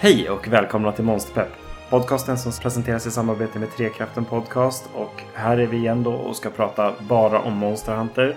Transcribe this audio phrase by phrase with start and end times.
[0.00, 1.48] Hej och välkomna till Monsterpepp.
[1.90, 4.90] Podcasten som presenteras i samarbete med Trekraften Podcast.
[4.94, 8.36] Och här är vi igen då och ska prata bara om Monster Hunter.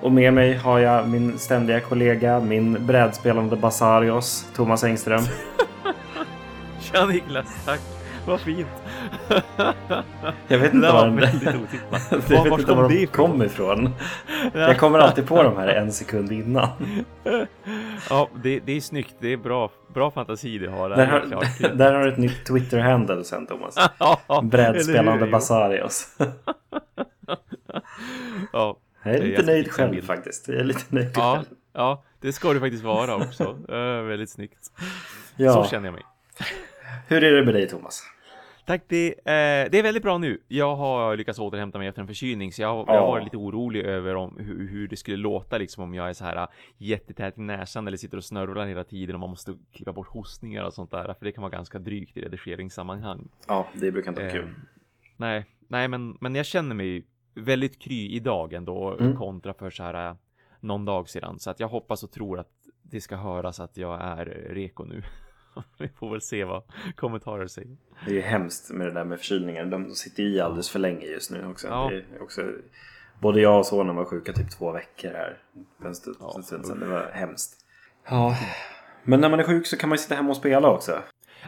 [0.00, 5.22] Och med mig har jag min ständiga kollega, min brädspelande Basarios, Thomas Engström.
[6.80, 7.80] Tja Niklas, tack.
[8.26, 8.68] Vad fint.
[10.48, 12.02] Jag vet inte var var väldigt otippat.
[12.30, 13.94] Jag vet inte var de kom ifrån.
[14.52, 16.68] Jag kommer alltid på de här en sekund innan.
[18.10, 19.14] Ja, det, det är snyggt.
[19.18, 20.88] Det är bra, bra fantasi du har.
[20.90, 23.74] Där Där, har, där har du ett nytt Twitter-handle sen Thomas.
[23.98, 25.26] Ja, Brädspelande?
[25.26, 26.16] Basarios.
[28.52, 30.04] Ja, Jag är Jag lite ska nöjd själv bild.
[30.04, 30.48] faktiskt.
[30.48, 31.46] Jag är lite nöjd ja, själv.
[31.72, 33.56] ja, det ska du faktiskt vara också.
[33.70, 34.64] Uh, väldigt snyggt.
[34.64, 34.72] Så
[35.36, 35.66] Ja.
[35.70, 36.02] känner jag mig.
[37.08, 38.02] Hur är det med dig Thomas?
[38.66, 40.40] Tack, det, eh, det är väldigt bra nu.
[40.48, 43.06] Jag har lyckats återhämta mig efter en förkylning, så jag, jag Ja.
[43.06, 46.24] var lite orolig över om, hur, hur det skulle låta liksom om jag är så
[46.24, 46.46] här äh,
[46.78, 50.64] jättetät i näsan eller sitter och snörvlar hela tiden och man måste klippa bort hostningar
[50.64, 53.28] och sånt där, för det kan vara ganska drygt i redigeringssammanhang.
[53.48, 54.54] Ja, det brukar inte vara Eh, kul.
[55.16, 59.16] Nej, nej, men, men jag känner mig väldigt kry idag ändå Mm.
[59.16, 60.14] kontra för så här äh,
[60.60, 62.50] någon dag sedan, så att jag hoppas och tror att
[62.82, 65.02] det ska höras att jag är reko nu.
[65.78, 66.62] Vi får väl se vad
[66.96, 67.76] kommentarer säger.
[68.04, 69.64] Det är ju hemskt med det där med förkylningar.
[69.64, 71.68] De sitter ju i alldeles för länge just nu också.
[71.68, 71.90] Ja.
[72.20, 72.42] Också
[73.20, 75.38] både jag och sonen var sjuka typ två veckor här
[75.84, 76.80] en stund Ja, sedan.
[76.80, 77.66] Det var hemskt.
[78.08, 78.36] Ja,
[79.02, 81.02] men när man är sjuk så kan man ju sitta hemma och spela också.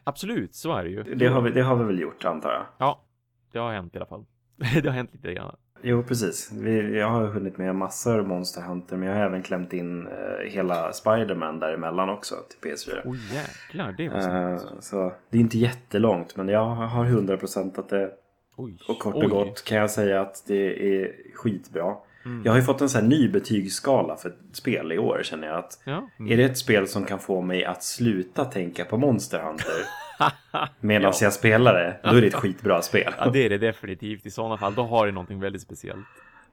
[0.05, 1.03] Absolut, så är det ju.
[1.03, 2.67] Det har vi, det har vi väl gjort antar jag.
[2.79, 3.05] Ja,
[3.53, 4.27] det har hänt i alla fall.
[4.83, 5.57] det har hänt lite grann.
[5.82, 6.50] Jo, precis.
[6.52, 10.12] Vi, jag har hunnit med massor Monster Hunter men jag har även klämt in eh,
[10.50, 13.00] hela Spider-Man däremellan också till PS4.
[13.04, 14.84] Oj jäklar, det var Eh, snabbt.
[14.84, 18.10] så det är inte jättelångt men jag har 100% att det
[18.56, 18.78] Oj.
[18.88, 19.28] Och kort och Oj.
[19.28, 21.94] gott kan jag säga att det är skitbra.
[22.25, 22.42] Mm.
[22.44, 25.56] Jag har ju fått en sån här ny betygsskala för spel i år känner jag
[25.59, 26.09] att Ja.
[26.19, 26.32] Mm.
[26.32, 29.75] är det ett spel som kan få mig att sluta tänka på Monster Hunter
[30.81, 31.19] medan Ja.
[31.21, 33.15] jag spelar det, då är det ett skitbra spel.
[33.19, 34.27] ja, det är det definitivt.
[34.27, 36.06] I sådana fall, då har det någonting väldigt speciellt.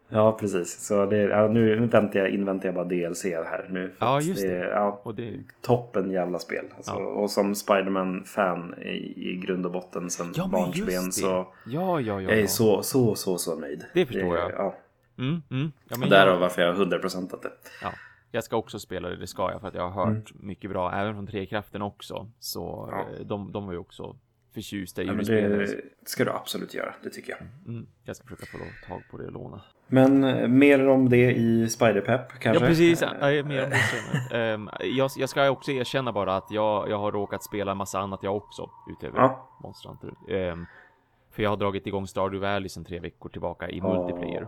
[0.10, 0.86] Ja, precis.
[0.86, 3.92] Så det, ja, nu, väntar jag, inväntar jag bara DLC här nu.
[4.00, 4.48] Ja, just det.
[4.56, 5.34] är, ja, Och det...
[5.62, 6.66] toppen jävla spel.
[6.76, 6.98] Alltså, Ja.
[6.98, 11.12] Och som Spiderman-fan i, i grund och botten sen Ja, barnsben det.
[11.12, 12.22] så Ja, ja, ja.
[12.22, 13.86] jag är så, så, så, så nöjd.
[13.94, 14.52] Det förstår jag.
[14.52, 14.76] Ja,
[15.18, 15.72] Mm, mm.
[15.90, 17.50] Ja, men därav jag, varför jag har 100% det.
[17.82, 17.92] ja,
[18.34, 20.92] jag ska också spela det, det ska jag, för att jag har hört mycket bra,
[20.94, 22.28] även från Trekraften också.
[22.40, 23.00] Så Mm.
[23.00, 23.16] Ja.
[23.20, 24.16] eh, de, de var ju också
[24.54, 27.42] förtjusta i Ja, det det ska du absolut göra, det tycker jag.
[27.74, 28.58] Mm, jag ska försöka få
[28.88, 29.62] tag på det och låna.
[29.88, 32.64] Men eh, mer om det i Spiderpep kanske?
[32.64, 33.02] Ja, precis.
[33.02, 34.44] Eh, Ja, mer om det senare.
[34.54, 38.00] Ehm, jag, jag ska också erkänna bara att jag, jag har råkat spela en massa
[38.00, 39.50] annat jag också, utöver Ja.
[39.64, 40.14] Monster Hunter.
[40.36, 40.66] Ehm,
[41.32, 44.46] för jag har dragit igång Stardew Valley sedan tre veckor tillbaka i multiplayer.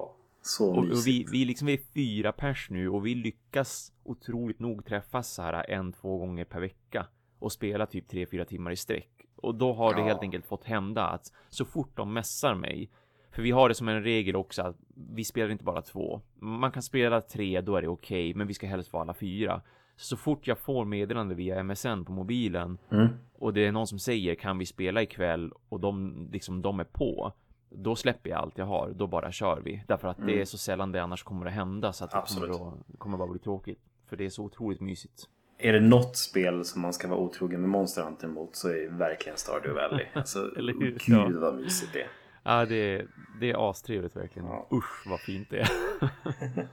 [0.48, 4.86] Så Och, och vi, vi liksom är fyra pers nu och vi lyckas otroligt nog
[4.86, 7.08] träffas så här en, två gånger per vecka
[7.40, 9.10] och spela typ tre, fyra timmar i sträck.
[9.36, 10.06] Och då har det Ja.
[10.08, 12.90] helt enkelt fått hända att så fort de mässar mig,
[13.32, 14.76] för vi har det som en regel också att
[15.16, 16.22] vi spelar inte bara två.
[16.40, 19.62] Man kan spela tre, då är det okej, men vi ska helst vara alla fyra.
[19.98, 23.08] Så fort jag får meddelande via MSN på mobilen Mm.
[23.34, 26.84] och det är någon som säger kan vi spela ikväll och de liksom de är
[26.84, 27.34] på.
[27.78, 29.84] Då släpper jag allt jag har, då bara kör vi.
[29.88, 32.22] Därför att det är så sällan det annars kommer att hända så att det Mm.
[32.24, 32.52] Absolut.
[32.58, 33.80] kommer, att, det kommer bara bli tråkigt.
[34.10, 35.24] För det är så otroligt mysigt.
[35.58, 38.74] Är det något spel som man ska vara otrogen med Monster Hunter mot så är
[38.74, 40.06] det verkligen Stardew Valley.
[40.14, 40.98] Alltså, Eller hur?
[41.06, 42.08] Gud vad mysigt det är.
[42.44, 43.08] Ja, det är,
[43.40, 44.48] det är astrevligt verkligen.
[44.48, 44.68] Ja.
[44.72, 45.68] Usch vad fint det är.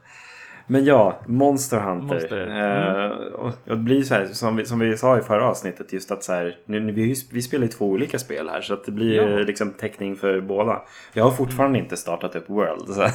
[0.67, 2.15] Men ja, Monster Hunter.
[2.15, 3.05] Monster.
[3.05, 5.93] Eh, och och det blir så här som vi, som vi sa i förra avsnittet
[5.93, 8.85] just att så här, nu, vi, vi spelar ju två olika spel här så att
[8.85, 9.23] det blir Ja.
[9.41, 10.83] eh, liksom täckning för båda.
[11.13, 12.89] Jag har fortfarande inte startat upp World.
[12.89, 13.01] Så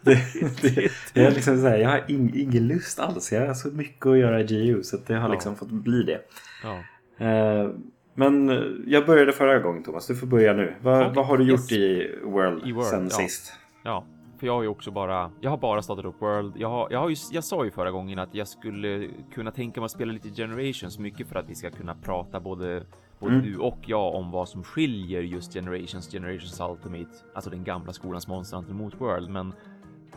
[0.00, 0.18] det,
[0.62, 3.32] det, jag, är liksom så här, jag har ing, ingen lust alls.
[3.32, 5.32] Jag har så mycket att göra i GU så att det har Ja.
[5.32, 6.20] liksom fått bli det.
[6.62, 6.78] Ja.
[7.26, 7.70] Eh,
[8.14, 10.74] men eh, jag började förra gången Thomas, du får börja nu.
[10.82, 11.72] Vad, Okej, vad har du gjort yes.
[11.72, 13.52] i World, I World, sen sist?
[13.84, 14.04] ja,
[14.38, 16.52] för jag har ju också bara, jag har bara startat upp World.
[16.56, 19.80] Jag har, jag har ju, jag sa ju förra gången att jag skulle kunna tänka
[19.80, 22.82] mig att spela lite Generations mycket för att vi ska kunna prata både
[23.20, 23.46] både Mm.
[23.46, 28.28] du och jag om vad som skiljer just Generations, Generations Ultimate, alltså den gamla skolans
[28.28, 29.52] Monster mot World, men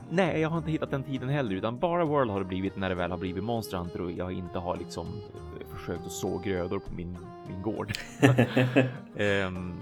[0.09, 2.89] nej, jag har inte hittat den tiden heller, utan bara World har det blivit när
[2.89, 6.37] det väl har blivit Monster Hunter och jag inte har liksom eh, försökt att så
[6.37, 7.91] grödor på min, min gård.
[9.15, 9.73] Ehm,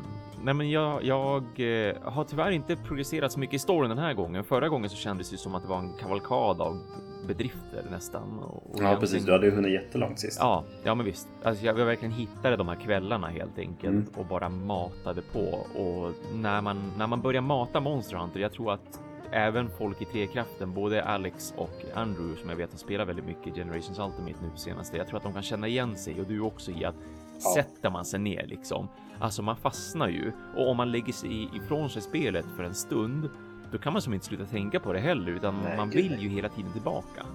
[0.44, 4.14] nej, men jag, jag eh, har tyvärr inte progresserat så mycket i storyn den här
[4.14, 4.44] gången.
[4.44, 6.80] Förra gången så kändes det som att det var en kavalkad av
[7.28, 8.40] bedrifter nästan.
[8.40, 10.38] Och, och Ja precis, du hade ju hunnit jättelångt sist.
[10.42, 11.28] Ja, ja men visst.
[11.44, 14.08] Alltså jag, jag verkligen hittade de här kvällarna helt enkelt Mm.
[14.18, 15.40] och bara matade på.
[15.80, 19.00] Och när man, när man börjar mata Monster Hunter, jag tror att
[19.32, 23.56] även folk i Trekraften, både Alex och Andrew som jag vet har spelat väldigt mycket
[23.56, 26.72] Generations Ultimate nu senaste, jag tror att de kan känna igen sig och du också
[26.72, 26.96] i att
[27.44, 27.54] ja.
[27.56, 28.88] sätter man sig ner liksom.
[29.20, 33.30] Alltså man fastnar ju och om man lägger sig ifrån sig spelet för en stund,
[33.72, 36.30] då kan man som inte sluta tänka på det heller, utan Nej, man vill ju
[36.30, 37.26] hela tiden tillbaka.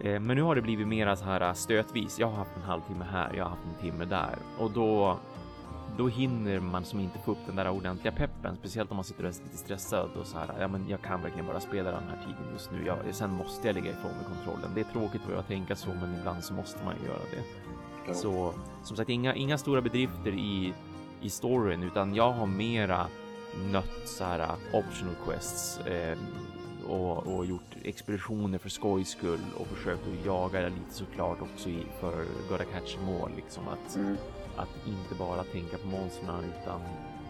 [0.00, 2.18] Eh, men nu har det blivit mera så här stötvis.
[2.18, 5.18] Jag har haft en halvtimme här, jag har haft en timme där och då
[5.96, 9.24] då hinner man som inte få upp den där ordentliga peppen, speciellt om man sitter
[9.24, 10.48] och är lite stressad och så här.
[10.60, 12.86] Ja, men jag kan verkligen bara spela den här tiden just nu.
[12.86, 14.70] Jag, sen måste jag lägga ifrån mig kontrollen.
[14.74, 18.14] Det är tråkigt att tänka så, men ibland så måste man ju göra det.
[18.14, 20.74] Så som sagt, inga, inga stora bedrifter i,
[21.22, 23.06] i storyn, utan jag har mera
[23.72, 26.18] nött så här optional quests eh,
[26.88, 31.86] och, och, gjort expeditioner för skojs skull och försökt att jaga lite såklart också i,
[32.00, 34.16] för Gotta Catch mål liksom att mm
[34.56, 36.80] att inte bara tänka på monstren utan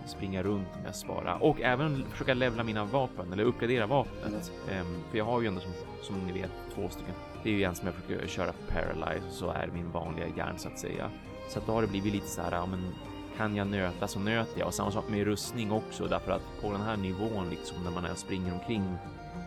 [0.06, 4.52] springa runt mest bara och även försöka levla mina vapen eller uppgradera vapnet.
[4.70, 4.86] Mm.
[4.86, 5.72] Um, för jag har ju ändå som,
[6.02, 7.14] som ni vet två stycken.
[7.42, 10.58] Det är ju en som jag försöker köra paralyze och så är min vanliga järn
[10.58, 11.10] så att säga.
[11.48, 12.94] Så att då har det blivit lite så här, ja men
[13.36, 16.72] kan jag nöta så nöter jag och samma sak med rustning också därför att på
[16.72, 18.94] den här nivån liksom när man är springer omkring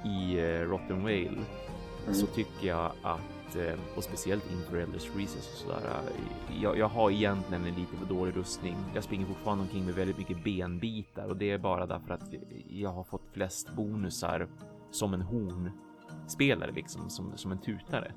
[0.06, 2.14] i uh, Rotten Whale mm.
[2.14, 5.82] så tycker jag att Eh, och speciellt inför Elders Reasons och sådär.
[5.86, 8.76] Eh, jag, jag, har egentligen en lite för dålig rustning.
[8.94, 12.34] Jag springer fortfarande omkring med väldigt mycket benbitar och det är bara därför att
[12.70, 14.48] jag har fått flest bonusar
[14.92, 18.12] som en hornspelare liksom, som, som en tutare.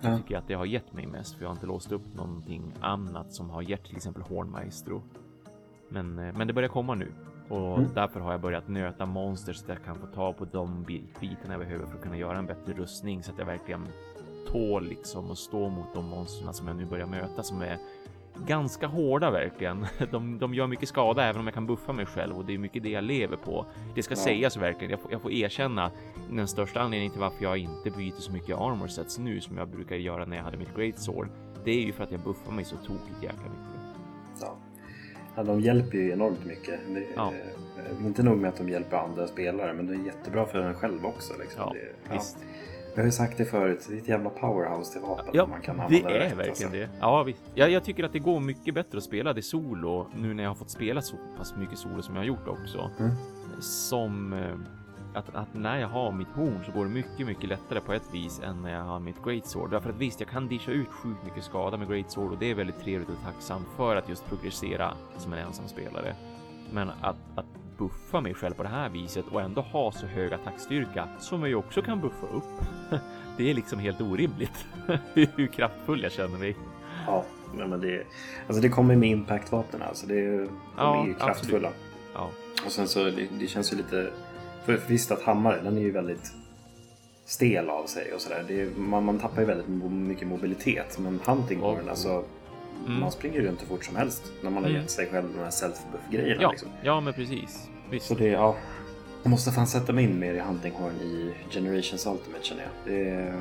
[0.00, 0.08] Ja.
[0.08, 2.74] Jag tycker att det har gett mig mest för jag har inte låst upp någonting
[2.80, 5.02] annat som har gett till exempel Hornmaestro.
[5.88, 7.12] Men, eh, men det börjar komma nu
[7.48, 7.90] och mm.
[7.94, 10.82] därför har jag börjat nöta monster så att jag kan få ta på de
[11.20, 13.88] bitarna jag behöver för att kunna göra en bättre rustning så att jag verkligen
[14.48, 17.78] tål liksom att stå mot de monstren som jag nu börjar möta som är
[18.46, 19.86] ganska hårda verkligen.
[20.10, 22.58] De, de gör mycket skada även om jag kan buffa mig själv och det är
[22.58, 23.66] mycket det jag lever på.
[23.94, 24.16] Det ska ja.
[24.16, 24.90] sägas verkligen.
[24.90, 25.90] Jag får, jag får erkänna
[26.30, 29.68] den största anledningen till varför jag inte byter så mycket armor sets nu som jag
[29.68, 31.28] brukar göra när jag hade mitt great sword.
[31.64, 33.80] Det är ju för att jag buffar mig så tokigt jäkla mycket.
[34.40, 34.56] Ja.
[35.36, 36.80] ja, de hjälper ju enormt mycket.
[36.94, 37.32] Det, ja.
[38.00, 41.06] Inte nog med att de hjälper andra spelare, men det är jättebra för en själv
[41.06, 41.34] också.
[41.38, 41.62] Liksom.
[41.66, 41.74] Ja,
[42.08, 42.38] det, visst.
[42.94, 45.26] Jag har ju sagt det förut, det är ett jävla powerhouse till vapen.
[45.32, 46.68] Ja, man kan det är rätt, verkligen alltså.
[46.68, 46.88] det.
[47.00, 47.40] Ja, visst.
[47.54, 50.50] Jag, jag tycker att det går mycket bättre att spela det solo nu när jag
[50.50, 52.90] har fått spela så pass mycket solo som jag har gjort också.
[52.98, 53.10] Mm.
[53.60, 54.54] Som eh,
[55.14, 58.14] att, att, när jag har mitt horn så går det mycket, mycket lättare på ett
[58.14, 59.70] vis än när jag har mitt great sword.
[59.70, 62.50] Därför att visst, jag kan disha ut sjukt mycket skada med great sword och det
[62.50, 66.14] är väldigt trevligt och tacksam för att just progressera som en ensam spelare.
[66.72, 67.46] Men att, att
[67.80, 71.48] buffa mig själv på det här viset och ändå ha så hög attackstyrka som jag
[71.48, 72.60] ju också kan buffa upp.
[73.36, 74.66] Det är liksom helt orimligt
[75.14, 76.56] hur kraftfull jag känner mig.
[77.06, 77.24] Ja,
[77.54, 78.06] men det,
[78.46, 80.06] alltså det kommer med impactvapen alltså.
[80.06, 81.70] Det, de ja, är ju kraftfulla.
[82.14, 82.30] Ja.
[82.66, 84.10] Och sen så det, det känns ju lite...
[84.64, 86.32] För visst att hammare, den är ju väldigt
[87.24, 88.70] stel av sig och sådär.
[88.76, 90.98] Man, man tappar ju väldigt mycket mobilitet.
[90.98, 92.24] Men hunting horn, alltså
[92.86, 93.00] Mm.
[93.00, 94.82] Man springer ju runt hur fort som helst när man har mm.
[94.82, 96.42] gett sig själv de här self-buff-grejerna.
[96.42, 96.68] Ja, liksom.
[96.82, 97.69] ja, men precis.
[97.90, 98.06] Visst.
[98.06, 98.56] Så det, ja.
[99.22, 102.94] Jag måste fan sätta mig in mer i Hunting Horn i Generations Ultimate känner jag.
[102.94, 103.34] Det,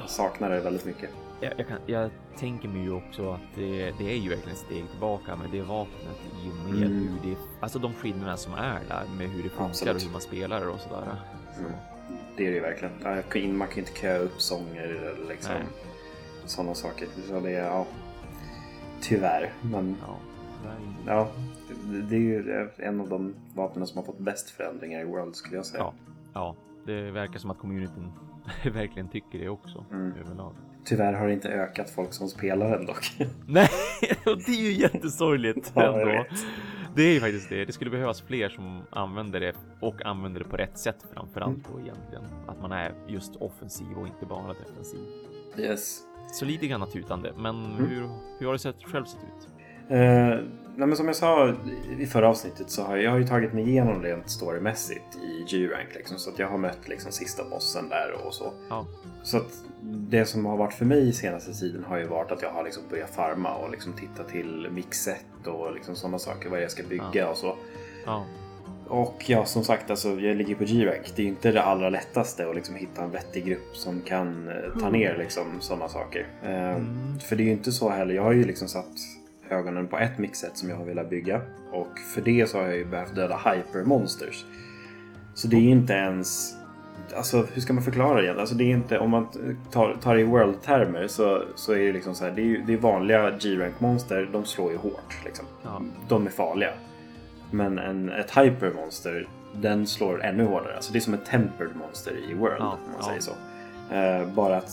[0.00, 1.10] jag saknar det väldigt mycket.
[1.40, 4.64] Jag, jag, kan, jag tänker mig ju också att det, det, är ju verkligen ett
[4.64, 7.08] steg tillbaka med det vapnet i och med mm.
[7.22, 9.96] hur det, alltså de skillnaderna som är där med hur det funkar Absolut.
[9.96, 11.16] och hur man spelar och sådär.
[11.54, 11.60] Så.
[11.60, 11.72] Mm.
[12.36, 13.56] Det är det ju verkligen.
[13.56, 15.54] Man kan ju inte köa upp sånger eller liksom
[16.46, 17.08] sådana saker.
[17.28, 17.86] Så det, ja,
[19.00, 19.52] Tyvärr.
[19.62, 20.16] Men ja,
[21.06, 21.28] ja,
[22.08, 25.56] det är ju en av de vapnen som har fått bäst förändringar i World skulle
[25.56, 25.82] jag säga.
[25.82, 25.94] Ja,
[26.34, 28.12] ja det verkar som att communityn
[28.72, 29.84] verkligen tycker det också.
[29.92, 30.12] Mm.
[30.20, 30.54] Överlag.
[30.84, 33.16] Tyvärr har det inte ökat folk som spelar dock.
[33.46, 33.68] Nej,
[34.26, 36.24] och det är ju jättesorgligt ja, ändå.
[36.94, 37.64] Det är ju faktiskt det.
[37.64, 41.70] Det skulle behövas fler som använder det och använder det på rätt sätt framförallt mm.
[41.72, 42.24] då egentligen.
[42.46, 45.00] Att man är just offensiv och inte bara defensiv.
[45.58, 46.00] Yes.
[46.32, 47.86] Så lite grann tutande, men mm.
[47.86, 49.48] hur, hur har det sett, själv sett ut?
[49.88, 50.38] Eh,
[50.76, 51.54] nej som jag sa
[51.98, 55.44] i förra avsnittet så har jag, jag har ju tagit mig igenom rent storymässigt i
[55.50, 55.88] G-rank.
[55.94, 58.52] Liksom, så att jag har mött liksom, sista bossen där och så.
[58.68, 58.86] Ja.
[59.22, 62.50] Så att det som har varit för mig senaste tiden har ju varit att jag
[62.50, 66.48] har liksom börjat farma och liksom titta till mixet och liksom sådana saker.
[66.48, 67.28] Vad jag ska bygga ja.
[67.28, 67.56] och så.
[68.06, 68.24] Ja.
[68.88, 71.12] Och ja, som sagt, alltså, jag ligger på G-rank.
[71.16, 74.48] Det är ju inte det allra lättaste att liksom hitta en vettig grupp som kan
[74.48, 74.92] eh, ta mm.
[74.92, 76.26] ner liksom, sådana saker.
[76.42, 77.18] Eh, mm.
[77.20, 78.14] För det är ju inte så heller.
[78.14, 79.17] Jag har ju liksom satt
[79.50, 81.40] ögonen på ett mixet som jag har velat bygga.
[81.72, 84.44] Och för det så har jag ju behövt döda hypermonsters.
[85.34, 86.54] Så det är inte ens...
[87.16, 88.40] Alltså hur ska man förklara det?
[88.40, 89.28] Alltså det är inte, om man
[89.70, 92.32] tar, tar det i world-termer så, så är det liksom så här.
[92.32, 95.24] Det är, det är vanliga G-rank-monster, de slår ju hårt.
[95.24, 95.46] Liksom.
[95.62, 95.82] Ja.
[96.08, 96.70] De är farliga.
[97.50, 100.76] Men en, ett hypermonster, den slår ännu hårdare.
[100.76, 103.32] Alltså det är som ett tempered monster i World, ja, om man säger så.
[103.94, 104.70] Uh, bara att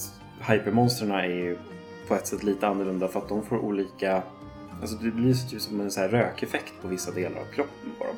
[0.49, 1.57] hypermonstren är ju
[2.07, 4.21] på ett sätt lite annorlunda för att de får olika
[4.85, 8.03] Alltså det blir typ som en så här rökeffekt på vissa delar av kroppen på
[8.05, 8.15] dem.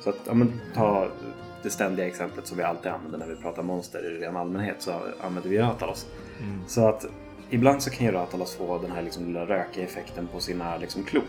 [0.00, 1.08] Så att, ja men ta
[1.62, 4.92] det ständiga exemplet som vi alltid använder när vi pratar monster i ren allmänhet så
[5.20, 6.06] använder vi Ratalos.
[6.40, 6.60] Mm.
[6.66, 7.06] Så att
[7.50, 11.04] ibland så kan ju Ratalos få den här liksom lilla rökiga effekten på sina liksom
[11.04, 11.24] klor.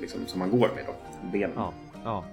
[0.00, 0.92] Liksom, som man går med då,
[1.32, 1.52] benen.
[1.56, 1.72] Ja,
[2.04, 2.24] ja.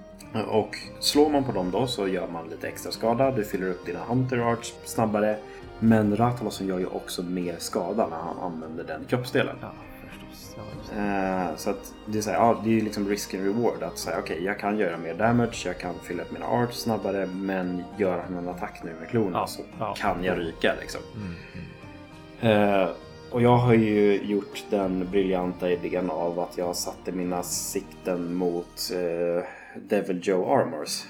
[0.48, 3.30] Och slår man på dem då så gör man lite extra skada.
[3.30, 5.36] Du fyller upp dina Hunter Arts snabbare.
[5.78, 9.56] Men Ratalosen gör ju också mer skada när han använder den kroppsdelen.
[9.60, 9.72] ja
[10.98, 13.82] Eh, så att det är så här, ja, det är liksom risk and reward.
[13.82, 17.26] Att säga okej, jag kan göra mer damage, jag kan fylla upp mina arts snabbare,
[17.26, 19.94] men gör han en attack nu med klorna Ja, så ja.
[19.98, 21.00] kan jag ryka liksom.
[21.16, 21.34] Mm.
[22.40, 22.82] Mm.
[22.82, 22.88] Eh,
[23.30, 28.90] och jag har ju gjort den briljanta idén av att jag satte mina sikten mot
[28.94, 29.44] eh,
[29.88, 31.02] Devil Joe Armors.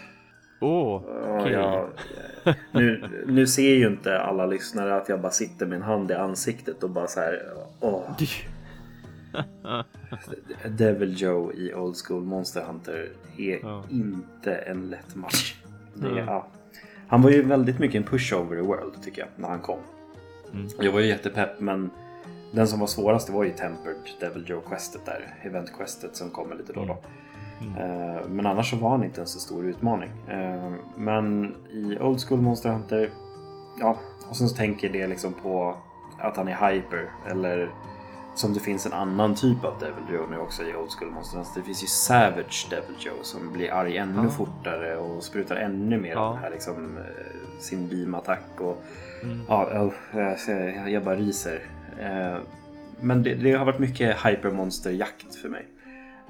[0.60, 1.52] Åh, Ja, okej.
[1.52, 1.88] jag,
[2.72, 6.14] nu, nu ser ju inte alla lyssnare att jag bara sitter med en hand i
[6.14, 7.42] ansiktet och bara så här.
[7.80, 8.02] Åh,
[10.68, 13.82] Devil Joe i Old School Monster Hunter är Ja.
[13.90, 15.54] inte en lätt match.
[15.94, 16.26] Det Mm.
[16.26, 16.46] ja.
[17.08, 19.78] Han var ju väldigt mycket en pushover i World tycker jag när han kom.
[20.52, 20.66] Mm.
[20.80, 21.90] Jag var ju jättepepp men
[22.52, 25.34] den som var svårast det var ju Tempered Devil Joe Questet där.
[25.42, 26.98] Event Questet som kommer lite då och då.
[27.80, 30.10] Eh, Men annars så var han inte en så stor utmaning.
[30.28, 33.10] Eh, Men i Old School Monster Hunter,
[33.80, 35.76] ja, och sen så tänker det liksom på
[36.18, 37.70] att han är hyper eller
[38.36, 41.36] som det finns en annan typ av Devil Joe nu också i Old School Monster
[41.36, 41.52] Hunter.
[41.60, 44.30] Det finns ju Savage Devil Joe som blir arg ännu Ah.
[44.30, 46.38] fortare och sprutar ännu mer Ja.
[46.42, 48.60] här liksom, eh, sin beam-attack.
[48.60, 48.82] Och,
[49.22, 49.40] Mm.
[49.48, 49.92] ja, oh,
[50.46, 51.60] jag, jag, bara ryser.
[52.00, 52.38] Eh,
[53.00, 55.66] Men det, det har varit mycket hypermonsterjakt för mig.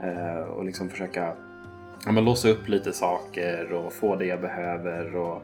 [0.03, 1.33] Eh, och liksom försöka
[2.07, 5.43] ja, men låsa upp lite saker och få det jag behöver och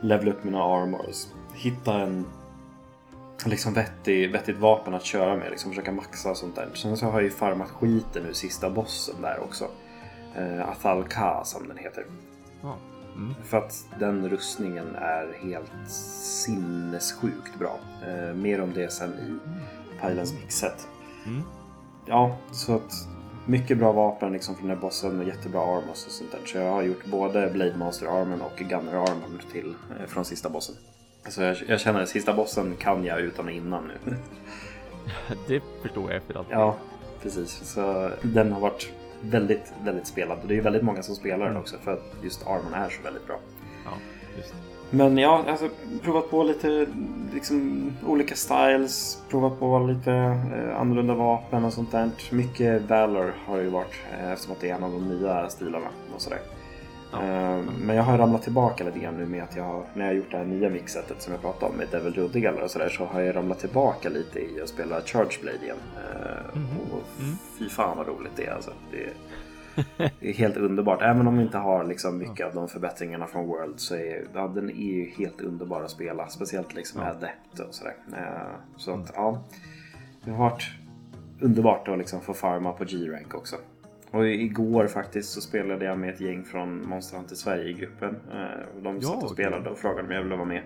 [0.00, 1.26] levela upp mina armors.
[1.54, 2.26] Hitta en
[3.44, 5.50] liksom vettig, vettigt vapen att köra med.
[5.50, 6.70] Liksom försöka maxa och sånt där.
[6.74, 9.68] Sen så har jag ju farmat skiten nu sista bossen där också.
[10.36, 12.06] Eh, Athal Ka som den heter.
[12.62, 12.76] Ja.
[13.16, 13.34] Mm.
[13.44, 17.78] För att den rustningen är helt sinnessjukt bra.
[18.06, 19.38] Eh, mer om det sen i
[20.00, 20.88] Pylons mixet.
[21.26, 21.42] Mm.
[22.06, 22.92] Ja, så att
[23.46, 26.40] mycket bra vapen liksom från den här bossen och jättebra armors och sånt där.
[26.44, 30.74] Så jag har gjort både Blade Master armorn och Gunner till eh, från sista bossen.
[31.28, 34.16] Så jag, jag känner att sista bossen kan jag utan och innan nu.
[35.48, 36.46] Det förstår jag efter allt.
[36.50, 36.76] ja,
[37.22, 37.50] precis.
[37.64, 40.38] Så den har varit väldigt, väldigt spelad.
[40.42, 41.60] Och det är ju väldigt många som spelar den Mm.
[41.62, 43.36] också för att just armorn är så väldigt bra.
[43.84, 43.90] Ja,
[44.36, 44.54] just.
[44.90, 45.68] Men ja, alltså
[46.02, 46.86] provat på lite
[47.34, 52.10] liksom, olika styles, provat på lite eh, annorlunda vapen och sånt där.
[52.30, 55.48] Mycket Valor har det ju varit eh, eftersom att det är en av de nya
[55.48, 56.38] stilarna och sådär.
[57.14, 57.22] Ja.
[57.22, 60.10] Eh, men jag har ramlat tillbaka lite grann nu med att jag har, när jag
[60.10, 62.70] har gjort det här nya mixetet som jag pratade om med Devil Joe Dealer och
[62.70, 65.76] sådär så har jag ramlat tillbaka lite i att spela Charge Blade igen.
[65.96, 66.66] Eh, Mhm.
[66.92, 67.36] Och Mm.
[67.58, 68.70] fy fan vad roligt det är alltså.
[68.90, 69.12] Det är,
[70.20, 71.02] det är helt underbart.
[71.02, 74.48] Även om vi inte har liksom mycket av de förbättringarna från World så är ja,
[74.48, 76.28] den är ju helt underbar att spela.
[76.28, 77.94] Speciellt liksom med Adept och sådär.
[78.16, 79.42] Eh, Så att ja,
[80.24, 80.62] det har varit
[81.40, 83.56] underbart att liksom få farma på G-rank också.
[84.14, 88.16] Och igår faktiskt så spelade jag med ett gäng från Monster Hunter Sverige i gruppen.
[88.32, 90.62] Eh, De Ja, satt och spelade och frågade om jag ville vara med.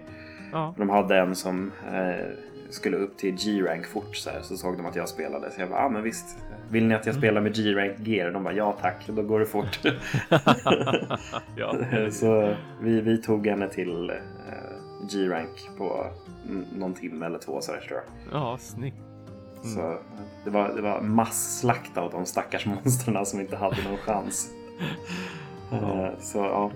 [0.52, 0.74] Ja.
[0.78, 2.26] De hade en som eh,
[2.70, 5.50] skulle upp till G-rank fort så, här, så såg de att jag spelade.
[5.50, 6.38] Så jag bara, ja ah, men visst.
[6.70, 8.30] Vill ni att jag spelar med G-rank gear?
[8.30, 9.80] De bara, ja tack, då går det fort.
[11.56, 11.74] ja.
[12.10, 14.16] så vi, vi tog henne till eh,
[15.10, 16.06] G-rank på
[16.48, 18.40] mm, någon timme eller två så där, tror jag.
[18.40, 19.07] Ja, snyggt.
[19.64, 19.74] Mm.
[19.74, 19.98] Så
[20.44, 24.50] det var, det var masslakt av de stackars monstren som inte hade någon chans.
[25.70, 25.76] Ja.
[26.06, 26.70] Eh, Så ja,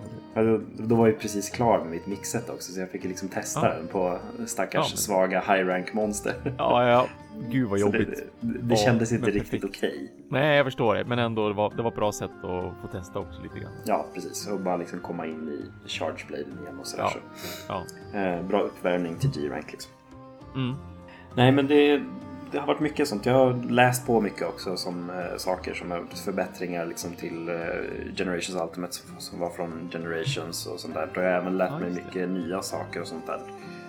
[0.79, 3.75] då, var jag precis klar med mitt mixet också så jag fick liksom testa Ja.
[3.75, 6.35] den på stackars Ja, men- svaga high rank monster.
[6.59, 7.07] Ja, ja.
[7.51, 8.09] Gud vad Så jobbigt.
[8.09, 10.13] det, det, det Ja, kändes inte riktigt okej.
[10.29, 11.05] Nej, jag förstår det.
[11.05, 13.73] Men ändå, det var, det var ett bra sätt att få testa också lite grann.
[13.85, 14.49] Ja, precis.
[14.49, 17.05] Och bara liksom komma in i charge bladen igen och sådär.
[17.05, 17.21] Ja.
[17.35, 17.73] Så.
[18.13, 18.21] Ja.
[18.21, 19.93] Eh, bra uppvärmning till G-rank liksom.
[20.55, 20.75] Mm.
[21.35, 22.03] Nej, men det,
[22.53, 23.27] det har varit mycket sånt.
[23.27, 27.55] Jag har läst på mycket också som eh, saker som är förbättringar liksom till eh,
[28.17, 31.09] Generations Ultimate som, som var från Generations och sånt där.
[31.15, 31.95] Då har jag även lärt Ja, mig det.
[32.05, 33.41] mycket nya saker och sånt där.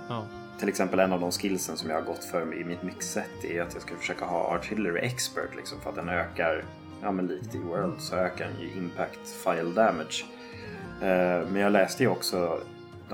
[0.09, 0.23] Ja.
[0.59, 3.61] Till exempel en av de skillsen som jag har gått för i mitt mixset är
[3.61, 6.65] att jag ska försöka ha Artillery Expert liksom för att den ökar,
[7.01, 10.25] ja men likt i World så ökar den ju Impact File Damage.
[11.01, 12.59] Eh, men jag läste ju också,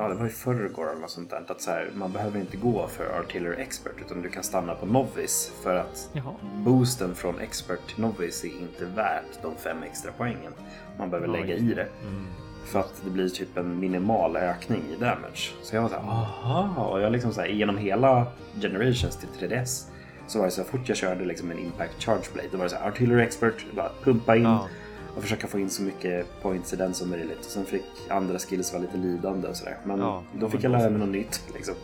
[0.01, 2.57] ja det var i förrgår eller något sånt där, att så här, man behöver inte
[2.57, 6.33] gå för Artillery Expert utan du kan stanna på Novice för att Jaha.
[6.55, 10.53] boosten från Expert till Novice är inte värt de fem extra poängen
[10.97, 11.87] man behöver Ja, lägga i det.
[12.03, 12.25] Mm.
[12.65, 15.51] För att det blir typ en minimal ökning i damage.
[15.63, 16.85] Så jag var såhär, aha!
[16.85, 18.25] Och jag liksom såhär, genom hela
[18.61, 19.85] Generations till 3DS
[20.27, 22.63] så var det så här, fort jag körde liksom en Impact Charge Blade, då var
[22.65, 24.67] det så här, Artillery Expert, bara pumpa in Ja.
[25.15, 27.37] Och försöka få in så mycket points i den som möjligt.
[27.39, 29.77] Och sen fick andra skills vara lite lidande och sådär.
[29.85, 31.75] Men Ja, då fick jag lära mig något nytt liksom.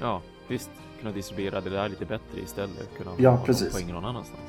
[0.00, 0.70] Ja, visst.
[1.00, 2.88] Kunna distribuera det där lite bättre istället.
[2.98, 3.72] Kunna Ja, precis.
[3.72, 4.40] poängen någon annanstans.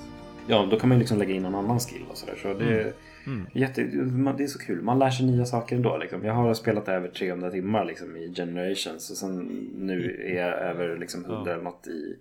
[0.47, 2.35] Ja, då kan man liksom lägga in någon annan skill och sådär.
[2.41, 2.93] Så det, Mm.
[3.39, 3.47] Mm.
[3.53, 4.81] Jätte, man- det är så kul.
[4.81, 5.97] Man lär sig nya saker ändå.
[5.97, 6.25] Liksom.
[6.25, 9.38] Jag har spelat över 300 timmar liksom, i Generations och sen
[9.77, 11.51] nu är jag över liksom, 100 Ja.
[11.53, 12.15] eller något i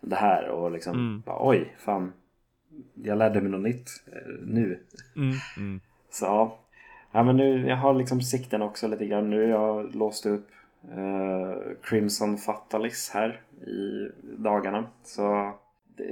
[0.00, 1.22] det här och liksom Mm.
[1.26, 2.12] bara, oj, fan.
[2.94, 4.80] Jag lärde mig något nytt eh, nu.
[5.16, 5.36] Mm.
[5.56, 5.80] Mm.
[6.10, 6.58] Så ja.
[7.12, 9.30] ja, men nu jag har liksom sikten också lite grann.
[9.30, 10.48] Nu har jag låst upp
[10.90, 14.86] eh, Crimson Fatalis här i dagarna.
[15.04, 15.52] Så
[15.96, 16.04] det,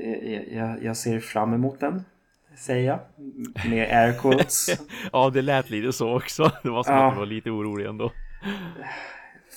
[0.51, 2.05] jag, jag ser fram emot den,
[2.57, 2.99] säger jag.
[3.71, 4.67] Med air quotes.
[5.13, 6.53] Ja, det lät lite så också.
[6.63, 7.09] Det var som Ja.
[7.09, 8.13] att du var lite orolig ändå.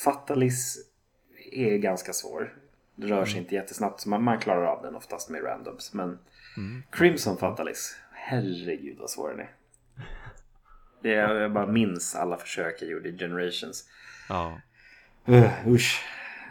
[0.04, 0.78] Fatalis
[1.52, 2.54] är ganska svår.
[2.96, 5.94] Det rör sig inte jättesnabbt man, man klarar av den oftast med randoms.
[5.94, 6.20] Men
[6.58, 6.84] Mm.
[6.92, 9.52] Crimson Fatalis, herregud vad svår den är.
[11.04, 13.90] Det är, jag bara minns alla försök jag gjorde i Generations.
[14.30, 14.62] Ja.
[15.30, 16.04] Uh, usch.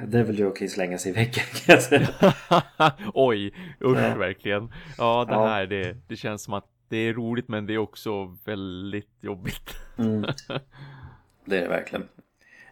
[0.07, 2.09] Devil Joe kan ju slänga sig i väggen kan jag säga.
[3.15, 3.47] Oj,
[3.85, 4.15] usch Ja.
[4.15, 4.73] verkligen.
[4.99, 5.47] Ja, det Ja.
[5.47, 9.71] här det, det känns som att det är roligt men det är också väldigt jobbigt.
[9.99, 10.21] Mm.
[11.45, 12.09] Det är det verkligen.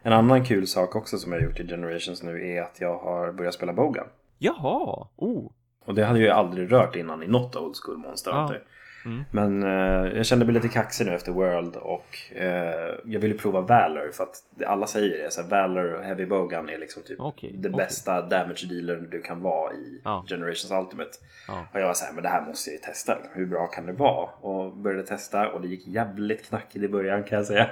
[0.01, 2.97] En annan kul sak också som jag har gjort i Generations nu är att jag
[2.99, 4.07] har börjat spela Bogan.
[4.37, 5.51] Jaha, oh.
[5.89, 8.31] Och det hade jag ju aldrig rört innan i något Old School Monster.
[8.31, 8.61] Hunter.
[9.05, 9.23] Mm.
[9.31, 13.61] Men eh, jag kände mig lite kaxig nu efter World och eh, jag ville prova
[13.61, 15.31] Valor för att alla säger det.
[15.31, 17.77] Så här, Valor och Heavy Bogan är liksom typ Okej, det okej.
[17.77, 20.25] bästa damage dealern du kan vara i Ja.
[20.27, 21.11] Generations Ultimate.
[21.47, 21.65] Ja.
[21.73, 23.17] Och jag var så här, men det här måste jag ju testa.
[23.33, 24.29] Hur bra kan det vara?
[24.41, 27.69] Och började testa och det gick jävligt knackigt i början kan jag säga.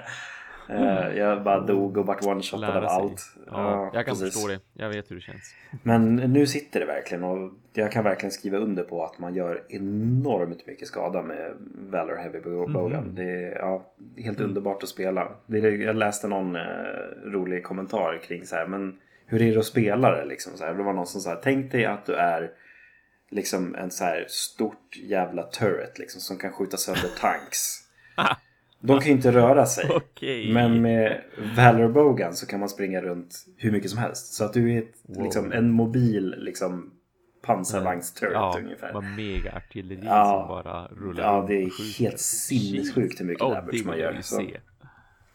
[0.69, 2.88] Eh, jag bara dog och vart one-shotad av Mm.
[2.89, 3.21] Allt.
[3.47, 4.34] Ja, jag kan precis.
[4.34, 4.60] förstå det.
[4.73, 5.56] Jag vet hur det känns.
[5.84, 9.63] Men nu sitter det verkligen och jag kan verkligen skriva under på att man gör
[9.69, 11.53] enormt mycket skada med
[11.89, 13.03] Valor Heavy Bogan.
[13.03, 13.15] Mhm.
[13.15, 13.86] Det är ja,
[14.17, 14.49] helt Mm.
[14.49, 15.32] underbart att spela.
[15.45, 16.62] Det är, jag läste någon eh,
[17.25, 20.53] rolig kommentar kring så här, men hur är det att spela det liksom?
[20.58, 22.51] Så här, det var någon som sa, tänk dig att du är
[23.30, 27.60] liksom en så här stort jävla turret liksom som kan skjuta sönder tanks.
[28.79, 29.89] De kan ju inte röra sig.
[29.95, 30.53] Okej.
[30.53, 31.21] Men med
[31.57, 34.33] Valor Bogan så kan man springa runt hur mycket som helst.
[34.33, 35.23] Så att du är ett, Wow.
[35.23, 36.91] liksom, en mobil liksom,
[37.41, 38.93] pansarvagnsturret Ja, ungefär.
[38.93, 40.25] vad mega artilleri Ja.
[40.25, 44.17] som bara rullar Ja, det är helt sinnessjukt hur mycket Ja, damage man gör.
[44.21, 44.41] Så,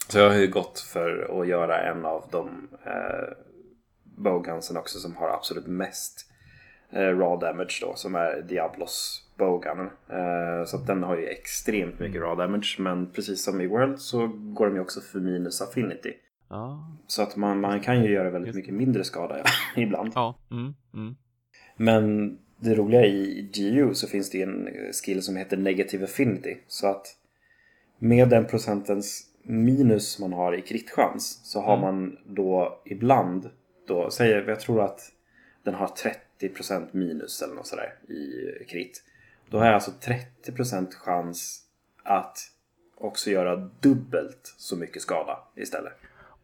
[0.08, 2.92] så jag har ju gått för att göra en av de eh,
[4.04, 6.26] Bogansen också som har absolut mest
[6.92, 7.94] eh, raw damage då.
[7.94, 9.80] Som är Diablos Bogan.
[10.08, 12.76] Eh, så den har ju extremt mycket raw damage.
[12.78, 16.12] Men precis som i World så går de ju också för minus affinity.
[16.48, 19.44] Ja, Så att man, man kan ju göra väldigt mycket mindre skada
[19.76, 20.12] ibland.
[20.14, 21.16] ja, mm, mm.
[21.76, 24.68] Men det roliga i GU så finns det en
[25.04, 26.56] skill som heter Negative Affinity.
[26.68, 27.06] Så att
[27.98, 31.80] med den procentens minus man har i kritchans så har Mm.
[31.80, 33.50] man då ibland,
[33.88, 35.00] då, säger, jag tror att
[35.64, 35.90] den har
[36.40, 39.02] 30% minus eller något sådär i krit.
[39.52, 39.90] Då har jag alltså
[40.46, 41.62] 30% chans
[42.02, 42.38] att
[42.96, 45.92] också göra dubbelt så mycket skada istället.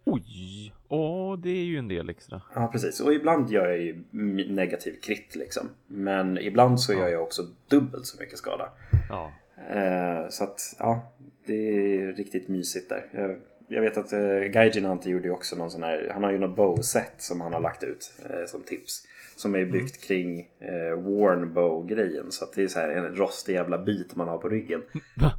[0.04, 2.42] Oj, åh, det är ju en del extra.
[2.54, 3.00] Ja, precis.
[3.00, 4.04] Och ibland gör jag ju
[4.48, 5.68] negativ krit liksom.
[5.86, 6.98] Men ibland så Ja.
[6.98, 8.70] gör jag också dubbelt så mycket skada.
[9.08, 9.32] Ja,
[9.70, 11.12] Eh, så att, ja,
[11.46, 11.54] det
[11.96, 13.06] är riktigt mysigt där.
[13.12, 16.30] Jag, jag vet att eh, Gaijin Hunter gjorde ju också någon sån här, han har
[16.32, 19.06] ju något bow-set som han har lagt ut eh, som tips.
[19.38, 22.32] Som är byggt kring eh, Warn Bow-grejen.
[22.32, 24.82] Så att det är så här en rostig jävla bit man har på ryggen.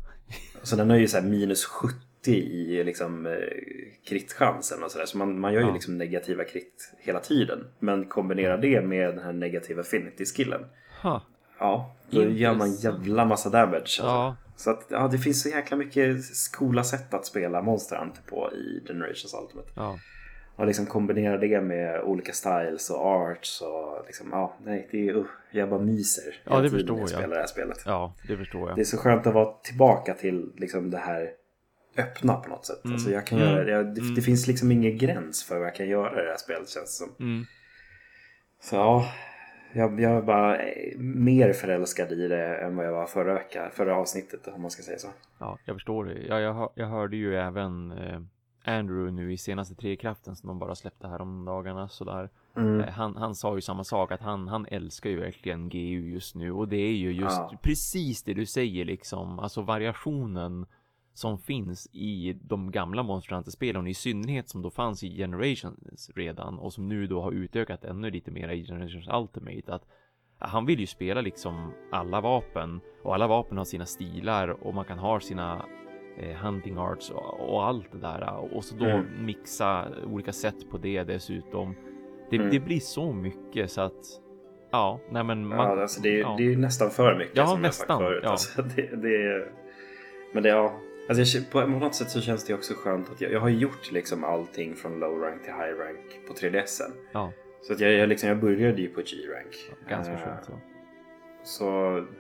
[0.64, 1.96] Så den har ju så här minus 70
[2.32, 3.34] i liksom eh,
[4.08, 5.06] kritchansen och sådär.
[5.06, 5.74] Så man, man gör ju Ja.
[5.74, 7.68] liksom negativa krit hela tiden.
[7.80, 10.66] Men kombinerar det med den här negativa affinity-skillen.
[11.02, 11.22] ha.
[11.60, 13.06] Ja, då gör man Intressant.
[13.06, 13.76] jävla massa damage.
[13.80, 14.02] Alltså.
[14.04, 16.18] Ja, Så att ja, det finns så jäkla mycket
[16.58, 19.70] coola sätt att spela Monster Hunter på i Generations Ultimate.
[19.76, 19.98] ja,
[20.60, 25.14] Och liksom kombinera det med olika styles och arts och liksom, ja, nej, det är,
[25.16, 27.10] uh, jag bara myser Ja, det förstår jag jag.
[27.10, 27.78] spelar det här spelet.
[27.86, 28.78] ja, det förstår jag.
[28.78, 31.30] Det är så skönt att vara tillbaka till liksom det här
[31.98, 32.86] öppna på något sätt.
[32.86, 32.94] Mm.
[32.96, 33.50] Alltså jag kan Mm.
[33.54, 34.16] göra, jag, det, Mm.
[34.16, 36.98] det finns liksom ingen gräns för vad jag kan göra i det här spelet känns
[36.98, 37.10] som.
[37.20, 37.44] Mm.
[38.62, 39.06] Så ja,
[39.74, 40.58] jag, jag är bara
[40.98, 44.84] mer förälskad i det än vad jag var förra veckan, förra avsnittet om man ska
[44.84, 45.08] säga så.
[45.40, 46.14] Ja, jag förstår det.
[46.28, 48.20] Ja, jag, hör- jag hörde ju även eh,
[48.66, 52.30] Andrew nu i senaste Trekraften som de bara släppte här om dagarna sådär.
[52.56, 52.80] Mm.
[52.82, 56.36] Eh, Han, han sa ju samma sak att han, han älskar ju verkligen GU just
[56.36, 57.52] nu och det är ju just Ja.
[57.62, 59.40] precis det du säger liksom.
[59.40, 60.66] Alltså variationen
[61.14, 66.60] som finns i de gamla Monster Hunter-spelen i synnerhet som då fanns i Generations redan
[66.60, 69.74] och som nu då har utökat ännu lite mer i Generations Ultimate.
[69.74, 69.86] Att
[70.38, 74.86] han vill ju spela liksom alla vapen och alla vapen har sina stilar och man
[74.86, 75.66] kan ha sina
[76.42, 79.26] hunting arts och, allt det där och så då mm.
[79.26, 81.76] mixa olika sätt på det dessutom.
[82.30, 82.50] Det, mm.
[82.50, 84.06] det, blir så mycket så att
[84.72, 86.36] ja, nej men man, ja, alltså det, är, ja.
[86.38, 88.22] det är nästan för mycket ja, som nästan, jag sagt förut.
[88.24, 88.30] Ja.
[88.30, 89.48] Alltså, det, det,
[90.34, 90.80] men det, ja,
[91.10, 94.24] Alltså på något sätt så känns det också skönt att jag, jag har gjort liksom
[94.24, 96.92] allting från low rank till high rank på 3DSen.
[97.12, 97.32] Ja.
[97.62, 99.56] Så att jag, jag, liksom, jag började ju på G-rank.
[99.90, 100.52] ganska uh, skönt så.
[101.44, 101.66] Så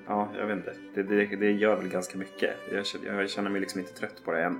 [0.07, 0.73] ja, jag vet inte.
[0.95, 2.55] Det, det, det gör väl ganska mycket.
[2.71, 2.85] Jag,
[3.19, 4.59] jag, känner mig liksom inte trött på det än.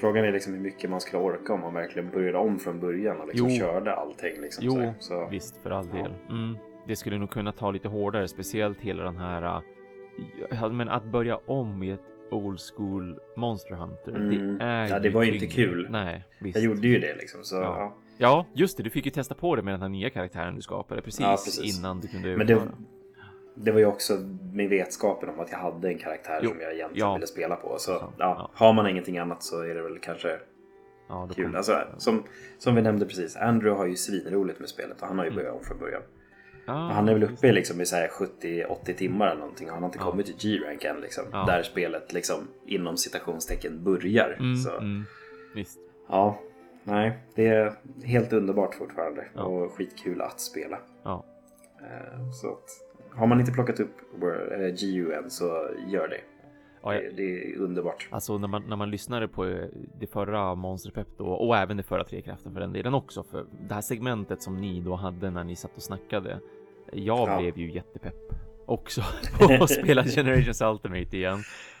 [0.00, 3.20] Frågan är liksom hur mycket man skulle orka om man verkligen började om från början
[3.20, 4.40] och liksom körde allting.
[4.40, 5.28] Liksom, jo, så, så.
[5.30, 6.14] visst för all del.
[6.28, 6.34] Ja.
[6.34, 6.56] Mm.
[6.86, 9.62] Det skulle nog kunna ta lite hårdare, speciellt hela den här
[10.50, 14.16] äh, men att börja om i ett old school Monster Hunter.
[14.16, 14.58] Mm.
[14.58, 15.86] Det är ja, det var ju inte kul.
[15.90, 16.56] Nej, visst.
[16.56, 17.44] Jag gjorde ju det liksom.
[17.44, 17.62] Så, ja.
[17.62, 17.96] ja.
[18.18, 18.46] ja.
[18.54, 18.82] just det.
[18.82, 21.30] Du fick ju testa på det med den här nya karaktären du skapade precis, ja,
[21.44, 21.78] precis.
[21.78, 22.62] innan du kunde Men det,
[23.60, 24.12] det var ju också
[24.52, 26.50] med vetskapen om att jag hade en karaktär jo.
[26.50, 27.78] som jag egentligen ville spela på.
[27.78, 30.38] Så ja, har man ingenting annat så är det väl kanske
[31.34, 31.56] kul.
[31.56, 32.24] Alltså, som,
[32.58, 35.42] som vi nämnde precis, Andrew har ju svinroligt med spelet och han har ju mm.
[35.42, 36.02] börjat om från början.
[36.66, 39.68] Ah, han är väl uppe liksom i 70-80 timmar eller någonting.
[39.68, 41.00] Han har inte kommit till G-rank än.
[41.00, 41.24] Liksom.
[41.30, 44.36] Där spelet liksom inom citationstecken börjar.
[44.38, 44.76] Mm, så.
[44.76, 45.04] Mm,
[45.54, 45.78] visst.
[46.08, 46.38] Ja,
[46.84, 47.18] nej.
[47.34, 47.72] Det är
[48.04, 49.24] helt underbart fortfarande.
[49.34, 49.42] Ja.
[49.42, 50.78] Och skitkul att spela.
[51.02, 51.24] Ja.
[51.80, 52.68] Eh, så att,
[53.18, 53.96] har man inte plockat upp
[54.80, 56.20] GU än så gör det.
[56.82, 57.02] Ja, jag...
[57.02, 58.08] det, det, är underbart.
[58.10, 59.66] Alltså när man, när man lyssnade på eh,
[60.00, 63.22] det förra Monsterpepp då och även det förra Trekraften för den delen också.
[63.22, 66.40] För det här segmentet som ni då hade när ni satt och snackade
[66.92, 67.38] jag ja.
[67.38, 68.32] blev ju jättepepp
[68.66, 69.02] också
[69.38, 71.38] på att spela Generations Ultimate igen.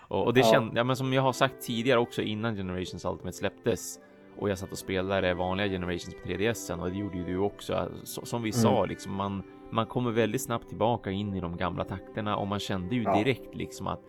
[0.08, 0.52] Och, och det ja.
[0.52, 3.98] kände, ja men som jag har sagt tidigare också innan Generations Ultimate släpptes
[4.38, 7.88] och jag satt och spelade vanliga Generations på 3DSen och det gjorde ju du också.
[8.04, 8.62] Så, som vi mm.
[8.62, 12.58] sa liksom man, man kommer väldigt snabbt tillbaka in i de gamla takterna och man
[12.58, 13.18] kände ju ja.
[13.18, 14.00] direkt liksom att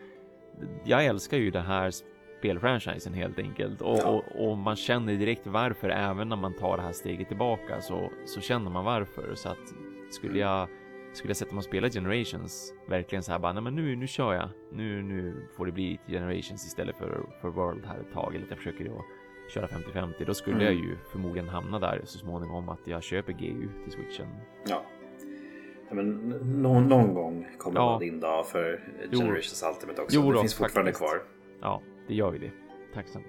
[0.83, 1.91] jag älskar ju det här
[2.39, 4.07] spelfranchisen helt enkelt och, ja.
[4.07, 8.09] och, och, man känner direkt varför även när man tar det här steget tillbaka så,
[8.25, 9.73] så känner man varför så att
[10.11, 10.41] skulle mm.
[10.41, 10.67] jag
[11.13, 14.07] skulle jag sätta mig och spela Generations verkligen så här bara, nej men nu, nu
[14.07, 14.49] kör jag.
[14.71, 18.35] Nu, nu får det bli Generations istället för, för World här ett tag.
[18.35, 19.05] Eller jag försöker då
[19.53, 20.25] köra 50-50.
[20.25, 20.65] Då skulle mm.
[20.65, 24.27] jag ju förmodligen hamna där så småningom att jag köper GU till switchen.
[24.65, 24.85] Ja.
[25.91, 26.17] Men
[26.61, 27.97] någon, någon gång kommer ja.
[28.01, 28.79] din dag för
[29.11, 29.69] Generations jo.
[29.69, 30.15] Ultimate också.
[30.15, 31.11] Jo, det då, finns fortfarande faktiskt.
[31.11, 31.21] kvar.
[31.61, 32.51] Ja, det gör ju det.
[32.93, 33.25] Tacksamt.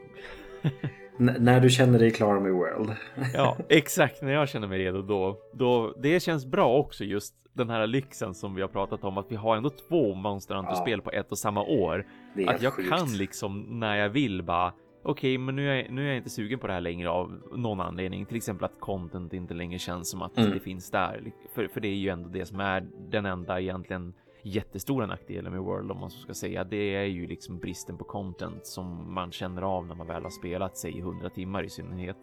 [1.17, 2.91] när du känner dig klar med World.
[3.35, 4.23] ja, exakt.
[4.23, 5.95] När jag känner mig redo då, då.
[5.99, 9.37] Det känns bra också just den här lyxen som vi har pratat om att vi
[9.37, 11.11] har ändå två Monster Hunter-spel ja.
[11.11, 12.07] på ett och samma år.
[12.47, 12.89] Att jag sjukt.
[12.89, 16.17] kan liksom när jag vill bara okej, okay, men nu är, jag, nu är jag
[16.17, 18.27] inte sugen på det här längre av någon anledning.
[18.27, 20.51] Till exempel att content inte längre känns som att mm.
[20.51, 21.33] det finns där.
[21.55, 25.63] För, för det är ju ändå det som är den enda egentligen jättestora nackdelen med
[25.63, 26.65] World om man så ska säga.
[26.65, 30.31] Det är ju liksom bristen på content som man känner av när man väl har
[30.31, 32.19] spelat sig i 100 timmar i synnerhet.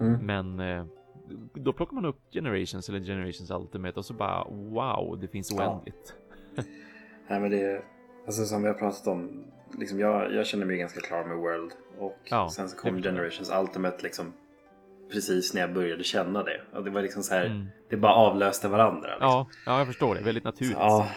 [0.00, 0.26] Mm.
[0.26, 0.86] Men eh,
[1.54, 6.14] då plockar man upp Generations eller Generations Ultimate och så bara wow, det finns oändligt.
[6.54, 6.62] Ja.
[7.28, 7.84] Nej men det är
[8.26, 9.44] alltså som vi har pratat om.
[9.78, 13.52] Liksom jag, jag känner mig ganska klar med World och ja, sen så kom Generations
[13.60, 14.32] Ultimate liksom
[15.12, 16.60] precis när jag började känna det.
[16.72, 17.66] Och det var liksom så här, mm.
[17.90, 19.08] det bara avlöste varandra.
[19.08, 19.28] Liksom.
[19.28, 20.20] Ja, ja, jag förstår det.
[20.20, 20.76] Väldigt naturligt.
[20.78, 21.08] Ja,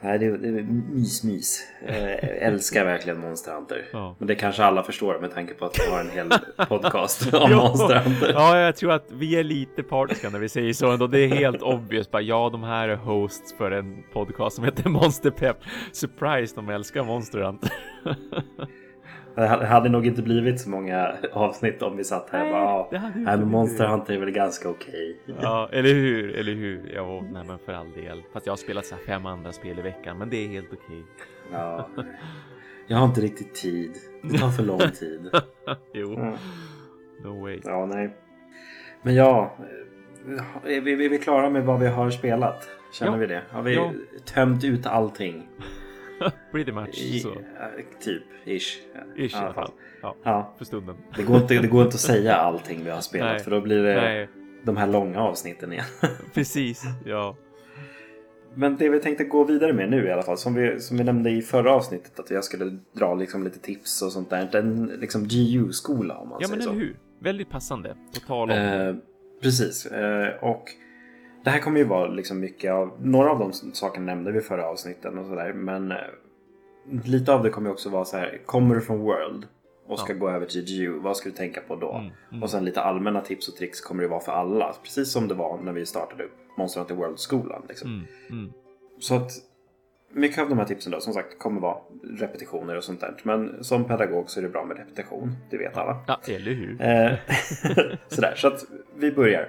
[0.00, 0.62] Nej, det, det är
[0.94, 1.60] mys-mys.
[1.86, 3.84] Jag älskar verkligen Monster Hunter.
[3.92, 4.16] Ja.
[4.18, 6.32] Men det kanske alla förstår med tanke på att vi har en hel
[6.68, 8.32] podcast om Monster Hunter.
[8.32, 11.06] Ja, jag tror att vi är lite partiska när vi säger så ändå.
[11.06, 12.10] Det är helt obvious.
[12.10, 15.56] Bara, ja, de här är hosts för en podcast som heter Monster Pep.
[15.92, 17.72] Surprise, de älskar Monster Hunter.
[19.36, 23.10] Det hade nog inte blivit så många avsnitt om vi satt här och bara ja,
[23.14, 25.18] nej, men Monster Hunter är väl ganska okej.
[25.24, 25.34] Okay.
[25.42, 26.92] Ja, eller hur, eller hur.
[26.94, 28.22] Ja, nej men för all del.
[28.32, 30.66] Fast jag har spelat så här fem andra spel i veckan, men det är helt
[30.72, 30.78] okej.
[30.86, 31.60] Okay.
[31.60, 31.88] Ja,
[32.86, 33.90] jag har inte riktigt tid.
[34.22, 35.30] Det tar för lång tid.
[35.92, 36.34] jo, mm.
[37.24, 37.60] no way.
[37.64, 38.16] Ja, nej.
[39.02, 39.56] Men ja,
[40.64, 42.68] är vi, är vi klara med vad vi har spelat?
[42.92, 43.18] Känner ja.
[43.18, 43.42] vi det?
[43.50, 43.92] Har vi ja.
[44.24, 45.48] tömt ut allting?
[46.52, 47.34] Pretty much I, så.
[48.00, 48.78] Typ, ish.
[49.16, 49.70] Ish i alla fall.
[50.02, 50.54] Ja, ja.
[50.58, 50.96] För stunden.
[51.16, 53.40] Det går, inte, det går inte att säga allting vi har spelat Nej.
[53.40, 54.28] för då blir det Nej.
[54.62, 55.84] de här långa avsnitten igen.
[56.34, 57.36] Precis, ja.
[58.54, 61.04] Men det vi tänkte gå vidare med nu i alla fall, som vi, som vi
[61.04, 64.56] nämnde i förra avsnittet, att jag skulle dra liksom lite tips och sånt där.
[64.56, 66.68] En liksom GU-skola om man ja, säger så.
[66.68, 66.96] Ja, men eller hur.
[67.18, 67.96] Väldigt passande.
[68.14, 68.56] På tal om.
[68.58, 68.94] Eh,
[69.42, 69.86] precis.
[69.86, 70.64] Eh, och
[71.46, 74.66] det här kommer ju vara liksom mycket av, några av de sakerna nämnde vi förra
[74.66, 75.52] avsnitten och sådär.
[75.52, 75.98] Men eh,
[77.04, 79.46] lite av det kommer också vara så här, kommer du från World
[79.86, 80.18] och ska ja.
[80.18, 81.92] gå över till GU, vad ska du tänka på då?
[81.92, 82.42] Mm, mm.
[82.42, 84.74] Och sen lite allmänna tips och tricks kommer det vara för alla.
[84.82, 87.62] Precis som det var när vi startade upp Monster Hunter World-skolan.
[87.68, 87.90] Liksom.
[87.90, 88.52] Mm, mm.
[88.98, 89.30] Så att
[90.12, 91.78] mycket av de här tipsen då som sagt kommer vara
[92.18, 93.16] repetitioner och sånt där.
[93.22, 95.36] Men som pedagog så är det bra med repetition.
[95.50, 96.04] Det vet alla.
[96.06, 96.82] Ja, eller hur?
[96.82, 97.12] Eh,
[98.08, 98.64] Sådär, så att
[98.96, 99.48] vi börjar.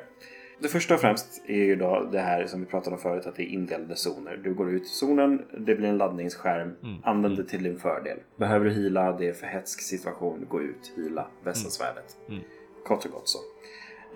[0.59, 3.35] Det första och främst är ju då det här som vi pratade om förut att
[3.35, 4.39] det är indelade zoner.
[4.43, 6.75] Du går ut i zonen, det blir en laddningsskärm.
[7.03, 8.17] Använd det till din fördel.
[8.35, 12.17] Behöver du hila, det är för hetsk situation, gå ut, hila, vässa svärdet.
[12.29, 12.41] Mm.
[12.85, 13.39] Kort och gott så.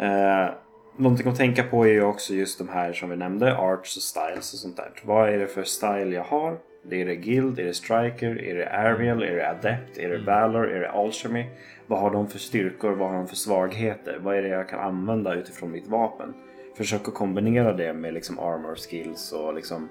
[0.04, 0.50] Eh,
[0.98, 4.04] någonting att tänka på är ju också just de här som vi nämnde, arts och
[4.04, 4.92] styles och sånt där.
[5.04, 6.58] Vad är det för style jag har?
[6.84, 10.18] Det är det guild, är det striker, är det aerial, är det adept, är det
[10.18, 11.46] valor, är det alchemy?
[11.92, 14.20] Vad har de för styrkor, vad har de för svagheter?
[14.22, 16.34] Vad är det jag kan använda utifrån mitt vapen?
[16.78, 19.90] Försök att kombinera det med liksom armor skills och liksom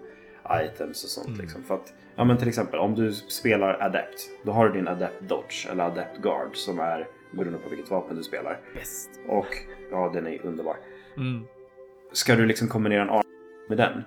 [0.50, 1.38] items och sånt.
[1.38, 1.62] Liksom.
[1.62, 5.20] För att, ja, men till exempel om du spelar adept, då har du din adept
[5.28, 8.60] dodge eller adept guard som är beroende på vilket vapen du spelar.
[8.74, 9.10] Bäst.
[9.28, 9.56] Och
[9.90, 10.76] ja, den är underbar.
[11.16, 11.44] Mm.
[12.12, 13.22] Ska du liksom kombinera en arm
[13.68, 14.02] med den,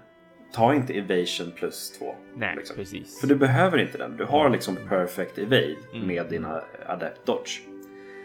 [0.54, 2.16] ta inte evasion plus två.
[2.36, 2.76] Nej, liksom.
[2.76, 3.20] precis.
[3.20, 4.18] För du behöver inte den.
[4.18, 6.08] Du har liksom perfect evade Mm.
[6.08, 7.73] med dina adept dodge.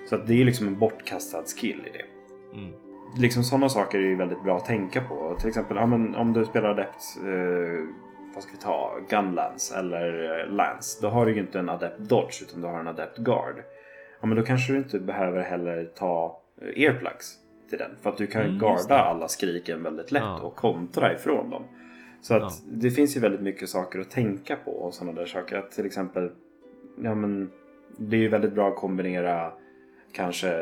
[0.08, 2.04] Så att det är liksom en bortkastad skill i det.
[2.58, 2.72] Mm.
[3.18, 5.36] Liksom sådana saker är ju väldigt bra att tänka på.
[5.40, 7.84] Till exempel ja, men om du spelar adept, eh,
[8.34, 10.98] vad ska vi ta, gunlance eller eh, lance.
[11.02, 13.54] Då har du ju inte en adept dodge utan du har en adept guard.
[14.20, 17.34] Ja men då kanske du inte behöver heller ta eh, earplugs
[17.68, 17.90] till den.
[18.02, 20.40] För att du kan Mm, garda alla skriken väldigt lätt Ja.
[20.40, 21.62] och kontra ifrån dem.
[22.20, 22.50] Så att Ja.
[22.72, 25.56] det finns ju väldigt mycket saker att tänka på och sådana där saker.
[25.58, 26.30] Att till exempel,
[27.02, 27.50] ja men
[27.98, 29.52] det är ju väldigt bra att kombinera
[30.12, 30.52] kanske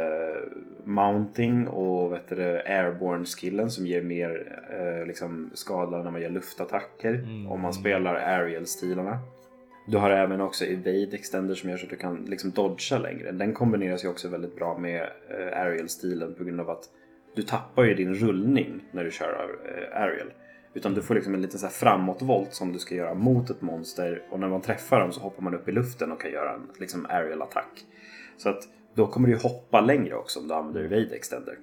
[0.85, 6.31] mounting och vet du, airborne skillen som ger mer eh, liksom skada när man gör
[6.31, 7.15] luftattacker.
[7.15, 7.47] Mm.
[7.47, 9.19] Om man spelar aerial-stilarna.
[9.87, 13.33] Du har även också evade extender som gör så att du kan liksom dodga längre.
[13.33, 16.85] Den kombineras ju också väldigt bra med eh, aerial-stilen på grund av att
[17.37, 20.33] du tappar ju din rullning när du kör eh, aerial.
[20.75, 23.63] Utan du får liksom en liten så här framåtvolt som du ska göra mot ett
[23.63, 26.55] monster och när man träffar dem så hoppar man upp i luften och kan göra
[26.55, 27.85] en liksom aerial attack.
[28.37, 28.63] Så att
[28.97, 31.59] då kommer du hoppa längre också om du använder evade extender.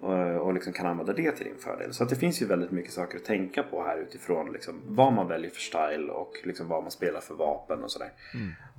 [0.00, 1.92] Och, och liksom kan använda det till din fördel.
[1.92, 5.28] Så det finns ju väldigt mycket saker att tänka på här utifrån liksom vad man
[5.28, 8.08] väljer för style och liksom vad man spelar för vapen och sådär.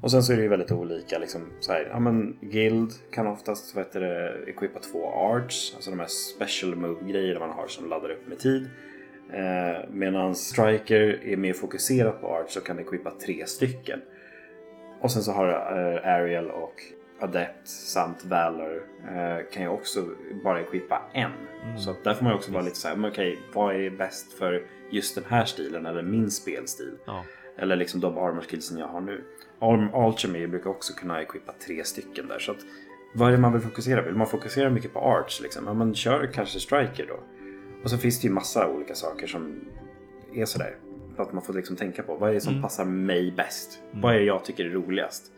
[0.01, 1.19] Och sen så är det ju väldigt olika.
[1.19, 5.89] Liksom, så här, ja, men Guild kan oftast vad heter det, equippa två arts, alltså
[5.89, 8.69] de här special move-grejer man har som laddar upp med tid.
[9.33, 14.01] Eh, Medan Striker är mer fokuserat på arts och kan equippa tre stycken.
[15.01, 16.81] Och sen så har eh, Ariel och
[17.19, 20.05] Adept samt Valor eh, kan ju också
[20.43, 21.31] bara equippa en.
[21.77, 24.33] Så att där får man också vara lite så här, men okej, vad är bäst
[24.33, 26.97] för just den här stilen eller min spelstil?
[27.05, 27.23] Ja.
[27.57, 29.23] Eller liksom de armor skillsen jag har nu.
[29.59, 32.39] Arm Alchemy brukar också kunna equippa tre stycken där.
[32.39, 32.57] Så att,
[33.13, 34.07] vad är det man vill fokusera på?
[34.07, 35.65] Vill man fokusera mycket på arts liksom?
[35.67, 37.19] Ja, men kör kanske striker då.
[37.83, 39.59] Och så finns det ju massa olika saker som
[40.33, 40.77] är sådär.
[41.17, 42.15] Att man får liksom tänka på.
[42.15, 43.81] Vad är det som passar mig bäst?
[43.91, 45.31] Vad är det jag tycker är roligast?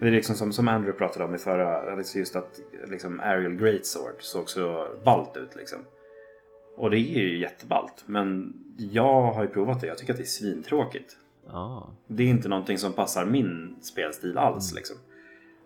[0.00, 3.56] Det är liksom som, som Andrew pratade om i förra, alltså just att liksom Ariel
[3.56, 5.78] Greatsword såg så ballt ut liksom.
[6.76, 8.04] Och det är ju jätteballt.
[8.06, 9.86] Men jag har ju provat det.
[9.86, 11.16] Jag tycker att det är svintråkigt.
[11.46, 11.90] Ja.
[12.06, 14.74] Det är inte någonting som passar min spelstil alls.
[14.74, 14.96] Liksom.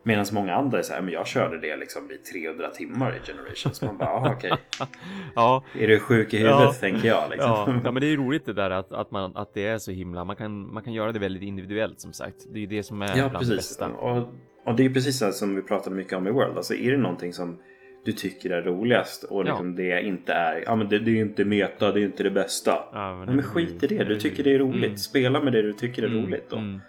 [0.06, 3.26] Medan många andra är så här, men jag körde det liksom i 300 timmar i
[3.26, 3.82] Generations.
[3.82, 4.52] Man bara, "Aha, okej.
[5.34, 5.64] Ja.
[5.80, 6.72] Är du sjuk i huvudet Ja.
[6.72, 7.30] tänker jag.
[7.30, 7.50] Liksom.
[7.50, 9.90] Ja, ja, men det är roligt det där att, att, man, att det är så
[9.90, 12.36] himla, man kan, man kan göra det väldigt individuellt som sagt.
[12.54, 13.56] Det är det som är Ja, bland det precis.
[13.56, 13.88] bästa.
[13.88, 14.28] Och,
[14.66, 16.56] och det är precis så här som vi pratade mycket om i World.
[16.56, 17.58] Alltså är det någonting som
[18.04, 21.44] du tycker är roligast och liksom det inte är, ja men det, det är inte
[21.44, 22.84] meta, det är inte det bästa.
[22.92, 24.84] Ja, men, men skit i det, du tycker det är roligt.
[24.84, 24.96] Mm.
[24.96, 26.56] Spela med det du tycker är Mm, roligt då.
[26.56, 26.80] mm.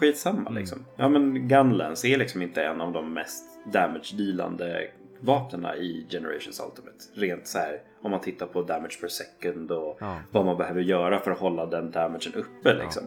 [0.00, 0.84] Skitsamma liksom.
[0.96, 4.86] Ja men Gunlance är liksom inte en av de mest damage-dealande
[5.20, 6.98] vapnena i Generations Ultimate.
[7.14, 10.16] Rent så här om man tittar på damage per second och Ja.
[10.30, 13.02] vad man behöver göra för att hålla den damagen uppe liksom.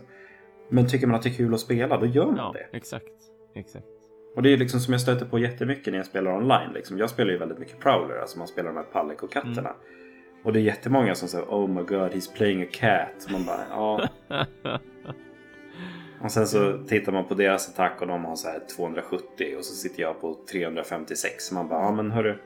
[0.69, 2.77] Men tycker man att det är kul att spela, då gör man Ja, det.
[2.77, 3.05] exakt.
[3.55, 3.85] Exakt.
[4.35, 6.73] Och det är liksom som jag stöter på jättemycket när jag spelar online.
[6.73, 6.97] Liksom.
[6.97, 9.69] Jag spelar ju väldigt mycket Prowler, alltså man spelar de här Palico-katterna.
[9.69, 9.75] Mm.
[10.43, 13.27] Och det är jättemånga som säger Oh my god, he's playing a cat.
[13.31, 14.07] Man bara, ja.
[16.23, 19.65] och sen så tittar man på deras attack och de har så här 270 och
[19.65, 21.51] så sitter jag på 356.
[21.51, 22.37] Man bara, ja men hörru,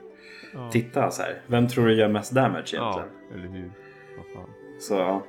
[0.54, 0.70] Ja.
[0.72, 1.40] titta så här.
[1.46, 3.44] Vem tror du gör mest damage Ja, egentligen?
[3.48, 3.70] eller hur?
[4.80, 5.22] Så ja.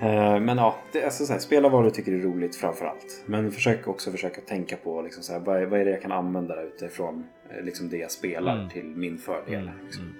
[0.00, 2.84] Eh, Men ja, det är alltså så här, spela vad du tycker är roligt framför
[2.86, 3.22] allt.
[3.26, 6.02] Men försök också försöka tänka på liksom så här, vad, är, vad är det jag
[6.02, 8.68] kan använda där utifrån eh, liksom det jag spelar Mm.
[8.68, 9.54] till min fördel.
[9.62, 10.02] Mm, Liksom.
[10.04, 10.14] mm.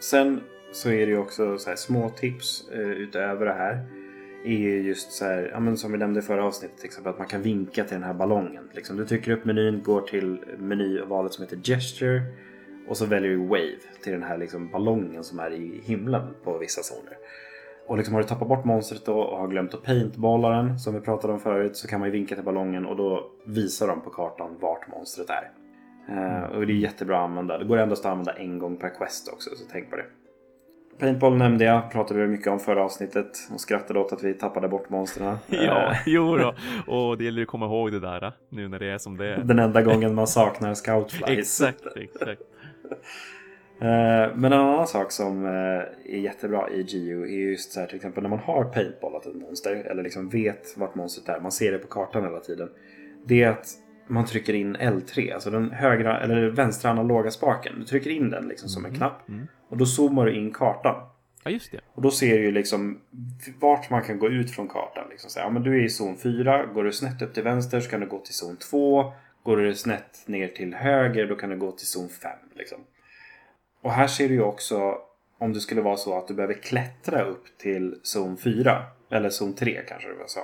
[0.00, 0.40] Sen
[0.72, 3.84] så är det ju också så här, små tips eh, utöver det här.
[4.44, 7.12] Är ju just så här, ja, men som vi nämnde i förra avsnittet till exempel,
[7.12, 8.68] att man kan vinka till den här ballongen.
[8.72, 12.22] Liksom, du trycker upp menyn, går till menyvalet som heter Gesture
[12.88, 16.58] och så väljer du Wave till den här liksom, ballongen som är i himlen på
[16.58, 17.16] vissa zoner.
[17.86, 20.94] Och liksom har du tappat bort monstret då och har glömt att paintballa den som
[20.94, 24.00] vi pratade om förut så kan man ju vinka till ballongen och då visar de
[24.00, 25.50] på kartan vart monstret är.
[26.08, 27.58] Eh, och det är jättebra att använda.
[27.58, 30.06] Det går endast att använda en gång per quest också så tänk på det.
[30.98, 34.68] Paintball nämnde jag, pratade vi mycket om förra avsnittet och skrattade åt att vi tappade
[34.68, 35.36] bort monstren.
[35.48, 36.54] Ja, Eh, jo då.
[36.86, 39.38] Och det gäller att komma ihåg det där nu när det är som det är.
[39.38, 41.38] Den enda gången man saknar scoutflies.
[41.38, 42.42] Exakt, exakt.
[43.80, 45.50] Eh, Men en annan sak som eh,
[46.14, 49.34] är jättebra i GU är just så här till exempel när man har paintballat ett
[49.34, 52.68] monster eller liksom vet vart monstret är, man ser det på kartan hela tiden.
[53.26, 53.66] Det är att
[54.08, 57.72] man trycker in L3, alltså den högra eller vänstra analoga spaken.
[57.78, 59.28] Du trycker in den liksom som en knapp
[59.74, 61.06] och då zoomar du in kartan.
[61.44, 61.80] Ja, just det.
[61.94, 63.00] Och då ser du ju liksom
[63.60, 65.04] vart man kan gå ut från kartan.
[65.10, 65.30] Liksom.
[65.30, 67.80] Så, här, ja, men du är i zon 4, går du snett upp till vänster
[67.80, 69.12] så kan du gå till zon 2.
[69.42, 72.30] Går du snett ner till höger då kan du gå till zon 5.
[72.54, 72.78] Liksom.
[73.80, 74.98] Och här ser du ju också
[75.38, 78.82] om det skulle vara så att du behöver klättra upp till zon 4.
[79.10, 80.40] Eller zon 3 kanske det var så.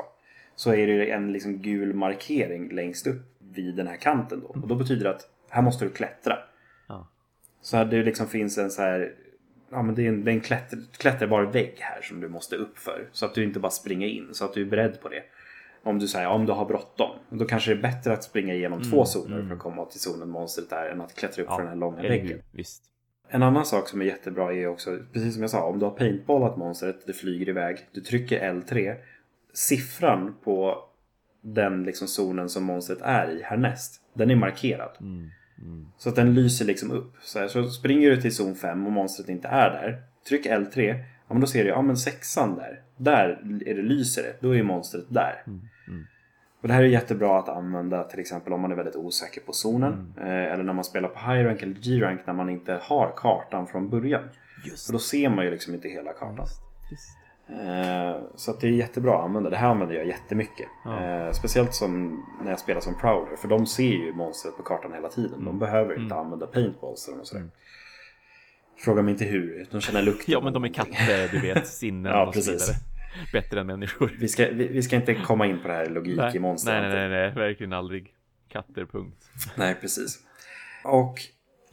[0.57, 4.47] Så är det en liksom gul markering längst upp vid den här kanten då.
[4.47, 6.38] Och då betyder det att här måste du klättra.
[7.61, 7.64] Ja.
[7.64, 9.14] Så att det liksom finns en så här
[9.70, 12.57] Ja men det är en, det är en klätter, klätterbar vägg här som du måste
[12.57, 13.09] upp för.
[13.12, 14.29] Så att du inte bara springer in.
[14.33, 15.23] Så att du är beredd på det.
[15.83, 17.11] Om du säger om du har bråttom.
[17.31, 20.29] Då kanske det är bättre att springa igenom två zoner för att komma till zonen
[20.29, 20.90] monstret är.
[20.90, 22.42] Än att klättra upp för den här långa väggen.
[22.51, 22.83] Visst.
[23.29, 25.92] En annan sak som är jättebra är också, precis som jag sa, om du har
[25.92, 28.96] paintballat monstret, det flyger iväg, du trycker L3.
[29.53, 30.85] Siffran på
[31.40, 34.96] den liksom zonen som monstret är i härnäst, den är markerad.
[35.99, 37.12] Så att den lyser liksom upp.
[37.23, 40.03] Så, här, så springer du till zon 5 och monstret inte är där.
[40.29, 40.88] Tryck L3,
[41.29, 42.81] ja men då ser du, ja men sexan där.
[42.96, 43.29] Där
[43.66, 45.42] är det lyser det, då är monstret där.
[46.62, 49.53] Och det här är jättebra att använda till exempel om man är väldigt osäker på
[49.53, 50.14] zonen.
[50.16, 53.66] Eh, eller när man spelar på high rank eller G-rank när man inte har kartan
[53.66, 54.23] från början.
[54.64, 56.46] Just För då ser man ju liksom inte hela kartan.
[56.90, 57.11] Visst.
[57.11, 57.19] Eh,
[58.34, 59.50] så att det är jättebra att använda.
[59.50, 60.68] Det här använder jag jättemycket.
[60.86, 63.36] Eh, speciellt som när jag spelar som Prowler.
[63.36, 65.44] För de ser ju monstret på kartan hela tiden.
[65.44, 67.48] De behöver inte använda paintballs eller sådär.
[68.78, 69.66] Fråga mig inte hur.
[69.70, 70.32] De känner lukten.
[70.32, 72.74] Ja, men de är katter, du vet, sinnen Ja, och så vidare.
[73.32, 74.16] Bättre än människor.
[74.20, 76.80] Vi ska, vi, vi ska inte komma in på det här logik i nej, monster.
[76.80, 78.14] nej, nej, nej, verkligen aldrig.
[78.48, 79.30] Katter, punkt.
[79.56, 80.18] Nej, precis.
[80.84, 81.18] Och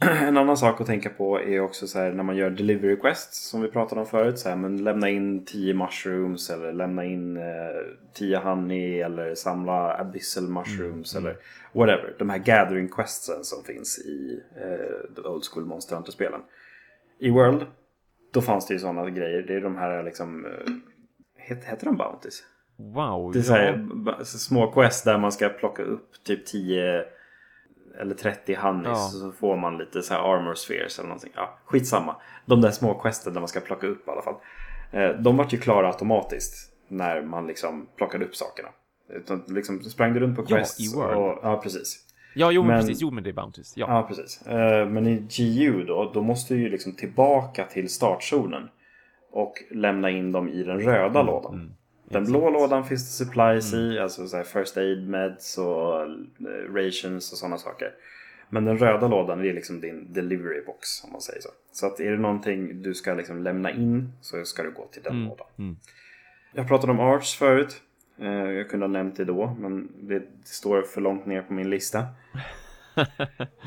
[0.00, 3.48] en annan sak att tänka på är också så här när man gör delivery quests
[3.48, 4.38] som vi pratade om förut.
[4.38, 7.42] Så här, men lämna in 10 mushrooms eller lämna in eh,
[8.14, 11.36] 10 honey eller samla abyssal mushrooms eller
[11.72, 12.14] whatever.
[12.18, 16.40] De här gathering questsen som finns i eh, the old school Monster Hunter-spelen.
[17.18, 17.66] I World,
[18.32, 19.42] då fanns det ju sådana grejer.
[19.42, 20.44] Det är de här liksom...
[20.44, 20.72] Eh,
[21.36, 22.42] het, heter de Bounties?
[22.76, 23.32] Wow.
[23.32, 23.88] Det är så här,
[24.24, 27.04] små quest där man ska plocka upp typ 10
[28.00, 28.96] eller 30 honeys Ja.
[28.96, 31.32] så får man lite så här armor spheres eller någonting.
[31.36, 32.16] Ja, skitsamma.
[32.46, 34.34] De där små questen där man ska plocka upp i alla fall.
[34.92, 38.68] Eh, De vart ju klara automatiskt när man liksom plockade upp sakerna.
[39.10, 40.80] Utan liksom sprang du runt på Ja, quests.
[40.80, 41.16] i World.
[41.16, 42.04] Och, ja, precis.
[42.34, 43.02] Ja, jo, men Men- precis.
[43.02, 43.72] Jo, men det är Bounties.
[43.76, 43.86] Ja.
[43.88, 44.46] Ja, precis.
[44.46, 48.68] Eh, Men i GU då, då måste du ju liksom tillbaka till startzonen.
[49.30, 51.74] Och lämna in dem i den röda lådan.
[52.10, 56.08] Den blå lådan finns det supplies i, alltså så first aid meds och eh,
[56.74, 57.90] rations och sådana saker.
[58.50, 61.48] Men den röda lådan är liksom din delivery box om man säger så.
[61.72, 65.02] Så att är det någonting du ska liksom lämna in så ska du gå till
[65.02, 65.46] den lådan.
[65.58, 65.76] mm.
[66.52, 67.82] Jag pratade om arts förut.
[68.20, 71.70] Eh, Jag kunde ha nämnt det då men det står för långt ner på min
[71.70, 72.06] lista.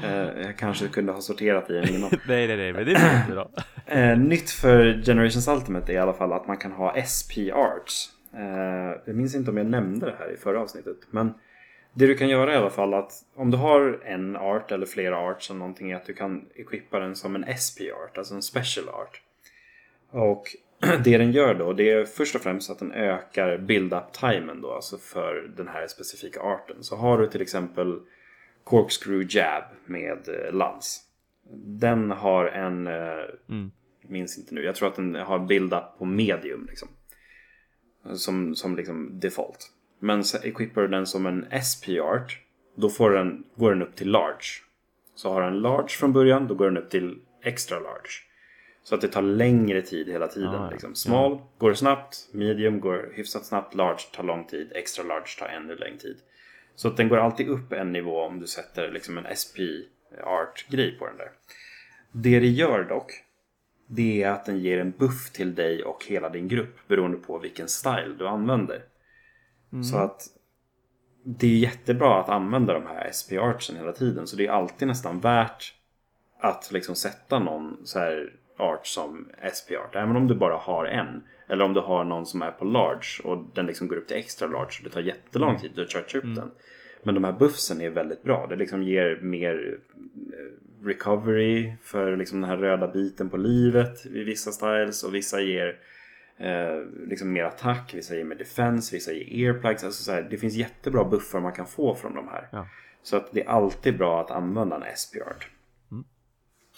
[0.04, 2.10] Eh, Jag kanske kunde ha sorterat i den innan.
[2.28, 4.16] nej, nej, nej, men det är inte bra.
[4.16, 8.10] Nytt för Generations Ultimate är i alla fall att man kan ha SP Arts.
[8.34, 10.98] Eh, jag minns inte om jag nämnde det här i förra avsnittet.
[11.10, 11.34] Men
[11.94, 15.18] det du kan göra i alla fall att om du har en art eller flera
[15.18, 18.42] arts eller någonting är att du kan equippa den som en SP Art, alltså en
[18.42, 19.22] Special Art.
[20.10, 20.44] Och
[21.04, 24.98] det den gör då det är först och främst att den ökar build-up-timen då, alltså
[24.98, 26.84] för den här specifika arten.
[26.84, 28.00] Så har du till exempel
[28.64, 31.02] Corkscrew Jab med eh, lans.
[31.66, 32.94] Den har en eh,
[33.50, 33.72] Mm.
[34.08, 34.64] minns inte nu.
[34.64, 36.88] Jag tror att den har build-up på medium liksom.
[38.14, 39.72] Som, som liksom default.
[40.00, 40.38] Men så
[40.82, 42.40] du den som en SP-art.
[42.76, 44.46] Då får den, går den upp till large.
[45.16, 48.12] Så har den large från början, då går den upp till extra large.
[48.84, 50.50] Så att det tar längre tid hela tiden.
[50.50, 50.70] Ah, ja.
[50.72, 50.96] liksom.
[50.96, 55.76] Small går snabbt, medium går hyfsat snabbt, large tar lång tid, extra large tar ännu
[55.76, 56.18] längre tid.
[56.76, 61.06] Så att den går alltid upp en nivå om du sätter liksom en SP-art-grej på
[61.06, 61.32] den där.
[62.12, 63.12] Det det gör dock,
[63.94, 67.38] det är att den ger en buff till dig och hela din grupp beroende på
[67.38, 68.84] vilken style du använder.
[69.84, 70.22] Så att
[71.24, 74.28] det är jättebra att använda de här SP-artsen hela tiden.
[74.28, 75.74] Så det är alltid nästan värt
[76.40, 79.96] att liksom sätta någon så här, art som SP-art.
[79.96, 81.24] Även om du bara har en.
[81.48, 84.18] Eller om du har någon som är på large och den liksom går upp till
[84.18, 84.78] extra large.
[84.78, 86.52] Och det tar jättelång tid att charge upp den.
[87.04, 88.48] Men de här buffsen är väldigt bra.
[88.48, 89.80] Det liksom ger mer
[90.34, 95.04] eh, recovery för liksom den här röda biten på livet i vissa styles.
[95.04, 95.80] Och vissa ger
[96.38, 99.84] eh, liksom mer attack, vissa ger mer defense, vissa ger earplugs.
[99.84, 102.48] Alltså så här, det finns jättebra buffar man kan få från de här.
[102.52, 102.68] Ja.
[103.04, 105.50] Så att det är alltid bra att använda en SP-art.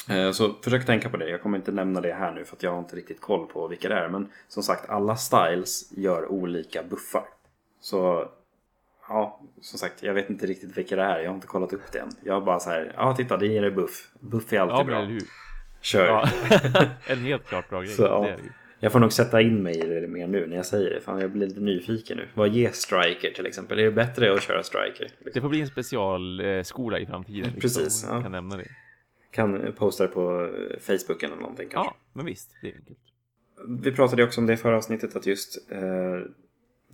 [0.09, 1.29] Eh, Så försök tänka på det.
[1.29, 3.67] Jag kommer inte nämna det här nu för att jag har inte riktigt koll på
[3.67, 4.09] vilka det är.
[4.09, 7.23] Men som sagt, alla styles gör olika buffar.
[7.79, 8.29] Så
[9.09, 11.19] ja, som sagt, jag vet inte riktigt vilka det är.
[11.19, 12.09] Jag har inte kollat upp det än.
[12.23, 14.09] Jag bara så här, ja titta det ger dig buff.
[14.19, 15.19] Buff är alltid Ja, bra.
[15.81, 16.05] Kör.
[16.05, 16.29] Ja.
[17.07, 17.91] en helt klart bra grej.
[17.91, 18.27] Så, ja.
[18.79, 21.01] Jag får nog sätta in mig i det mer nu när jag säger det.
[21.01, 22.27] Fan, jag blir lite nyfiken nu.
[22.33, 23.79] Vad ger striker till exempel?
[23.79, 25.07] Är det bättre att köra striker?
[25.33, 27.41] Det får bli en specialskola i framtiden.
[27.41, 27.61] Liksom.
[27.61, 28.21] Precis, ja.
[28.21, 28.67] Kan nämna det.
[29.31, 31.93] Kan posta det på eh, Facebook eller någonting kanske.
[31.93, 32.49] Ja, men visst.
[32.61, 32.99] Det är enkelt.
[33.83, 35.79] Vi pratade också om det i förra avsnittet att just eh,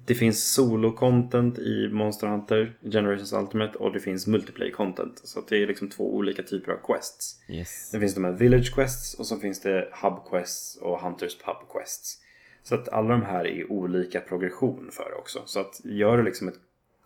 [0.09, 5.21] det finns solo-content i Monster Hunter Generations Ultimate och det finns multiplayer-content.
[5.23, 7.41] Så det är liksom två olika typer av quests.
[7.49, 7.91] Yes.
[7.91, 11.57] Det finns de här Village Quests och så finns det Hub Quests och Hunters Pub
[11.73, 12.17] Quests.
[12.63, 15.41] Så att alla de här är olika progression för också.
[15.45, 16.59] Så att gör du liksom ett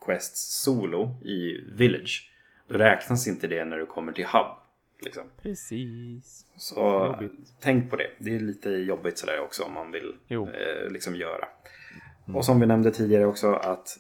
[0.06, 2.32] Quest solo i Village
[2.68, 4.58] då räknas inte det när du kommer till Hub.
[5.02, 5.24] Liksom.
[5.42, 6.46] Precis.
[6.58, 7.54] Så Jobbigt.
[7.62, 8.10] tänk på det.
[8.18, 11.48] Det är lite jobbigt sådär också om man vill eh, liksom göra.
[12.34, 13.98] Och som vi nämnde tidigare också att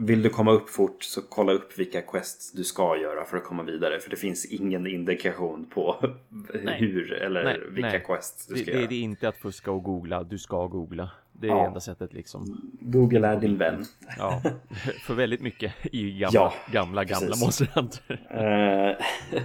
[0.00, 3.44] vill du komma upp fort så kolla upp vilka quests du ska göra för att
[3.44, 4.00] komma vidare.
[4.00, 5.96] För det finns ingen indikation på
[6.64, 6.78] Nej.
[6.80, 8.02] hur eller Nej, vilka nej.
[8.06, 8.86] quests du ska det, göra.
[8.88, 10.22] det är inte att fuska och googla.
[10.22, 11.10] Du ska googla.
[11.32, 11.66] Det är Ja.
[11.66, 12.70] enda sättet liksom.
[12.80, 13.84] Google är din vän.
[14.18, 14.42] Ja,
[15.06, 17.36] för väldigt mycket i gamla, Ja, gamla, gamla.
[17.40, 18.20] Monster Hunter.
[18.30, 19.42] Eh,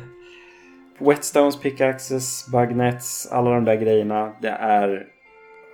[1.08, 4.34] Whetstones, pickaxes, bugnets, alla de där grejerna.
[4.42, 5.08] Det är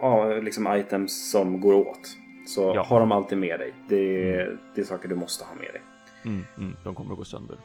[0.01, 1.99] ja, liksom items som går åt.
[2.55, 2.81] Så Ja.
[2.83, 3.73] ha dem alltid med dig.
[3.89, 5.81] Det är, det är saker du måste ha med dig.
[6.25, 7.57] Mm, mm, de kommer att gå sönder.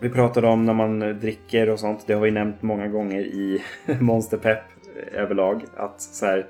[0.00, 2.04] Vi pratade om när man dricker och sånt.
[2.06, 3.62] Det har vi nämnt många gånger i
[4.00, 4.58] Monster Pep
[5.12, 5.62] överlag.
[5.76, 6.46] Att så här,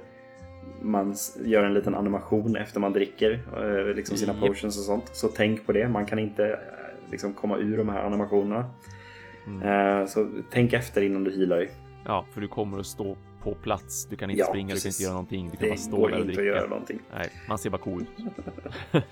[0.83, 1.15] man
[1.45, 4.41] gör en liten animation efter man dricker eh, liksom sina Japp.
[4.47, 5.11] potions och sånt.
[5.17, 5.89] Så tänk på det.
[5.89, 8.65] Man kan inte eh, liksom komma ur de här animationerna.
[9.47, 9.63] Mm.
[10.01, 11.67] Eh, Så tänk efter innan du healar.
[12.05, 14.07] Ja, för du kommer att stå på plats.
[14.07, 14.95] Du kan inte Ja, springa, du kan precis.
[15.01, 15.51] inte göra någonting.
[15.51, 16.43] Du kan bara Det stå går där och dricka.
[16.43, 16.99] göra någonting.
[17.15, 18.25] Nej, man ser bara cool ut.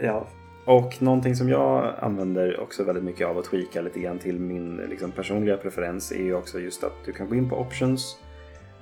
[0.00, 0.26] Ja.
[0.64, 4.76] Och någonting som jag använder också väldigt mycket av att tweaka lite grann till min
[4.76, 8.16] liksom, personliga preferens är ju också just att du kan gå in på options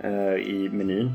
[0.00, 1.12] eh, i menyn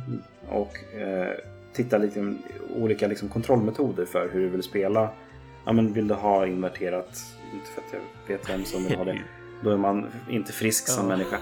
[0.50, 1.34] och eh,
[1.74, 2.34] titta lite
[2.76, 5.10] olika liksom, kontrollmetoder för hur du vill spela.
[5.66, 7.20] Ja, men vill du ha inverterat,
[7.54, 7.94] inte för att
[8.28, 9.20] jag vet vem som vill ha det,
[9.64, 11.38] då är man inte frisk som människa.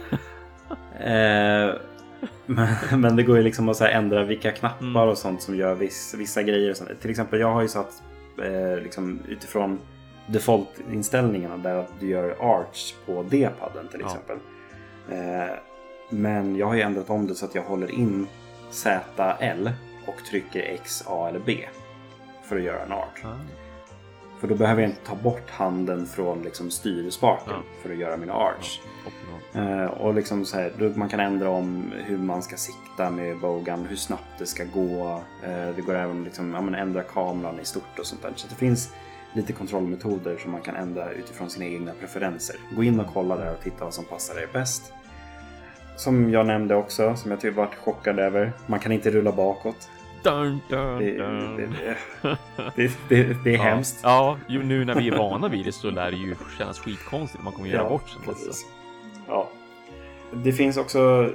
[0.99, 1.73] Eh,
[2.45, 2.67] men,
[3.01, 5.09] men det går ju liksom att ändra vilka knappar Mm.
[5.09, 6.71] och sånt som gör viss, vissa grejer.
[6.71, 6.89] och sånt.
[7.01, 8.03] Till exempel jag har ju satt
[8.43, 9.79] eh, liksom utifrån
[10.27, 14.05] default-inställningarna där att du gör arch på D-padden till Ja.
[14.07, 14.37] exempel.
[15.11, 15.53] Eh,
[16.09, 18.27] men jag har ju ändrat om det så att jag håller in
[18.71, 19.69] ZL
[20.05, 21.57] och trycker X, A eller B
[22.43, 23.23] för att göra en arch.
[23.25, 23.27] Ah.
[24.39, 27.61] För då behöver jag inte ta bort handen från liksom styrspaken Ja.
[27.81, 28.79] för att göra mina arch.
[29.07, 29.83] Optimal.
[29.83, 33.39] Eh, och liksom så här, då man kan ändra om hur man ska sikta med
[33.39, 35.21] bogan, hur snabbt det ska gå.
[35.43, 38.33] Eh, det går även att liksom, ja, ändra kameran i stort och sånt där.
[38.35, 38.93] Så det finns
[39.33, 42.55] lite kontrollmetoder som man kan ändra utifrån sina egna preferenser.
[42.75, 44.93] Gå in och kolla där och titta vad som passar dig bäst.
[45.95, 48.51] Som jag nämnde också, som jag typ varit chockad över.
[48.67, 49.89] Man kan inte rulla bakåt.
[50.23, 51.57] Dun, dun, Det, dun.
[51.57, 51.67] det,
[52.75, 53.63] det, det, det, är ja.
[53.63, 53.99] hemskt.
[54.03, 57.53] Ja, nu när vi är vana vid det så lär det ju kännas skitkonstigt man
[57.53, 58.69] kommer göra Ja, bort sig.
[59.27, 59.49] Ja.
[60.33, 61.31] Det finns också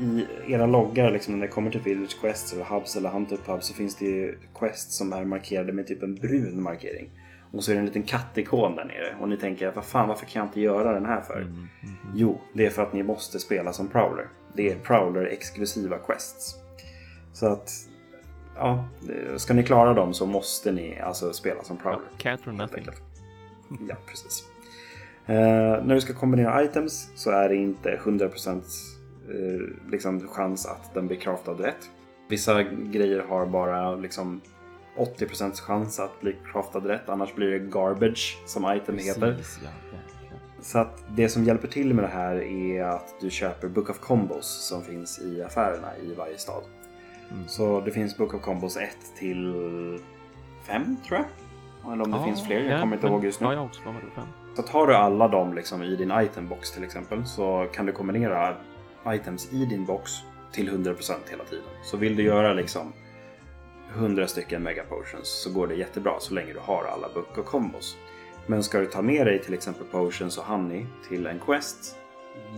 [0.00, 3.62] i era loggar, liksom, när det kommer till Village Quests eller Hubs eller Hunter Pub
[3.62, 7.10] så finns det ju quests som är markerade med typ en brun markering.
[7.52, 9.14] Och så är det en liten kattikon där nere.
[9.20, 11.36] Och ni tänker, vad fan, varför kan jag inte göra den här för?
[11.36, 11.96] Mm, mm, mm.
[12.14, 14.28] Jo, det är för att ni måste spela som Prowler.
[14.54, 16.54] Det är Prowler-exklusiva quests.
[17.32, 17.72] Så att,
[18.60, 18.84] ja,
[19.36, 22.00] ska ni klara dem så måste ni alltså spela som Prowler.
[22.18, 22.86] Can't run helt nothing.
[23.88, 24.44] Ja, precis.
[25.26, 28.62] Eh, när du ska kombinera items så är det inte 100%
[29.28, 31.90] eh, liksom chans att den blir craftad rätt.
[32.28, 34.40] Vissa grejer har bara liksom
[34.96, 39.34] 80% chans att bli craftad rätt, annars blir det garbage som item heter.
[39.36, 40.10] Precis, ja, verkligen.
[40.60, 43.98] Så att det som hjälper till med det här är att du köper Book of
[43.98, 46.62] Combos som finns i affärerna i varje stad.
[47.30, 47.48] Mm.
[47.48, 49.54] Så det finns Book of Combos 1 till
[50.66, 51.92] 5 tror jag.
[51.92, 53.46] Eller om det Ja, finns fler, jag ja, kommer inte men- ihåg just nu.
[53.46, 54.26] Ja, jag också var fem.
[54.56, 58.56] Så tar du alla dem liksom i din itembox till exempel så kan du kombinera
[59.06, 60.10] items i din box
[60.52, 61.64] till 100% hela tiden.
[61.82, 62.92] Så vill du göra liksom
[63.94, 67.46] 100 stycken mega potions så går det jättebra så länge du har alla book och
[67.46, 67.96] combos.
[68.46, 71.96] Men ska du ta med dig till exempel potions och honey till en quest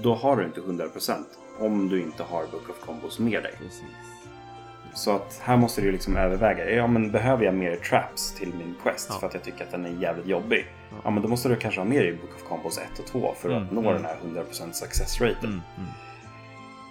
[0.03, 1.25] då har du inte 100%
[1.59, 3.53] om du inte har book of combos med dig.
[3.59, 3.83] Precis.
[4.95, 6.71] Så att här måste du liksom överväga.
[6.71, 9.19] Ja, men behöver jag mer traps till min quest Ja.
[9.19, 10.67] för att jag tycker att den är jävligt jobbig?
[10.91, 10.97] Ja.
[11.05, 13.35] Ja, men då måste du kanske ha med dig Book of Combos 1 och 2
[13.39, 13.93] för Mm, att nå mm.
[13.95, 15.45] den här 100% success raten.
[15.45, 15.61] Mm,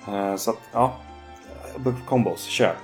[0.08, 0.30] mm.
[0.30, 0.94] Eh, så att, ja.
[1.78, 2.76] Book of Combos, köp.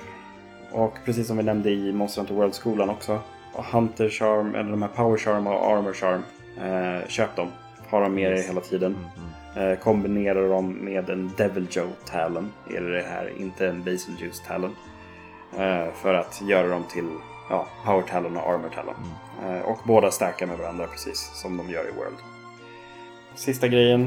[0.72, 3.20] Och precis som vi nämnde i Monster Hunter World-skolan också.
[3.72, 6.22] Hunter Charm, eller de här Power Charm och Armor Charm.
[6.61, 7.51] eh, köp dem.
[7.89, 8.49] Ha dem med Yes.
[8.49, 8.95] hela tiden.
[8.95, 9.09] Mm,
[9.55, 9.72] mm.
[9.72, 12.51] Eh, kombinera dem med en Devil Joe Talon.
[12.76, 14.76] Är det det här, inte en Basil Juice Talon.
[15.57, 17.07] Eh, för att göra dem till
[17.49, 18.95] ja, Power Talon och Armor Talon.
[19.45, 22.17] Eh, och båda stärka med varandra precis som de gör i World.
[23.35, 24.01] Sista grejen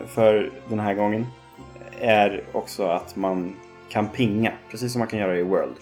[0.00, 1.26] eh, för den här gången
[2.00, 3.56] är också att man
[3.88, 5.74] kan pinga, precis som man kan göra i World.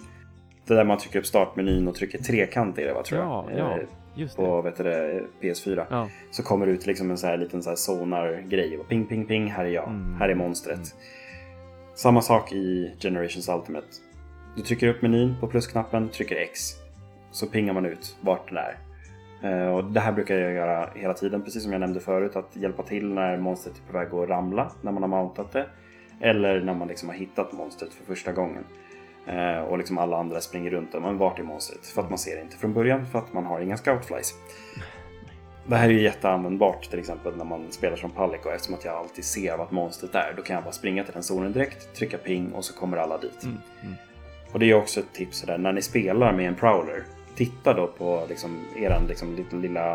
[0.65, 3.59] Det där man trycker upp startmenyn och trycker trekant i det va, tror Ja, jag.
[3.59, 3.77] ja,
[4.15, 4.43] just det.
[4.43, 5.85] På vet du, det, PS4.
[5.89, 6.07] Ja.
[6.31, 8.77] Så kommer det ut liksom en så här liten så här sonar-grej.
[8.77, 9.87] Och Ping, ping, ping, här är jag.
[9.87, 10.15] Mm.
[10.19, 10.75] Här är monstret.
[10.75, 10.87] Mm.
[11.95, 13.87] Samma sak i Generations Ultimate.
[14.55, 16.59] Du trycker upp menyn på plusknappen, trycker X.
[17.31, 18.77] Så pingar man ut vart den är.
[19.43, 22.35] Eh, och det här brukar jag göra hela tiden, precis som jag nämnde förut.
[22.35, 25.65] Att hjälpa till när monstret är på väg att ramla, när man har mountat det.
[26.19, 28.63] Eller när man liksom har hittat monstret för första gången.
[29.27, 31.85] Eh, och liksom alla andra springer runt och men vart är monstret?
[31.85, 34.33] För att man ser det inte från början, för att man har inga scoutflies.
[35.67, 38.95] Det här är ju jätteanvändbart till exempel när man spelar som Palico eftersom att jag
[38.95, 40.33] alltid ser vart monstret är.
[40.37, 43.17] Då kan jag bara springa till den zonen direkt, trycka ping och så kommer alla
[43.17, 43.43] dit.
[43.43, 43.95] Mm, mm.
[44.51, 47.03] Och det är också ett tips sådär, när ni spelar med en prowler.
[47.35, 49.93] Titta då på liksom, eran liksom, liten lilla,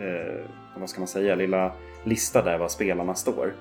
[0.00, 0.44] eh,
[0.76, 1.72] vad ska man säga, lilla
[2.04, 3.54] lista där var spelarna står.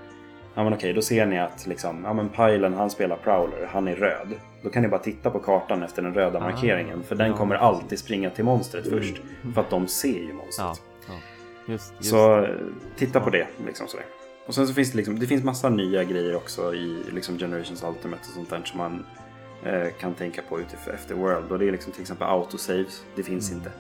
[0.53, 3.87] Ja men okej, då ser ni att liksom, ja men Pilen han spelar prowler, han
[3.87, 4.27] är röd.
[4.63, 7.03] Då kan ni bara titta på kartan efter den röda Ah, markeringen.
[7.03, 9.21] För den ja, kommer alltid springa till monstret först.
[9.53, 10.67] För att de ser ju monstret.
[10.67, 10.75] Ja,
[11.07, 11.13] ja.
[11.73, 12.09] Just, just.
[12.09, 12.49] Så eh,
[12.95, 13.47] titta på det.
[13.65, 14.05] Liksom sådär.
[14.47, 17.83] Och sen så finns det liksom, det finns massa nya grejer också i liksom Generations
[17.83, 19.05] Ultimate och sånt där som man
[19.99, 20.59] kan tänka på
[20.93, 21.51] efter World.
[21.51, 23.03] Och det är liksom till exempel autosaves.
[23.15, 23.59] Det finns Mm.
[23.63, 23.71] inte.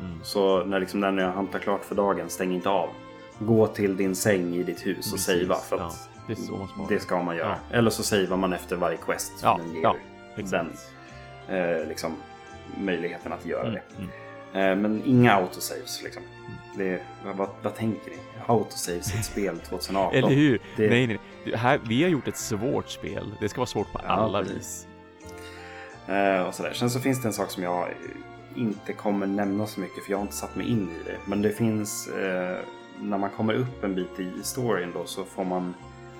[0.00, 0.18] Mm.
[0.24, 2.88] Så när, liksom, när ni har hantat klart för dagen, stäng inte av.
[3.38, 5.54] Gå till din säng i ditt hus och Precis, savea.
[5.56, 5.92] För ja.
[6.26, 6.36] Det
[6.94, 7.56] det ska man göra.
[7.70, 9.96] Eller så savear man efter varje quest Ja, den ger ja,
[10.36, 10.72] den
[11.48, 12.16] eh, liksom,
[12.78, 14.02] möjligheten att göra Mm, det.
[14.02, 14.70] mm.
[14.70, 16.22] Eh, men inga autosaves liksom.
[16.76, 17.02] Det,
[17.36, 18.16] vad, vad, tänker ni?
[18.46, 20.14] Autosaves i ett spel 2018?
[20.18, 20.60] Eller hur?
[20.76, 21.18] Det- Nej, nej.
[21.54, 23.32] Här, vi har gjort ett svårt spel.
[23.40, 24.56] Det ska vara svårt på Ja, alla precis.
[24.56, 24.85] vis.
[26.08, 26.72] Eh, och sådär.
[26.72, 27.88] Sen så finns det en sak som jag
[28.56, 31.16] inte kommer nämna så mycket för jag har inte satt mig in i det.
[31.24, 32.58] Men det finns, eh,
[33.00, 35.74] när man kommer upp en bit i storyn då så får man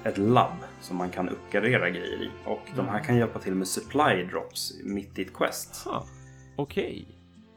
[0.05, 2.31] ett labb som man kan uppgradera grejer i.
[2.45, 5.85] Och de här kan hjälpa till med supply drops mitt i ett quest.
[5.85, 6.07] Ha.
[6.57, 7.09] Okej.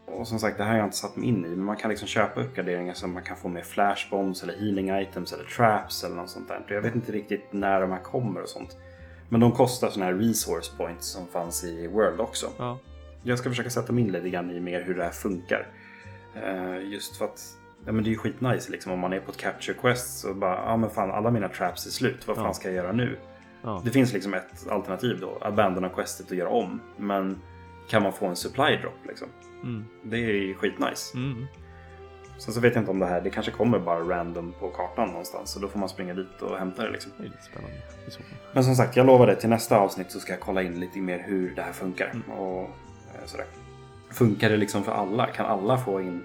[0.05, 1.49] Och som sagt, det här har jag inte satt mig in i.
[1.49, 5.33] Men man kan liksom köpa uppgraderingar som man kan få med flashbombs eller healing items
[5.33, 6.65] eller traps eller något sånt där.
[6.67, 8.77] Jag vet inte riktigt när de här kommer och sånt.
[9.29, 12.47] Men de kostar sådana här resource points som fanns i World också.
[12.57, 12.79] Ja.
[13.23, 15.67] Jag ska försöka sätta mig in lite grann i mer hur det här funkar.
[16.35, 17.41] Eh, just för att
[17.85, 20.33] ja, men det är ju skitnice liksom om man är på ett capture quest så
[20.33, 22.53] bara, ja men fan alla mina traps är slut, vad fan Ja.
[22.53, 23.17] ska jag göra nu?
[23.61, 23.81] Ja.
[23.85, 26.81] Det finns liksom ett alternativ då, abandona questet och göra om.
[26.97, 27.41] Men
[27.89, 29.27] kan man få en supply drop liksom?
[29.63, 29.85] Mm.
[30.03, 31.17] Det är skitnice.
[31.17, 31.45] Mm.
[32.39, 35.07] Sen så vet jag inte om det här, det kanske kommer bara random på kartan
[35.09, 35.49] någonstans.
[35.51, 37.11] Så då får man springa dit och hämta det liksom.
[37.17, 37.77] Det är lite spännande.
[38.53, 41.19] Men som sagt, jag lovade till nästa avsnitt så ska jag kolla in lite mer
[41.27, 42.13] hur det här funkar.
[42.37, 43.45] Och eh, sådär.
[44.11, 45.25] Funkar det liksom för alla?
[45.27, 46.23] Kan alla få in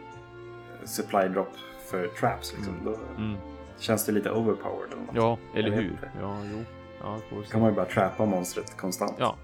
[0.82, 1.52] eh, supply drop
[1.90, 2.74] för traps liksom?
[2.84, 3.36] Då Mm.
[3.78, 5.14] känns det lite overpowered eller något.
[5.54, 5.98] Ja, eller hur?
[6.20, 6.64] Ja, jo.
[7.00, 7.18] Ja,
[7.50, 9.14] kan man ju bara trappa monstret konstant.
[9.18, 9.36] Ja.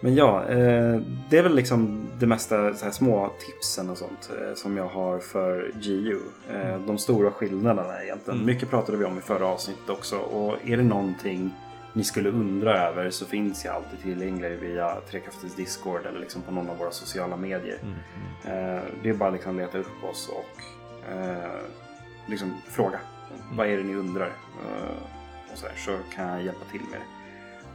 [0.00, 4.30] Men ja, eh, det är väl liksom det mesta så här små tipsen och sånt
[4.40, 6.20] eh, som jag har för GU.
[6.52, 8.38] Eh, de stora skillnaderna egentligen.
[8.38, 8.46] Mm.
[8.46, 10.16] Mycket pratade vi om i förra avsnittet också.
[10.16, 11.54] Och är det någonting
[11.92, 16.52] ni skulle undra över så finns jag alltid tillgänglig via Trekraftens Discord eller liksom på
[16.52, 17.78] någon av våra sociala medier.
[17.82, 17.94] Mm.
[18.44, 18.84] Mm.
[19.02, 20.62] Det är bara liksom leta upp oss och
[22.26, 23.00] liksom fråga.
[23.52, 24.32] Vad är det ni undrar?
[25.52, 27.19] Och så, här, så kan jag hjälpa till med det.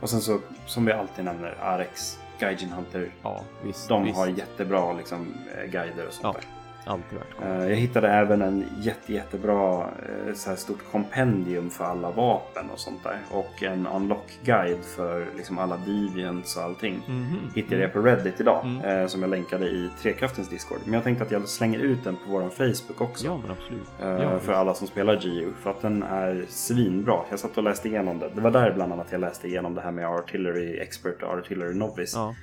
[0.02, 3.12] Och sen så, som vi alltid nämner, Arex, Gaijin Hunter.
[3.24, 3.88] Ja, visst.
[3.90, 4.18] De visst.
[4.18, 6.32] har jättebra liksom, eh, guider och sånt Ja.
[6.42, 6.42] där.
[6.88, 7.42] Alltid värt.
[7.62, 12.70] Eh, Jag hittade även en jätte, jättebra eh, så här stort kompendium för alla vapen
[12.70, 13.18] och sånt där.
[13.32, 17.02] Och en unlock-guide för liksom alla deviants och allting.
[17.08, 17.38] Mhm.
[17.56, 18.66] Hittade jag på Reddit idag.
[18.66, 19.02] Mm.
[19.02, 20.78] eh, Som jag länkade i Trekraftens Discord.
[20.86, 23.26] Men jag tänkte att jag slänger ut den på vår Facebook också.
[23.26, 23.88] Ja, men absolut.
[24.22, 25.52] Ja, för alla som spelar GU.
[25.64, 27.20] För att den är svinbra.
[27.30, 28.30] Jag satt och läste igenom det.
[28.36, 31.74] Det var där bland annat jag läste igenom det här med Artillery Expert och Artillery
[31.74, 32.14] Novice.
[32.16, 32.36] Ja.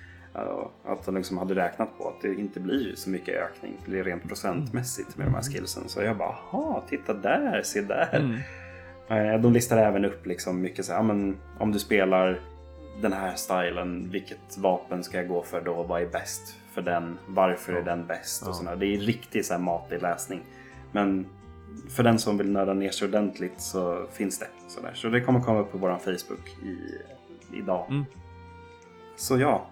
[0.84, 5.16] Att de liksom hade räknat på att det inte blir så mycket ökning rent procentmässigt
[5.16, 5.82] med de här skillsen.
[5.88, 8.16] Så jag bara, jaha, titta där, se där.
[8.16, 9.34] Mm.
[9.34, 12.40] Eh, De listar även upp liksom mycket så här, men om du spelar
[13.00, 15.82] den här stilen, vilket vapen ska jag gå för då?
[15.82, 17.18] Vad är bäst för den?
[17.26, 18.48] Varför är den bäst?
[18.48, 18.76] Och sådär.
[18.76, 20.40] Det är riktigt så här matig läsning.
[20.92, 21.26] Men
[21.88, 24.46] för den som vill nörda ner sig ordentligt så finns det.
[24.68, 24.90] Sådär.
[24.94, 26.78] Så det kommer komma upp på vår Facebook i,
[27.58, 27.86] idag.
[27.90, 28.04] Mm.
[29.16, 29.66] Så ja,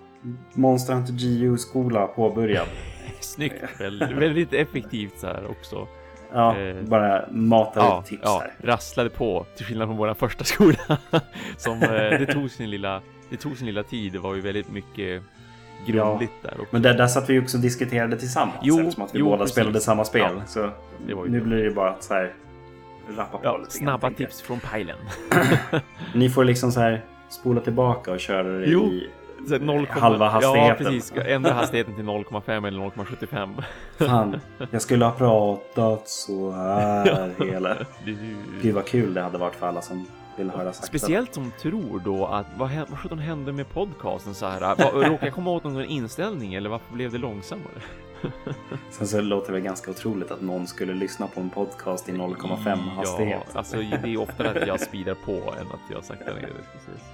[0.54, 2.66] Monster Hunter GU-skola påbörjad.
[3.20, 3.80] Snyggt.
[3.80, 5.88] Väldigt, väldigt effektivt så här också.
[6.32, 8.68] Ja, Eh, bara mata Ja, ut tips ja, här.
[8.68, 10.78] rasslade på till skillnad från vår första skola.
[11.56, 14.12] Som eh, det tog sin lilla, det tog sin lilla tid.
[14.12, 15.22] Det var ju väldigt mycket
[15.86, 16.66] grundligt där också.
[16.70, 19.38] Men där, där satt vi också och diskuterade tillsammans Jo, eftersom att vi jo, båda
[19.38, 19.52] precis.
[19.54, 20.32] spelade samma spel.
[20.36, 20.70] Ja, så
[21.26, 22.32] nu blir det bara att så här
[23.16, 24.96] rappa på Ja, lite snabba grann, tips från pejlen.
[25.72, 25.80] jag.
[26.14, 28.84] Ni får liksom så här spola tillbaka och köra det Jo.
[28.86, 29.10] i
[29.48, 30.66] Så 0, halva hastigheten.
[30.68, 31.12] Ja, precis.
[31.26, 33.62] Ändra hastigheten till 0,5 eller 0,75.
[33.98, 37.74] Fan, jag skulle ha pratat så här hela...
[38.04, 40.86] Det är Gud vad kul det hade varit för alla som vill höra sakta.
[40.86, 44.60] Speciellt som tror då att vad, sjutton hände med podcasten så här?
[44.92, 47.80] Råkade jag komma åt någon inställning eller varför blev det långsammare?
[48.90, 52.12] Sen så låter det väl ganska otroligt att någon skulle lyssna på en podcast i
[52.12, 53.42] 0,5 hastighet.
[53.52, 56.48] Ja, alltså det är oftare att jag speedar på än att jag saktar ner det.
[56.72, 57.04] Precis.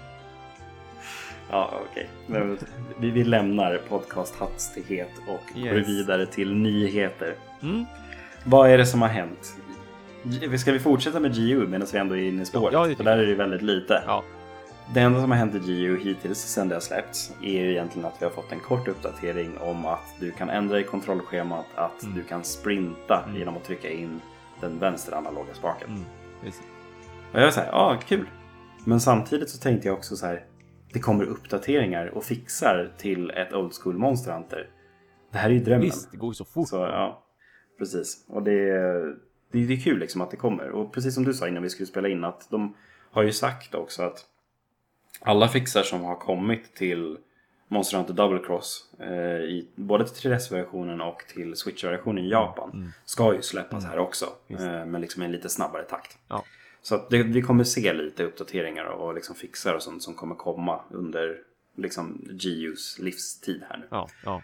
[1.51, 2.09] Ja, okej.
[2.27, 2.59] Men
[2.99, 5.89] Vi, vi lämnar podcasthastighet och går Yes.
[5.89, 7.35] vidare till nyheter.
[7.63, 7.85] Mm.
[8.45, 9.57] Vad är det som har hänt?
[10.59, 12.73] Ska vi fortsätta med GU medan vi ändå är inne i spåret?
[12.73, 14.03] Ja, För där är det väldigt lite.
[14.07, 14.23] Ja,
[14.95, 18.07] Det enda som har hänt i GU hittills sedan det har släppts är ju egentligen
[18.07, 22.03] att vi har fått en kort uppdatering om att du kan ändra i kontrollschemat att
[22.03, 22.15] Mm.
[22.15, 23.37] du kan sprinta Mm.
[23.39, 24.21] genom att trycka in
[24.61, 25.89] den vänstra analoga spaken.
[25.89, 26.05] mm.
[27.33, 28.27] Och jag var såhär, ja ah, kul.
[28.85, 30.45] Men samtidigt så tänkte jag också så här.
[30.93, 34.71] Det kommer uppdateringar och fixar till ett old school Monster Hunter.
[35.33, 35.81] Det här är ju drömmen.
[35.85, 36.69] Visst, det går ju så fort.
[36.69, 37.23] Så ja,
[37.79, 38.25] precis.
[38.29, 38.71] Och det,
[39.53, 40.71] det, det är kul liksom att det kommer.
[40.71, 42.77] Och precis som du sa innan vi skulle spela in att de
[43.11, 44.25] har ju sagt också att
[45.21, 47.19] alla fixar som har kommit till
[47.69, 49.07] Monster Hunter Double Cross eh,
[49.41, 52.89] i, både till 3DS-versionen och till Switch-versionen i Japan Mm.
[53.05, 54.27] ska ju släppas här också.
[54.49, 56.19] Eh, men liksom i en lite snabbare takt.
[56.29, 56.45] Ja.
[56.87, 60.81] Så det, vi kommer se lite uppdateringar och liksom fixar och sånt som kommer komma
[60.91, 61.39] under
[61.77, 63.87] liksom GUs livstid här nu.
[63.91, 64.43] Ja, ja.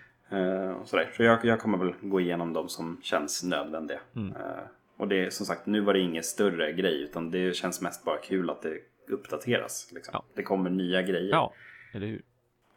[0.75, 1.11] Och sådär.
[1.17, 4.01] Så jag, jag kommer väl gå igenom de som känns nödvändiga.
[4.17, 4.37] Mm.
[4.37, 4.63] Eh,
[4.97, 8.05] och det är som sagt, nu var det ingen större grej utan det känns mest
[8.05, 8.79] bara kul att det
[9.09, 9.93] uppdateras.
[9.93, 10.11] Liksom.
[10.15, 10.25] Ja.
[10.35, 11.31] Det kommer nya grejer.
[11.31, 11.53] ja,
[11.93, 12.23] eller hur?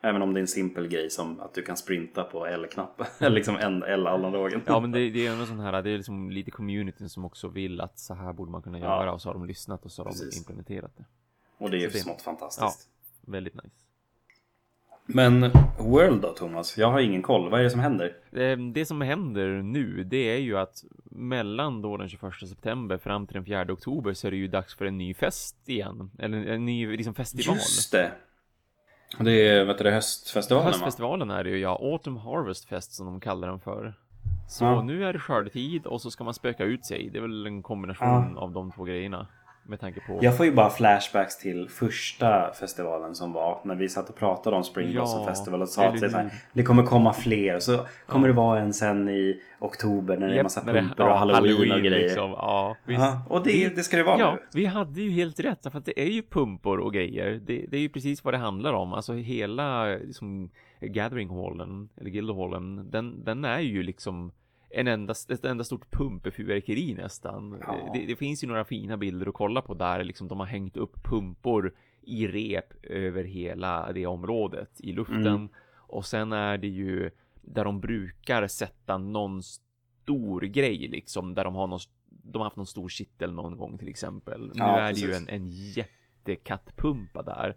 [0.06, 3.06] Även om det är en simpel grej som att du kan sprinta på L-knappen.
[3.20, 4.62] Eller liksom en L-analogen.
[4.66, 7.48] Ja, men det, det är ändå sån här, det är liksom lite communityn som också
[7.48, 8.86] vill att så här borde man kunna Ja.
[8.86, 10.38] göra och så har de lyssnat och så har de Precis.
[10.38, 11.06] implementerat det.
[11.58, 12.90] Och det är ju smått fantastiskt.
[13.22, 13.70] Väldigt nice.
[15.08, 16.78] Men World då Thomas?
[16.78, 17.50] Jag har ingen koll.
[17.50, 18.16] Vad är det som händer?
[18.32, 23.28] Eh, Det som händer nu, det är ju att mellan då den 21 september fram
[23.28, 26.12] till den 4 oktober så är det ju dags för en ny fest igen.
[26.20, 27.56] Eller en ny liksom festival.
[27.56, 28.12] Just det!
[29.20, 30.72] Det är vet du, det, höstfestivalen va?
[30.72, 31.80] Höstfestivalen är det ju, ja.
[31.82, 33.94] Autumn Harvest Fest som de kallar den för.
[34.50, 34.82] Så Ja.
[34.82, 37.10] nu är det skördetid och så ska man spöka ut sig.
[37.10, 38.42] Det är väl en kombination Ja.
[38.42, 39.28] av de två grejerna.
[39.68, 40.20] Med tanke på...
[40.22, 44.56] Jag får ju bara flashbacks till första festivalen som var när vi satt och pratade
[44.56, 47.60] om Spring Blossom Ja, Festival och sa att det, här, det kommer komma fler.
[47.60, 51.14] Så kommer det vara en sen i oktober när det är massa det- pumper ja,
[51.14, 52.04] och halloween, och grejer.
[52.04, 52.32] Liksom.
[52.32, 52.76] Ja.
[52.86, 54.40] Ja, och det, det ska det vara Ja, nu.
[54.54, 57.42] vi hade ju helt rätt, för att det är ju pumpor och grejer.
[57.46, 58.94] Det, det är ju precis vad det handlar om.
[58.94, 60.50] Alltså hela liksom,
[60.82, 64.32] Gathering Hallen, eller Guildhallen, den, den är ju liksom
[64.76, 67.58] en enda, ett enda stort pumpefyrverkeri nästan.
[67.62, 67.92] Ja.
[67.94, 70.78] Det, det finns ju några fina bilder att kolla på där liksom de har hängt
[70.78, 75.28] upp pumpor i rep över hela det området i luften.
[75.28, 75.50] Mm.
[75.76, 77.12] Och sen är det ju
[77.42, 82.56] där de brukar sätta någon stor grej liksom, där de har någon, de har haft
[82.58, 84.42] någon stor kittel någon gång till exempel.
[84.48, 85.28] Nu Ja, är det ju precis.
[85.30, 87.56] en, en jättekattpumpa där.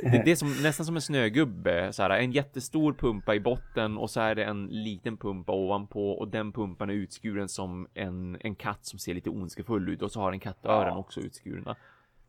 [0.00, 3.98] Det, det är som, nästan som en snögubbe, så här, en jättestor pumpa i botten
[3.98, 8.36] och så är det en liten pumpa ovanpå och den pumpan är utskuren som en,
[8.40, 10.96] en katt som ser lite ondskefull ut och så har den kattöron Ja.
[10.96, 11.76] också utskurna.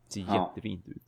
[0.08, 0.48] Ser Ja.
[0.48, 1.02] jättefint ut.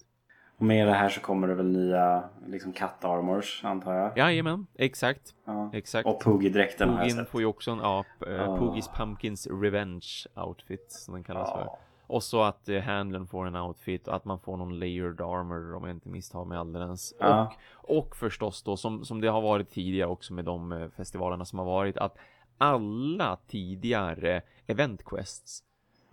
[0.56, 4.18] Och med det här så kommer det väl nya liksom cat armors antar jag.
[4.18, 5.34] Jajamän, exakt.
[5.44, 5.70] Ja.
[5.72, 6.06] Exakt.
[6.08, 7.28] Och Poogie-dräkten har jag sett.
[7.28, 8.56] får ju också en, ja, uh, Ja.
[8.58, 11.68] Pugis Pumpkins Revenge outfit som den kallas för.
[12.12, 15.74] Och så att uh, handlern får en outfit och att man får någon layered armor
[15.74, 17.14] om jag inte misstar mig alldeles.
[17.20, 17.54] Ja.
[17.72, 21.44] Och, och förstås då som, som det har varit tidigare också med de eh, festivalerna
[21.44, 22.16] som har varit att
[22.58, 25.62] alla tidigare event quests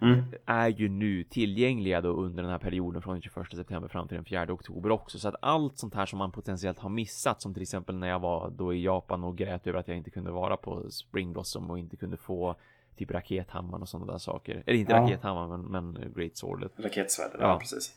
[0.01, 0.23] Mm.
[0.45, 4.15] är ju nu tillgängliga då under den här perioden från den 21 september fram till
[4.15, 5.19] den 4 oktober också.
[5.19, 8.19] Så att allt sånt här som man potentiellt har missat, som till exempel när jag
[8.19, 11.71] var då i Japan och grät över att jag inte kunde vara på Spring Blossom
[11.71, 12.55] och inte kunde få
[12.99, 14.63] typ rakethammaren och sådana där saker.
[14.65, 15.01] Eller inte Ja.
[15.01, 16.71] rakethammaren, men, men Great Swordet.
[16.77, 17.47] Raketsvärdet, ja.
[17.47, 17.59] Ja.
[17.59, 17.93] precis.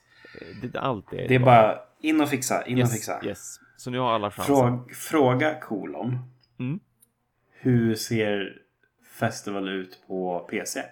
[0.63, 1.29] Det, allt det.
[1.29, 3.21] Det är bara in och fixa, in och yes, fixa.
[3.25, 3.57] Yes.
[3.77, 4.55] Så nu har alla chansen.
[4.57, 6.19] Fråg, fråga kolon.
[6.59, 6.81] Mm.
[7.51, 8.63] Hur ser
[9.19, 10.83] Festival ut på PC?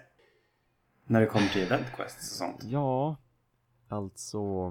[1.05, 2.63] När det kommer till event quests och sånt.
[2.63, 3.15] Ja,
[3.87, 4.69] alltså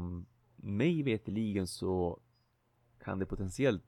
[0.57, 2.19] mig veteligen så
[3.05, 3.85] kan det potentiellt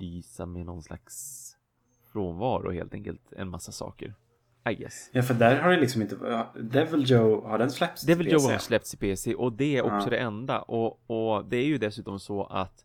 [0.00, 1.56] lysa med någon slags
[2.12, 4.14] frånvaro helt enkelt en massa saker.
[4.70, 5.10] I guess.
[5.12, 6.44] Ja, för där har det liksom inte...
[6.60, 8.46] Devil Joe, har den släppts till Devil PC?
[8.46, 10.10] Joe har släppts i PC och det är också Ja.
[10.10, 12.84] det enda och, och det är ju dessutom så att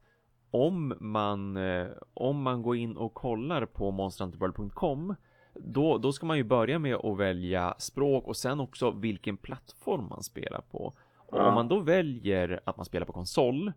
[0.51, 5.15] om man eh, om man går in och kollar på monsterhunterworld.com
[5.53, 10.07] då, då ska man ju börja med att välja språk och sen också vilken plattform
[10.09, 10.93] man spelar på.
[11.17, 11.47] Och Ja.
[11.47, 13.71] om man då väljer att man spelar på konsol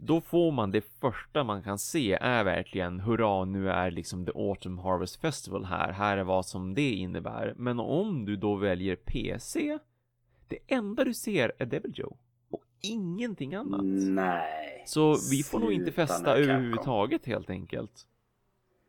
[0.00, 4.32] då får man det första man kan se är verkligen hurra nu är liksom the
[4.34, 5.92] Autumn Harvest Festival här.
[5.92, 7.54] Här är vad som det innebär.
[7.56, 9.78] Men om du då väljer PC
[10.48, 12.16] det enda du ser är Devil Joe
[12.50, 13.84] och ingenting annat.
[13.84, 14.82] Nej.
[14.86, 18.06] Så vi får nog inte festa överhuvudtaget helt enkelt.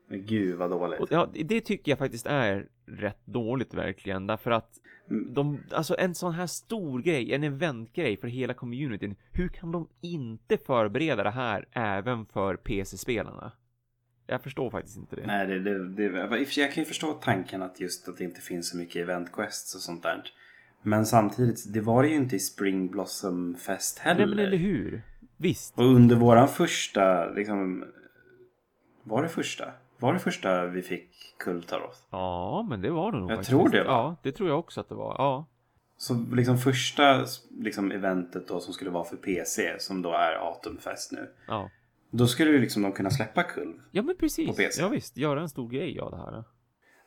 [0.09, 0.99] Men Gud vad dåligt.
[0.99, 4.79] Och ja, det tycker jag faktiskt är rätt dåligt verkligen därför att
[5.09, 5.33] Mm.
[5.33, 9.15] de, alltså en sån här stor grej, en eventgrej för hela communityn.
[9.31, 13.51] Hur kan de inte förbereda det här även för PC-spelarna?
[14.27, 15.27] Jag förstår faktiskt inte det.
[15.27, 18.69] Nej, det, det, det, jag kan ju förstå tanken att just att det inte finns
[18.69, 20.23] så mycket event quests och sånt där.
[20.81, 24.25] Men samtidigt, det var det ju inte i Spring Blossom Fest heller.
[24.25, 25.01] Nej men eller hur?
[25.37, 25.77] Visst.
[25.77, 27.85] Och under våran första, liksom...
[29.03, 29.71] Var det första?
[29.99, 31.97] Var det första vi fick Kultaroth?
[32.09, 33.49] Ja, men det var det nog Jag faktiskt.
[33.49, 33.89] tror det, va?
[33.91, 35.15] Ja, det tror jag också att det var.
[35.17, 35.45] Ja.
[35.97, 37.25] Så liksom första
[37.59, 41.29] liksom, eventet då som skulle vara för PC, som då är Atomfest nu.
[41.47, 41.69] Ja.
[42.11, 43.73] Då skulle ju liksom de kunna släppa Kulv.
[43.91, 44.47] Ja men precis.
[44.47, 44.81] På PC.
[44.81, 46.43] Ja visst, göra en stor grej av det här.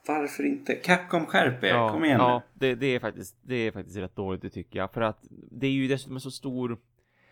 [0.07, 0.74] Varför inte?
[0.74, 4.16] Capcom skärp er, Ja, kom igen ja det, det, är faktiskt, det är faktiskt rätt
[4.16, 4.93] dåligt det tycker jag.
[4.93, 6.78] För att det är ju dessutom en så stor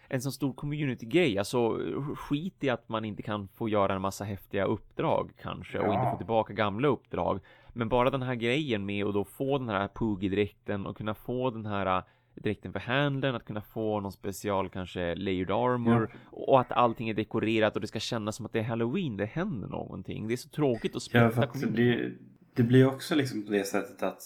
[0.08, 1.38] en så stor community-grej.
[1.38, 1.78] Alltså
[2.16, 5.98] skit i att man inte kan få göra en massa häftiga uppdrag kanske och Ja.
[6.00, 7.40] inte få tillbaka gamla uppdrag.
[7.72, 11.50] Men bara den här grejen med att då få den här Poogie-dräkten och kunna få
[11.50, 12.02] den här äh,
[12.34, 17.14] dräkten för handlern, att kunna få någon special kanske layered armor och att allting är
[17.14, 20.28] dekorerat och det ska kännas som att det är halloween, det händer någonting.
[20.28, 21.82] Det är så tråkigt att Ja, att community.
[21.96, 22.12] det,
[22.54, 24.22] det blir också liksom på det sättet att...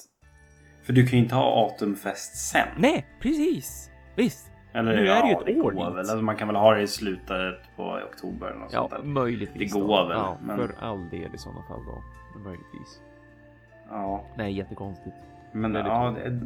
[0.85, 2.69] För du kan ju inte ha Atomfest sen.
[2.79, 3.91] Nej, precis!
[4.17, 4.52] Visst!
[4.73, 5.81] Eller, Nu är det ju ett det år går dit.
[5.81, 5.99] väl.
[5.99, 9.09] Alltså, man kan väl ha det i slutet på oktober eller något Ja, sånt där.
[9.11, 9.73] möjligtvis.
[9.73, 9.87] Det då.
[9.87, 12.03] går väl, Ja, men- för all del i sådana fall då.
[12.41, 13.01] Möjligtvis.
[13.91, 15.17] Ja, Nej, jättekonstigt.
[15.53, 16.41] men Väldigt ja, det är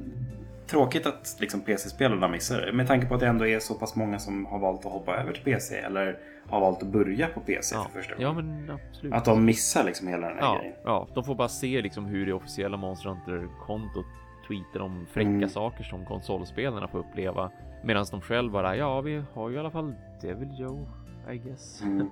[0.67, 2.73] tråkigt att liksom PC-spelarna missar det.
[2.73, 5.17] Med tanke på att det ändå är så pass många som har valt att hoppa
[5.17, 6.19] över till PC eller
[6.49, 8.67] har valt att börja på PC Ja, för första ja gången.
[8.67, 9.13] men absolut.
[9.15, 10.75] Att de missar liksom hela den här ja, grejen.
[10.85, 14.07] ja, de får bara se liksom hur det officiella Monster Hunter-kontot
[14.49, 15.49] tweetar om fräcka Mm.
[15.49, 17.51] saker som konsolspelarna får uppleva.
[17.85, 20.87] Medan de själva bara, ja, vi har ju i alla fall Devil Joe,
[21.33, 21.83] I guess.
[21.83, 22.11] Mm.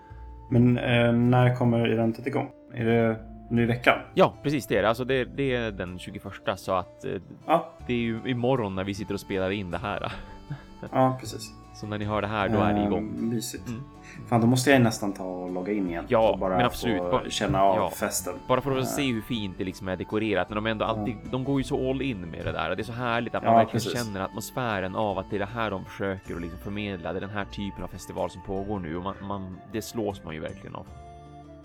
[0.50, 2.50] Men eh, när kommer eventet igång?
[2.74, 3.16] Är det
[3.50, 3.98] nu i veckan?
[4.14, 4.88] Ja, precis det är det.
[4.88, 6.22] Alltså det, det är den 21
[6.56, 7.12] så att eh,
[7.46, 10.12] Ja, det är ju imorgon när vi sitter och spelar in det här.
[10.92, 11.52] ja precis.
[11.74, 13.14] Så när ni hör det här, då är det igång.
[13.16, 13.68] Eh, mysigt.
[13.68, 13.82] Mm.
[14.28, 16.04] Fan, då måste jag nästan ta och logga in igen.
[16.08, 16.98] Ja, och bara men absolut.
[17.02, 17.90] Bara- känna av ja.
[17.90, 18.34] festen.
[18.48, 20.48] Bara för att Eh, se hur fint det liksom är dekorerat.
[20.48, 22.76] När de ändå alltid, de går ju så all in med det där.
[22.76, 24.04] Det är så härligt att man Ja, verkligen precis.
[24.06, 27.12] känner atmosfären av att det är det här de försöker att liksom förmedla.
[27.12, 30.24] Det är den här typen av festival som pågår nu och man, man, det slås
[30.24, 30.86] man ju verkligen av.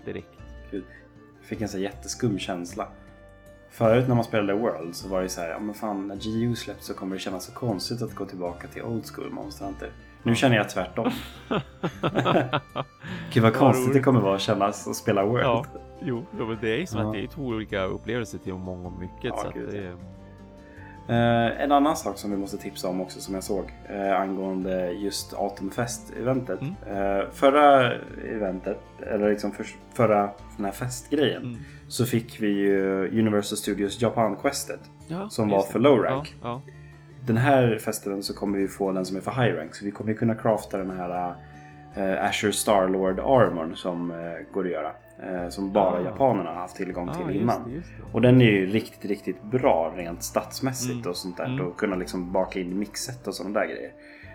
[0.04, 0.28] Direkt.
[0.70, 0.84] Gud.
[1.42, 2.88] Fick en så jätteskum känsla.
[3.70, 6.54] Förut när man spelade World så var det så här, ja men fan när GU
[6.54, 9.90] släpps så kommer det kännas så konstigt att gå tillbaka till Old School Monster Hunter.
[10.22, 11.10] Nu känner jag tvärtom.
[13.32, 15.44] Gud vad konstigt det kommer vara att kännas och spela World.
[15.44, 15.64] Ja,
[16.00, 17.06] jo, men det är ju som Ja.
[17.06, 19.24] att det är två olika upplevelser till många och mycket.
[19.24, 19.96] Ja, så att gud, det är...
[21.10, 24.90] Eh, en annan sak som vi måste tipsa om också som jag såg eh, angående
[24.92, 26.60] just Atomfest-eventet.
[26.60, 26.74] Mm.
[27.18, 27.92] Eh, förra
[28.34, 28.80] eventet,
[29.12, 31.56] eller liksom för, förra den här festgrejen, Mm.
[31.88, 34.80] så fick vi ju Universal Studios Japan-questet.
[35.08, 36.34] Ja, Som var för low rank.
[36.42, 36.62] Ja,
[37.26, 39.74] den här festen så kommer vi få den som är för high rank.
[39.74, 41.34] Så vi kommer kunna crafta den här
[41.98, 44.16] uh, Azure Starlord armorn som uh,
[44.52, 44.92] går att göra.
[45.24, 46.04] Uh, som bara Ah.
[46.04, 47.68] japanerna har haft tillgång till Ah, just innan.
[47.68, 48.02] det, just det.
[48.12, 51.10] Och den är ju riktigt, riktigt bra rent statsmässigt Mm.
[51.10, 51.44] och sånt där.
[51.44, 51.66] Mm.
[51.66, 53.92] Och kunna liksom baka in mixet och sådana där grejer.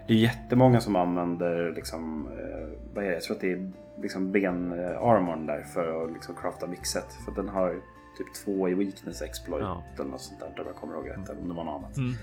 [0.07, 3.13] Det är jättemånga som använder liksom, eh, vad är det?
[3.13, 3.71] Jag tror att det är
[4.01, 7.13] liksom ben-armorn där för att liksom crafta mixet.
[7.25, 7.69] För den har
[8.17, 9.83] typ två i weakness exploit Ja.
[9.99, 10.47] eller något sånt där.
[10.47, 11.29] Om jag kommer ihåg rätt.
[11.29, 11.97] Eller om det var något annat.
[11.97, 12.13] Mm.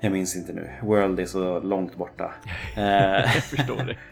[0.00, 0.70] Jag minns inte nu.
[0.82, 2.32] World är så långt borta.
[2.76, 2.82] Eh,
[3.34, 3.96] Jag förstår det.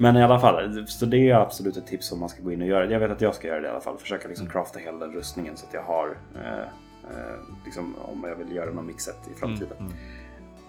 [0.00, 2.62] men i alla fall, så det är absolut ett tips om man ska gå in
[2.62, 2.92] och göra det.
[2.92, 3.98] Jag vet att jag ska göra det i alla fall.
[3.98, 8.36] Försöka liksom crafta hela den rustningen så att jag har eh, eh, liksom, om jag
[8.36, 9.76] vill göra någon mixet i framtiden.
[9.78, 9.98] Mm, mm.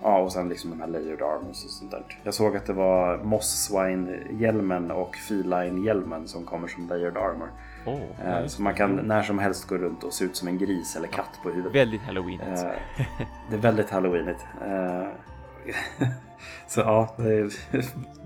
[0.03, 2.03] Ja, och sen liksom de här layered armors och sånt där.
[2.23, 7.49] Jag såg att det var Mosswine-hjälmen och Feline-hjälmen som kommer som layered armor.
[7.85, 10.47] Åh, Eh, ja, så man kan när som helst gå runt och se ut som
[10.47, 11.75] en gris eller katt på huvudet.
[11.75, 12.63] Väldigt halloweenigt.
[12.63, 12.71] Eh,
[13.49, 14.45] det är väldigt halloweenigt.
[16.67, 17.51] Så ja, det är,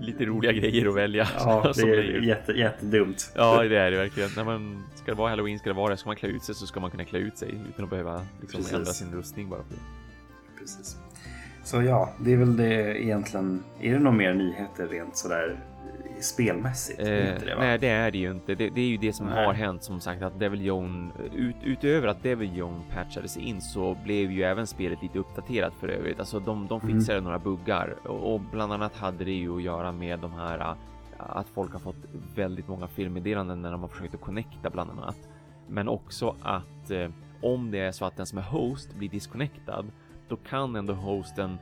[0.00, 1.28] Lite roliga grejer att välja.
[1.38, 3.32] ja, det är jätte, jättedumt.
[3.34, 4.30] Ja, det är det verkligen.
[4.36, 6.54] När man ska det vara halloween, ska det vara det, ska man klä ut sig
[6.54, 8.72] så ska man kunna klä ut sig utan att behöva liksom Precis.
[8.74, 9.80] ändra sin rustning bara för det.
[10.58, 10.96] Precis.
[11.64, 13.64] Så ja, det är väl det egentligen.
[13.80, 15.56] Är det några mer nyheter rent sådär
[16.20, 16.98] spelmässigt?
[17.00, 18.54] Eh, det, nej, det är det ju inte.
[18.54, 19.44] Det, det är ju det som Nej.
[19.46, 23.96] har hänt som sagt att Devil Joan, ut, utöver att Devil Joan patchades in så
[24.04, 26.18] blev ju även spelet lite uppdaterat för övrigt.
[26.18, 26.98] Alltså de, de Mm.
[26.98, 30.58] fixade några buggar och, och bland annat hade det ju att göra med de här
[30.58, 30.74] äh,
[31.18, 31.96] att folk har fått
[32.34, 35.16] väldigt många filmmeddelanden när de har försökt att connecta bland annat.
[35.68, 37.08] Men också att eh,
[37.42, 39.84] om det är så att den som är host blir disconnectad,
[40.28, 41.58] då kan ändå hosten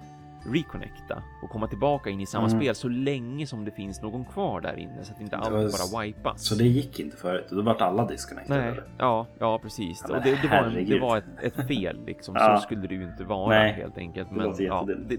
[0.46, 2.60] reconnecta och komma tillbaka in i samma Mm.
[2.60, 5.90] spel så länge som det finns någon kvar där inne så att inte Det allt
[5.92, 6.46] bara wipas.
[6.46, 7.46] Så det gick inte förut?
[7.50, 8.56] Då vart alla disconnected?
[8.56, 10.04] Nej, ja, ja precis.
[10.08, 12.34] Ja, och det, det, var, en, det var ett, ett fel liksom.
[12.38, 12.56] Ja.
[12.56, 14.28] Så skulle det ju inte vara Nej, helt enkelt.
[14.30, 15.16] det Men låter ja, det,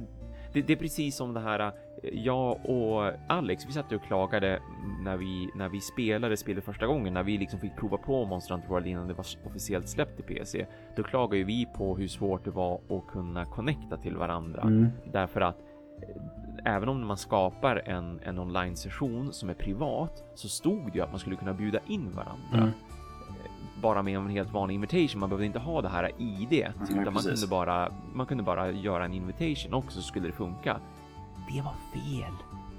[0.54, 1.72] det, det är precis som det här.
[2.14, 4.60] Jag och Alex, vi satt och klagade
[5.04, 8.54] när vi när vi spelade spelet första gången, när vi liksom fick prova på Monster
[8.54, 10.66] Hunter World innan det var officiellt släppt i PC.
[10.96, 14.88] Då klagade ju vi på hur svårt det var att kunna connecta till varandra Mm.
[15.12, 15.58] därför att
[16.02, 20.96] eh, även om man skapar en, en online session som är privat så stod det
[20.96, 22.68] ju att man skulle kunna bjuda in varandra Mm.
[22.68, 22.72] Eh,
[23.82, 25.20] bara med en helt vanlig invitation.
[25.20, 26.54] Man behövde inte ha det här ID
[26.92, 27.92] utan man kunde bara.
[28.14, 30.80] Man kunde bara göra en invitation också så skulle det funka.
[31.54, 32.34] Det var fel.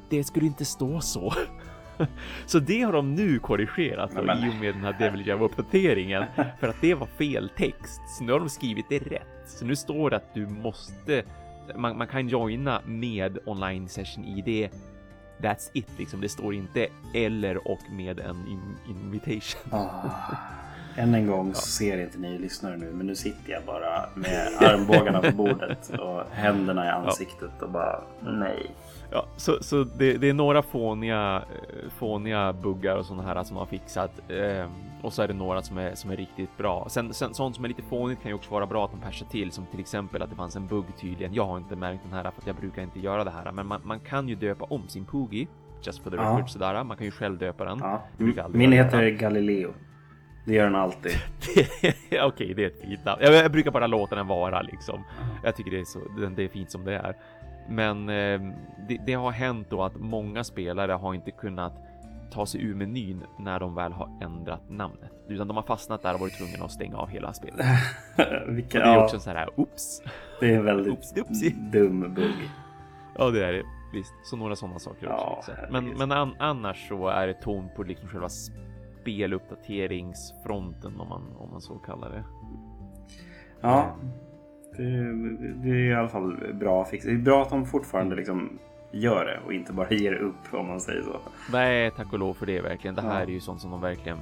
[0.08, 1.32] Det skulle inte stå så.
[2.46, 6.24] Så det har de nu korrigerat då, i och med den här Devil Jam uppdateringen
[6.60, 8.00] för att det var fel text.
[8.18, 9.44] Så nu har de skrivit det rätt.
[9.46, 11.24] Så nu står det att du måste.
[11.76, 14.70] Man, man kan joina med online session ID.
[15.40, 16.20] That's it liksom.
[16.20, 19.70] Det står inte eller och med en in, invitation.
[20.96, 24.48] Än en gång så ser inte ni lyssnare nu, men nu sitter jag bara med
[24.60, 28.70] armbågarna på bordet och händerna i ansiktet och bara nej.
[29.10, 33.56] Ja, så, så det, det är några fåniga, eh, fåniga buggar och sådana här som
[33.56, 34.10] har fixat.
[34.30, 34.66] Eh,
[35.02, 36.86] och så är det några som är, som är riktigt bra.
[36.90, 39.26] Sen, sen sånt som är lite fånigt kan ju också vara bra att de patchar
[39.26, 41.34] till, som till exempel att det fanns en bugg tydligen.
[41.34, 43.66] Jag har inte märkt den här för att jag brukar inte göra det här, men
[43.66, 45.46] man, man kan ju döpa om sin Poogie.
[45.82, 46.22] Just for the Ja.
[46.22, 46.84] record sådär.
[46.84, 47.78] Man kan ju själv döpa den.
[47.82, 48.02] Ja.
[48.48, 49.70] Min heter Galileo.
[50.46, 51.12] Det gör den alltid.
[52.22, 53.22] Okej, det är ett fint namn.
[53.22, 55.04] Jag, jag brukar bara låta den vara liksom.
[55.44, 55.98] Jag tycker det är så.
[56.36, 57.16] Det, är fint som det är.
[57.68, 58.40] Men eh,
[58.88, 61.72] det, det har hänt då att många spelare har inte kunnat
[62.30, 66.14] ta sig ur menyn när de väl har ändrat namnet, utan de har fastnat där
[66.14, 67.66] och varit tvungna att stänga av hela spelet.
[68.46, 70.02] Och det är ja, också en sån här oops.
[70.40, 71.40] det är en väldigt Oops,
[71.72, 72.50] dum bugg.
[73.18, 74.14] Ja, det är det visst.
[74.24, 75.50] Så några sådana saker Ja, också.
[75.50, 75.72] liksom.
[75.72, 78.28] Men, men an, annars så är det ton på liksom själva
[79.06, 82.24] speluppdateringsfronten om man om man så kallar det.
[83.60, 83.96] Ja,
[84.76, 84.82] det,
[85.62, 87.04] det är i alla fall bra fix.
[87.04, 88.58] Det är bra att de fortfarande liksom
[88.92, 91.16] gör det och inte bara ger upp om man säger så.
[91.52, 92.94] Nej, tack och lov för det verkligen.
[92.94, 93.26] Det här Ja.
[93.26, 94.18] är ju sånt som de verkligen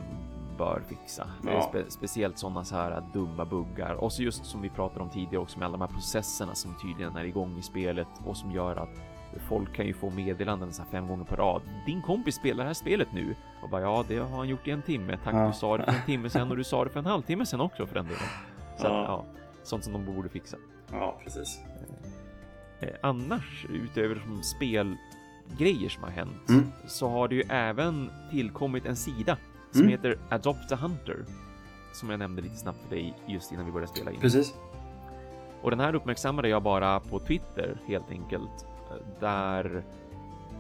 [0.58, 1.26] bör fixa.
[1.46, 1.62] Ja.
[1.62, 5.38] spe speciellt sådana så här dumma buggar och så just som vi pratade om tidigare
[5.38, 8.76] också med alla de här processerna som tydligen är igång i spelet och som gör
[8.76, 9.00] att
[9.48, 11.62] folk kan ju få meddelanden så här fem gånger på rad.
[11.86, 14.70] Din kompis spelar det här spelet nu och bara ja, det har han gjort i
[14.70, 15.18] en timme.
[15.24, 15.46] Tack, Ja.
[15.46, 17.60] du sa det för en timme sedan och du sa det för en halvtimme sedan
[17.60, 18.20] också för den delen.
[18.78, 19.02] Så Ja.
[19.02, 19.24] att, ja,
[19.62, 20.56] sånt som de borde fixa.
[20.92, 21.60] Ja, precis.
[22.80, 26.72] Eh, annars, utöver som spelgrejer som har hänt, Mm.
[26.86, 29.36] så har det ju även tillkommit en sida
[29.70, 29.90] som Mm.
[29.92, 31.24] heter Adopt a Hunter.
[31.94, 34.20] Som jag nämnde lite snabbt för dig just innan vi började spela in.
[34.20, 34.54] Precis.
[35.62, 38.66] Och den här uppmärksammade jag bara på Twitter helt enkelt.
[39.20, 39.82] Där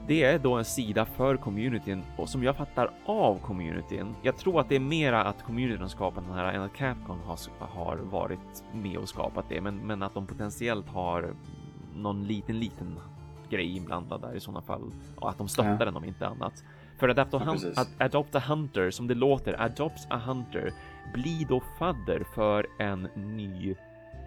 [0.06, 4.14] det är då en sida för communityn och som jag fattar av communityn.
[4.22, 7.18] Jag tror att det är mera att communityn har skapat den här än att Capcom
[7.26, 11.34] har, har varit med och skapat det, men, men att de potentiellt har
[11.96, 12.98] någon liten, liten
[13.50, 15.84] grej inblandad där i sådana fall och att de stöttar ja.
[15.84, 16.64] den om inte annat.
[16.98, 20.72] För Adopt a, ja, ad, Adopt a Hunter, som det låter, Adopts a Hunter,
[21.14, 23.74] blir då fadder för en ny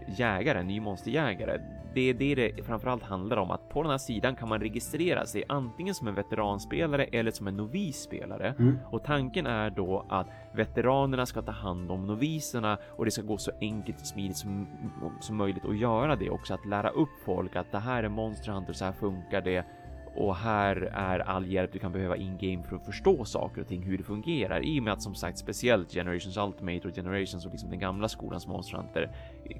[0.07, 1.59] jägare, en ny monsterjägare.
[1.93, 5.25] Det är det det framförallt handlar om, att på den här sidan kan man registrera
[5.25, 8.55] sig antingen som en veteranspelare eller som en novisspelare.
[8.59, 8.79] Mm.
[8.91, 13.37] Och tanken är då att veteranerna ska ta hand om noviserna och det ska gå
[13.37, 14.67] så enkelt och smidigt som,
[15.19, 18.51] som möjligt att göra det också, att lära upp folk att det här är Monster
[18.51, 19.65] Hunter, så här funkar det
[20.17, 23.67] och här är all hjälp du kan behöva in game för att förstå saker och
[23.67, 24.65] ting, hur det fungerar.
[24.65, 28.09] I och med att som sagt speciellt Generations Ultimate och Generations och liksom den gamla
[28.09, 29.11] skolans monstranter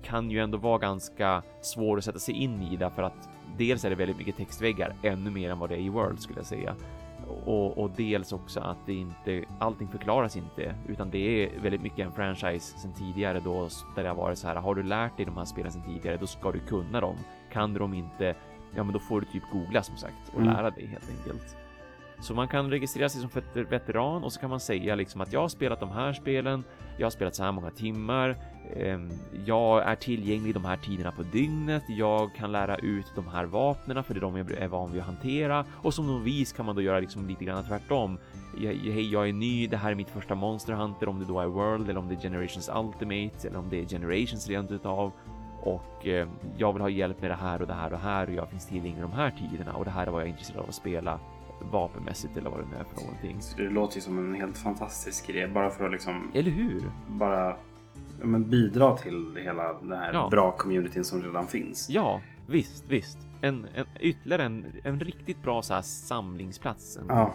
[0.03, 3.89] kan ju ändå vara ganska svår att sätta sig in i därför att dels är
[3.89, 6.75] det väldigt mycket textväggar, ännu mer än vad det är i World skulle jag säga.
[7.45, 11.99] Och, och, dels också att det inte, allting förklaras inte, utan det är väldigt mycket
[11.99, 15.25] en franchise sedan tidigare då, där det har varit så här, har du lärt dig
[15.25, 17.17] de här spelen sedan tidigare, då ska du kunna dem.
[17.51, 18.35] Kan du dem inte,
[18.75, 20.53] ja men då får du typ googla som sagt och mm.
[20.53, 21.57] lära dig helt enkelt.
[22.19, 23.29] Så man kan registrera sig som
[23.69, 26.63] veteran och så kan man säga liksom att jag har spelat de här spelen.
[26.97, 28.37] Jag har spelat så här många timmar.
[28.75, 29.09] Ehm,
[29.45, 31.83] jag är tillgänglig de här tiderna på dygnet.
[31.87, 35.01] Jag kan lära ut de här vapnena för det är de jag är van vid
[35.01, 38.17] att hantera och som novis kan man då göra liksom lite grann tvärtom.
[38.59, 39.67] Hej, jag är ny.
[39.67, 42.15] Det här är mitt första Monster Hunter om det då är World eller om det
[42.15, 45.11] är Generations Ultimate eller om det är Generations rent utav
[45.67, 48.33] och eh, jag vill ha hjälp med det här och det här och här och
[48.33, 50.69] jag finns tillgänglig de här tiderna och det här är vad jag är intresserad av
[50.69, 51.19] att spela
[51.71, 53.41] vapenmässigt eller vad det nu är för någonting.
[53.41, 56.31] Så det låter ju som en helt fantastisk grej bara för att liksom...
[56.33, 56.91] Eller hur?
[57.07, 57.57] Bara
[58.21, 60.27] men, bidra till hela den här ja.
[60.31, 61.89] bra communityn som redan finns.
[61.89, 63.17] Ja, visst, visst.
[63.41, 66.99] En, en, ytterligare en, en riktigt bra så här samlingsplats.
[67.07, 67.33] Ja.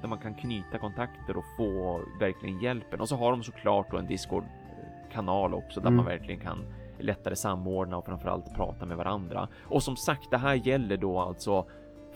[0.00, 3.00] Där man kan knyta kontakter och få verkligen hjälpen.
[3.00, 5.96] Och så har de såklart då en Discord-kanal också där mm.
[5.96, 6.58] man verkligen kan
[6.98, 9.48] lättare samordna och framförallt prata med varandra.
[9.64, 11.66] Och som sagt, det här gäller då alltså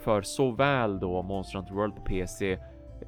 [0.01, 2.59] för såväl då Monster Hunter World på PC, eh,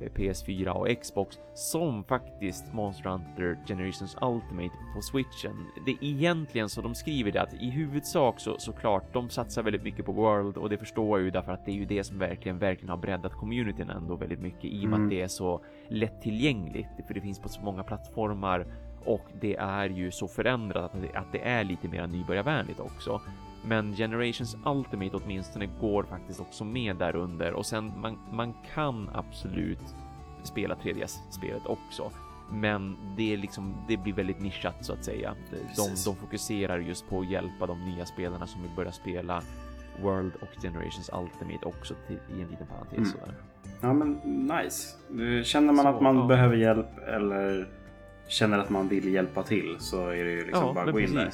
[0.01, 5.67] PS4 och Xbox som faktiskt Monster Hunter Generations Ultimate på switchen.
[5.87, 9.83] Det är egentligen så de skriver det att i huvudsak så såklart, de satsar väldigt
[9.83, 12.19] mycket på World och det förstår jag ju därför att det är ju det som
[12.19, 15.05] verkligen, verkligen har breddat communityn ändå väldigt mycket i och med mm.
[15.05, 18.67] att det är så lättillgängligt, för det finns på så många plattformar
[19.05, 23.21] och det är ju så förändrat att det, är lite mer nybörjarvänligt också.
[23.65, 29.11] Men Generations Ultimate åtminstone går faktiskt också med där under och sen man, man kan
[29.15, 29.95] absolut
[30.43, 32.11] spela 3DS-spelet också.
[32.51, 35.35] Men det är liksom, det blir väldigt nischat så att säga.
[35.51, 39.43] De, de fokuserar just på att hjälpa de nya spelarna som vill börja spela
[40.03, 43.11] World och Generations Ultimate också till, i en liten parentes mm.
[43.11, 43.35] sådär.
[43.81, 45.45] Ja men nice.
[45.45, 46.27] Känner man så, att man ja.
[46.27, 47.69] behöver hjälp eller
[48.33, 51.01] känner att man vill hjälpa till så är det ju liksom ja, bara att gå
[51.01, 51.31] in där.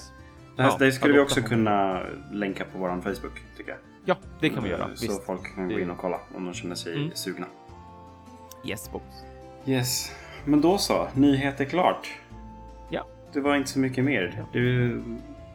[0.56, 3.78] Det, här, ja, det skulle vi också kunna länka på vår Facebook tycker jag.
[4.04, 4.88] Ja, det kan vi göra.
[4.94, 5.24] Så visst.
[5.24, 7.10] folk kan gå in och kolla om de känner sig mm.
[7.14, 7.46] sugna.
[8.64, 9.04] Yes, box.
[9.66, 10.12] Yes,
[10.44, 11.08] men då så.
[11.14, 12.08] Nyheter klart.
[12.88, 13.06] Ja.
[13.32, 14.44] Det var inte så mycket mer.
[14.52, 15.02] Det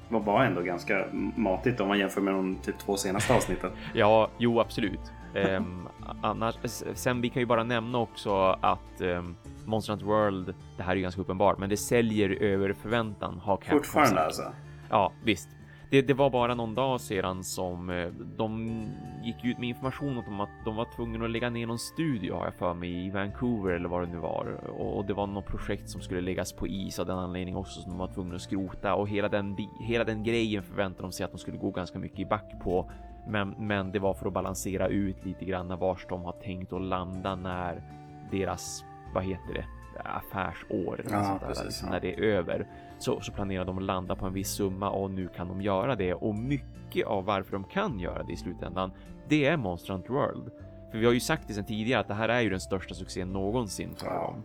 [0.09, 3.71] var bara ändå ganska matigt om man jämför med de typ två senaste avsnitten.
[3.93, 5.11] ja, jo absolut.
[5.35, 5.87] um,
[6.21, 6.55] annars,
[6.93, 9.35] sen vi kan ju bara nämna också att um,
[9.65, 13.39] Monster Hunter World, det här är ju ganska uppenbart, men det säljer över förväntan.
[13.39, 14.25] Har Capcom Fortfarande sagt.
[14.25, 14.53] alltså?
[14.89, 15.49] Ja, visst.
[15.89, 18.81] Det, det, var bara någon dag sedan som eh, de
[19.23, 22.45] gick ut med information om att de var tvungna att lägga ner någon studio har
[22.45, 24.45] jag för mig i Vancouver eller vad det nu var
[24.77, 27.91] och det var något projekt som skulle läggas på is av den anledningen också som
[27.91, 31.31] de var tvungna att skrota och hela den hela den grejen förväntade de sig att
[31.31, 32.91] de skulle gå ganska mycket i back på.
[33.27, 36.81] Men, men det var för att balansera ut lite grann vars de har tänkt att
[36.81, 37.83] landa när
[38.31, 39.65] deras vad heter det,
[40.03, 41.93] affärsår ja, sånt där, precis, liksom, ja.
[41.93, 42.67] när det är över
[42.99, 45.95] så, så planerar de att landa på en viss summa och nu kan de göra
[45.95, 48.91] det och mycket av varför de kan göra det i slutändan.
[49.29, 50.51] Det är Monster Hunter World,
[50.91, 52.93] för vi har ju sagt det sedan tidigare att det här är ju den största
[52.95, 54.43] succén någonsin för dem,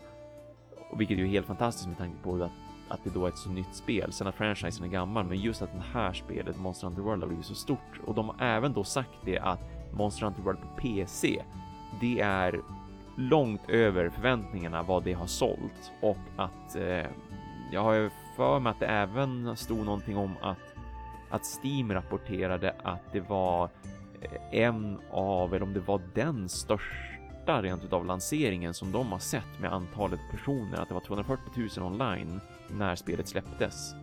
[0.99, 2.51] vilket är ju helt fantastiskt med tanke på att
[2.89, 4.13] att det då är ett så nytt spel.
[4.13, 7.29] Sen att franchisen är gammal, men just att det här spelet, Monster Hunter World, har
[7.29, 8.01] blivit så stort.
[8.07, 9.61] Och de har även då sagt det att
[9.93, 11.43] Monster Hunter World på PC,
[12.01, 12.61] det är
[13.17, 15.93] långt över förväntningarna vad det har sålt.
[16.01, 17.07] Och att eh,
[17.73, 20.59] jag har för mig att det även stod någonting om att
[21.31, 23.71] att Steam rapporterade att det var
[24.21, 29.19] eh, en av, eller om det var den största rent utav lanseringen som de har
[29.19, 32.41] sett med antalet personer, att det var 240 000 online
[32.73, 33.95] när spelet släpptes.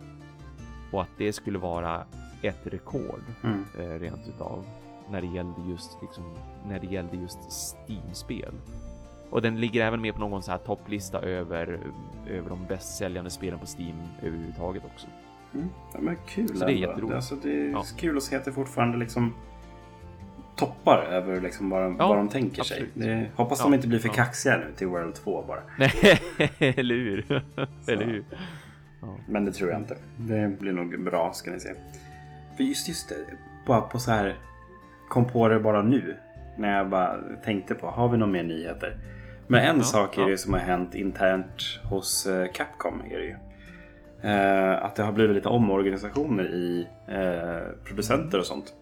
[0.92, 2.04] Och att det skulle vara
[2.42, 3.64] ett rekord mm.
[3.78, 4.66] eh, rent utav.
[5.10, 6.24] när det gällde just liksom
[6.68, 8.52] när det gällde just Steam-spel.
[9.30, 11.80] Och den ligger även med på någon så här topplista över
[12.28, 15.06] över de bäst säljande spelen på Steam överhuvudtaget också.
[15.54, 15.68] Mm.
[15.94, 17.14] Ja, men kul Så det är jätteroligt.
[17.14, 17.84] Alltså, det är Ja.
[17.96, 19.34] kul att se att det fortfarande liksom
[20.56, 22.92] toppar över liksom vad, de, Ja, vad de tänker absolut.
[22.94, 23.02] sig.
[23.08, 24.14] Det, hoppas Ja, de inte blir för ja.
[24.14, 25.60] kaxiga nu till World 2 bara.
[25.78, 25.92] Nej,
[26.76, 27.42] eller hur?
[27.88, 28.24] eller hur?
[29.28, 29.96] Men det tror jag inte.
[30.16, 31.68] Det blir nog bra ska ni se.
[32.56, 33.14] För just, just det,
[33.66, 34.36] bara på så här
[35.08, 36.16] kom på det bara nu.
[36.58, 38.96] När jag bara tänkte på, har vi några mer nyheter?
[39.46, 40.28] Men en Ja, sak är ja.
[40.28, 43.02] det som har hänt internt hos eh, Capcom.
[43.10, 43.36] Är det ju.
[44.30, 48.74] Eh, att det har blivit lite omorganisationer i eh, producenter och sånt.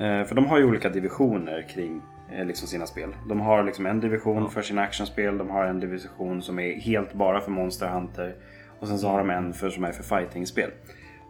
[0.00, 3.14] Eh, för de har ju olika divisioner kring eh, liksom sina spel.
[3.28, 4.48] De har liksom en division Ja.
[4.48, 5.38] för sina actionspel.
[5.38, 8.34] De har en division som är helt bara för Monster Hunter.
[8.80, 10.70] Och sen så har de en för, som är för fightingspel.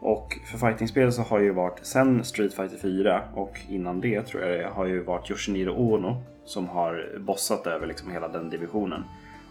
[0.01, 4.43] Och för fightingspel så har ju varit sen Street Fighter 4 och innan det tror
[4.43, 9.05] jag det har ju varit Yoshiniro Ono som har bossat över liksom hela den divisionen.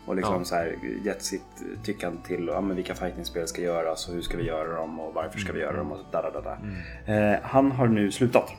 [0.05, 0.43] Och liksom Ja.
[0.43, 4.37] så här gett sitt tyckande till ja, men vilka fightingspel ska göras och hur ska
[4.37, 6.57] vi göra dem och varför ska vi göra dem och da, da, da, da.
[7.13, 8.51] Eh, han har nu slutat.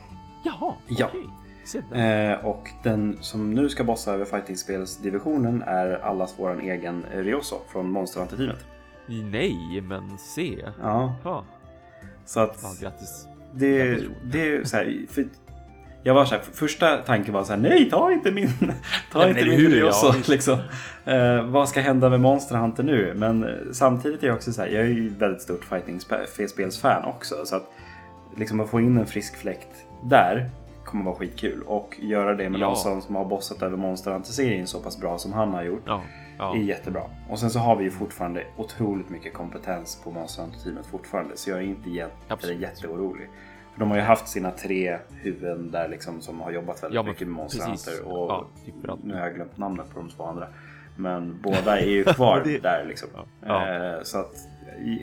[0.43, 1.07] Jaha, Ja.
[1.09, 1.27] okej.
[2.01, 7.91] Eh, och den som nu ska bossa över fightingspelsdivisionen är allas våran egen Ryoso från
[7.91, 8.65] Monster Hunter-teamet.
[9.31, 10.65] Nej, men se.
[10.81, 11.45] Ja, Ja,
[12.25, 13.27] så att ja grattis.
[13.53, 14.07] det, Grattis.
[14.23, 15.25] det är så här, för
[16.03, 18.49] jag var så här, första tanken var så här, nej ta inte min,
[19.11, 20.07] ta Nej, inte min hur, Ryoso.
[20.07, 20.15] ja.
[20.27, 20.59] liksom.
[21.05, 23.13] eh, vad ska hända med Monster Hunter nu?
[23.15, 27.35] Men eh, samtidigt är jag också så här, jag är ju väldigt stort fighting-spelsfan också.
[27.45, 27.71] Så att
[28.37, 30.49] liksom att få in en frisk fläkt där
[30.83, 31.61] kommer vara skitkul.
[31.67, 32.67] Och göra det med Ja.
[32.67, 35.83] någon som, som har bossat över Monster Hunter-serien så pass bra som han har gjort.
[35.85, 36.01] Ja,
[36.37, 36.55] ja.
[36.55, 37.01] är jättebra.
[37.29, 41.37] Och sen så har vi ju fortfarande otroligt mycket kompetens på Monster Hunter-teamet fortfarande.
[41.37, 42.61] Så jag är inte jätte, Absolut.
[42.61, 43.29] jätteorolig.
[43.73, 47.03] För de har ju haft sina tre huvuden där liksom som har jobbat väldigt Ja,
[47.03, 47.87] mycket med Monster precis.
[47.99, 48.11] Hunter.
[48.11, 50.47] Och Ja, typ nu har jag glömt namnet på de två andra.
[50.97, 53.09] Men båda är ju kvar Det- där liksom.
[53.45, 54.33] Eh, Så att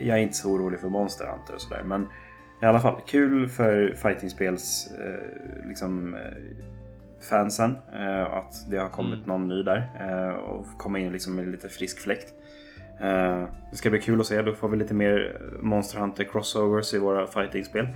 [0.01, 1.83] jag är inte så orolig för Monster Hunter och sådär.
[1.83, 2.07] Men
[2.61, 6.19] i alla fall kul för fightingspels eh, liksom, eh,
[7.29, 9.27] fansen eh, att det har kommit Mm.
[9.27, 12.33] någon ny där eh, och komma in liksom med lite frisk fläkt.
[13.01, 14.41] Eh, det ska bli kul att se.
[14.41, 17.87] Då får vi lite mer Monster Hunter crossovers i våra fightingspel.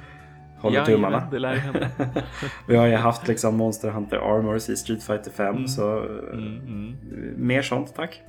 [0.60, 1.28] Håller tummarna.
[1.32, 1.88] det lär hända.
[2.68, 5.68] Vi har ju haft liksom Monster Hunter Armors i Street Fighter 5 Mm.
[5.68, 6.96] så eh, Mm, mm.
[7.38, 8.22] mer sånt tack.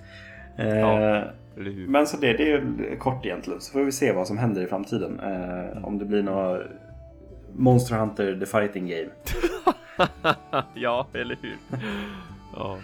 [0.56, 1.22] Eh, Ja.
[1.56, 1.86] Hur?
[1.88, 3.60] men så det, det är kort egentligen.
[3.60, 5.20] Så får vi se vad som händer i framtiden.
[5.20, 6.62] Eh, om det blir något
[7.56, 9.08] Monster Hunter The Fighting Game.
[10.74, 11.56] ja, eller hur?
[12.56, 12.78] Ja.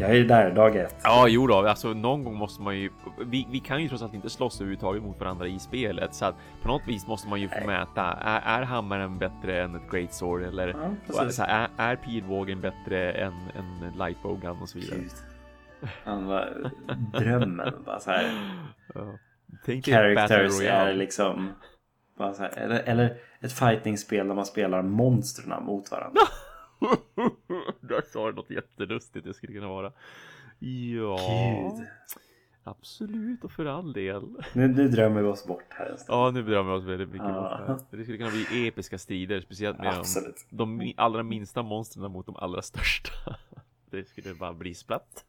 [0.00, 0.96] Jag är där dag ett.
[1.02, 2.90] Ja, jo då, alltså någon gång måste man ju.
[3.26, 6.34] Vi, vi kan ju trots allt inte slåss överhuvudtaget mot varandra i spelet, så att
[6.62, 7.66] på något vis måste man ju få Nej.
[7.66, 8.02] mäta.
[8.20, 13.12] Är, är hammaren bättre än ett great sword eller Ja, här, är, är pilbågen bättre
[13.12, 14.98] än en lightbowgun och så vidare?
[14.98, 15.10] Gud.
[16.04, 16.70] Han var
[17.12, 17.82] drömmen.
[17.84, 18.30] Bara så här.
[18.94, 19.18] Ja.
[19.82, 21.52] Characters är liksom.
[22.18, 26.20] Här, eller, eller ett fightingspel där man spelar monstren mot varandra.
[27.80, 29.92] Där sa du något jättelustigt det skulle kunna vara.
[30.58, 31.16] Ja,
[31.76, 31.86] Gud.
[32.64, 34.22] absolut och för all del.
[34.52, 36.18] Nu, nu drömmer vi oss bort här en stund.
[36.18, 37.64] Ja, nu bedömer vi oss väldigt mycket Ja.
[37.66, 37.98] bort här.
[37.98, 40.46] Det skulle kunna bli episka strider, speciellt med Absolut.
[40.50, 43.10] de, de allra minsta monstren mot de allra största.
[43.90, 45.24] Det skulle bara bli splatt.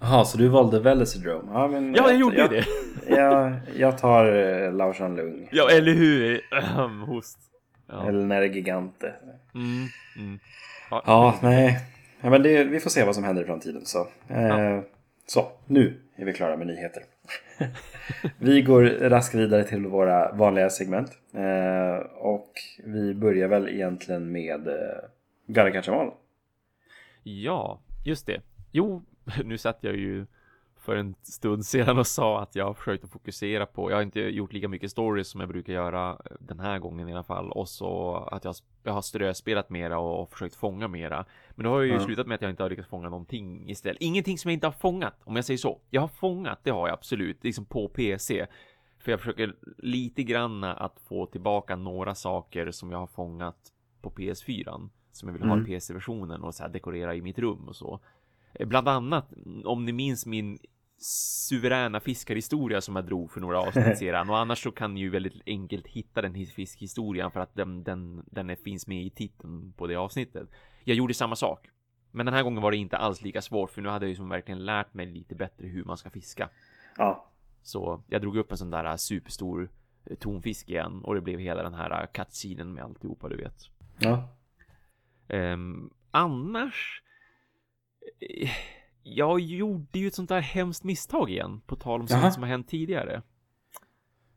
[0.00, 1.50] Jaha, så du valde Velocidrome?
[1.52, 2.64] Ja, men Ja, jag gjorde ju jag, det.
[3.14, 5.48] Jag, jag tar uh, Lao Shanlung.
[5.52, 6.40] Ja, eller hur?
[7.06, 7.38] Host.
[7.88, 8.08] Ja.
[8.08, 9.14] Eller när det är Gigante.
[9.54, 9.86] Mm,
[10.16, 10.38] mm.
[10.90, 11.80] Ja, nej.
[12.20, 13.86] Ja, men det, vi får se vad som händer i framtiden.
[13.86, 14.82] Så, eh, Ja.
[15.26, 17.02] så nu är vi klara med nyheter.
[18.38, 21.10] vi går raskt vidare till våra vanliga segment.
[21.34, 22.52] Eh, och
[22.84, 24.74] vi börjar väl egentligen med eh,
[25.46, 26.10] Garakachamal.
[27.22, 28.40] Ja, just det.
[28.72, 29.02] Jo,
[29.44, 30.26] nu satt jag ju
[30.80, 34.02] för en stund sedan och sa att jag har försökt att fokusera på, jag har
[34.02, 37.22] inte gjort lika mycket stories som jag brukar göra eh, den här gången i alla
[37.22, 37.52] fall.
[37.52, 41.24] Och så att jag, jag har ströspelat mera och, och försökt fånga mera.
[41.54, 42.00] Men då har jag ju Ja.
[42.00, 44.02] slutat med att jag inte har lyckats fånga någonting istället.
[44.02, 45.80] Ingenting som jag inte har fångat, om jag säger så.
[45.90, 48.46] Jag har fångat, det har jag absolut, liksom på PC.
[48.98, 53.56] För jag försöker lite granna att få tillbaka några saker som jag har fångat
[54.02, 55.64] på PS4 som jag vill ha Mm.
[55.64, 58.00] i PC-versionen och så här dekorera i mitt rum och så.
[58.66, 59.32] Bland annat,
[59.64, 60.58] om ni minns min
[61.00, 65.10] suveräna fiskarhistoria som jag drog för några avsnitt sedan och annars så kan ni ju
[65.10, 69.72] väldigt enkelt hitta den his- fiskhistorien för att den, den, den finns med i titeln
[69.76, 70.48] på det avsnittet.
[70.84, 71.68] Jag gjorde samma sak.
[72.10, 74.16] Men den här gången var det inte alls lika svårt för nu hade jag ju
[74.16, 76.50] som verkligen lärt mig lite bättre hur man ska fiska.
[76.96, 77.30] Ja,
[77.62, 79.70] Så jag drog upp en sån där äh, superstor
[80.06, 83.54] eh, tonfisk igen och det blev hela den här cutscenen med alltihopa du vet.
[83.98, 84.28] ja.
[85.28, 87.02] Um, annars.
[88.20, 88.50] Eh,
[89.02, 91.60] Jag gjorde ju ett sånt där hemskt misstag igen.
[91.66, 93.22] På tal om sånt som har hänt tidigare.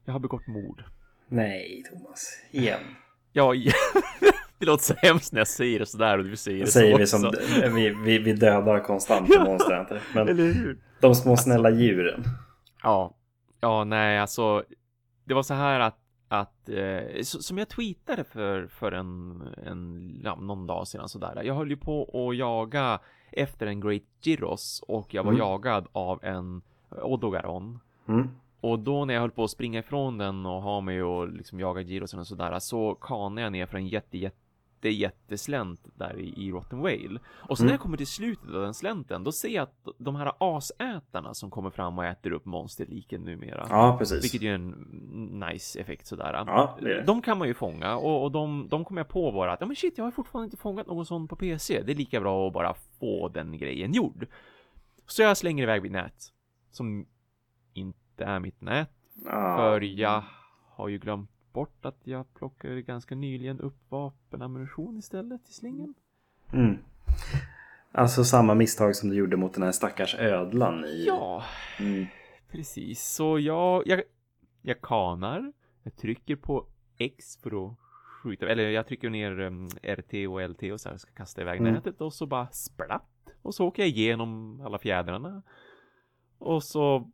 [0.05, 0.83] Jag har begått mord.
[1.27, 2.43] Nej, Thomas.
[2.51, 2.79] Igen.
[3.33, 3.53] Ja,
[4.57, 6.91] det låter så hemskt när jag säger det sådär och du säger Det det säger
[6.93, 7.41] så vi som också.
[7.75, 10.01] vi, vi, vi dödar konstant på Monster.
[10.15, 10.77] Men Eller hur?
[11.01, 12.23] de små snälla djuren.
[12.83, 13.15] Ja,
[13.59, 14.63] ja, nej, alltså.
[15.25, 20.35] Det var så här att, att eh, som jag tweetade för, för en, en ja,
[20.35, 21.41] någon dag sedan sådär.
[21.43, 22.99] Jag höll ju på att jaga
[23.31, 25.39] efter en Great Gyros och jag var Mm.
[25.39, 26.61] jagad av en
[27.01, 27.79] Odogaron.
[28.07, 28.29] Mm.
[28.61, 31.59] Och då när jag höll på att springa ifrån den och ha mig och liksom
[31.59, 34.37] jaga Girosen och sådär så kanade jag ner för en jätte, jätte,
[34.89, 37.19] jätteslänt där i, i Rotten Whale.
[37.49, 37.67] Och sen Mm.
[37.67, 41.33] när jag kommer till slutet av den slänten då ser jag att de här asätarna
[41.33, 43.67] som kommer fram och äter upp monsterliken numera.
[43.69, 44.23] Ja, precis.
[44.23, 44.69] Vilket ju är en
[45.51, 46.33] nice effekt sådär.
[46.47, 47.03] Ja, det är det.
[47.03, 49.67] De kan man ju fånga och, och de, de kom jag på bara att ja
[49.67, 51.83] men shit, jag har fortfarande inte fångat någon sån på PC.
[51.83, 54.27] Det är lika bra att bara få den grejen gjord.
[55.07, 56.33] Så jag slänger iväg mitt nät.
[56.71, 57.05] Som
[57.73, 58.91] inte är mitt nät.
[59.25, 59.55] Ja.
[59.57, 60.23] För jag
[60.69, 65.93] har ju glömt bort att jag plockade ganska nyligen upp vapenammunition istället i slingen.
[66.53, 66.77] Mm.
[67.91, 71.05] Alltså samma misstag som du gjorde mot den här stackars ödlan i...
[71.07, 71.43] Ja,
[71.79, 72.05] Mm.
[72.51, 73.03] precis.
[73.13, 74.01] Så jag, jag,
[74.61, 75.53] jag kanar.
[75.83, 76.65] Jag trycker på
[76.97, 77.77] X för att
[78.23, 78.49] skjuta.
[78.49, 81.73] Eller jag trycker ner um, RT och LT och så här ska kasta iväg Mm.
[81.73, 83.33] nätet och så bara splatt.
[83.41, 85.41] Och så åker jag igenom alla fjädrarna.
[86.37, 87.11] Och så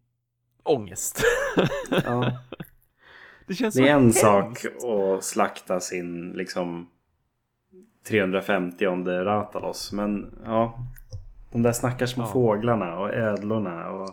[0.64, 1.22] ångest.
[2.05, 2.31] Ja.
[3.48, 4.19] det känns Det är en hemskt.
[4.19, 6.88] sak att slakta sin liksom
[8.07, 8.86] 350
[9.24, 9.91] Ratalos.
[9.91, 10.80] Men ja,
[11.52, 12.28] de där stackars små Ja.
[12.28, 14.10] fåglarna och ödlorna och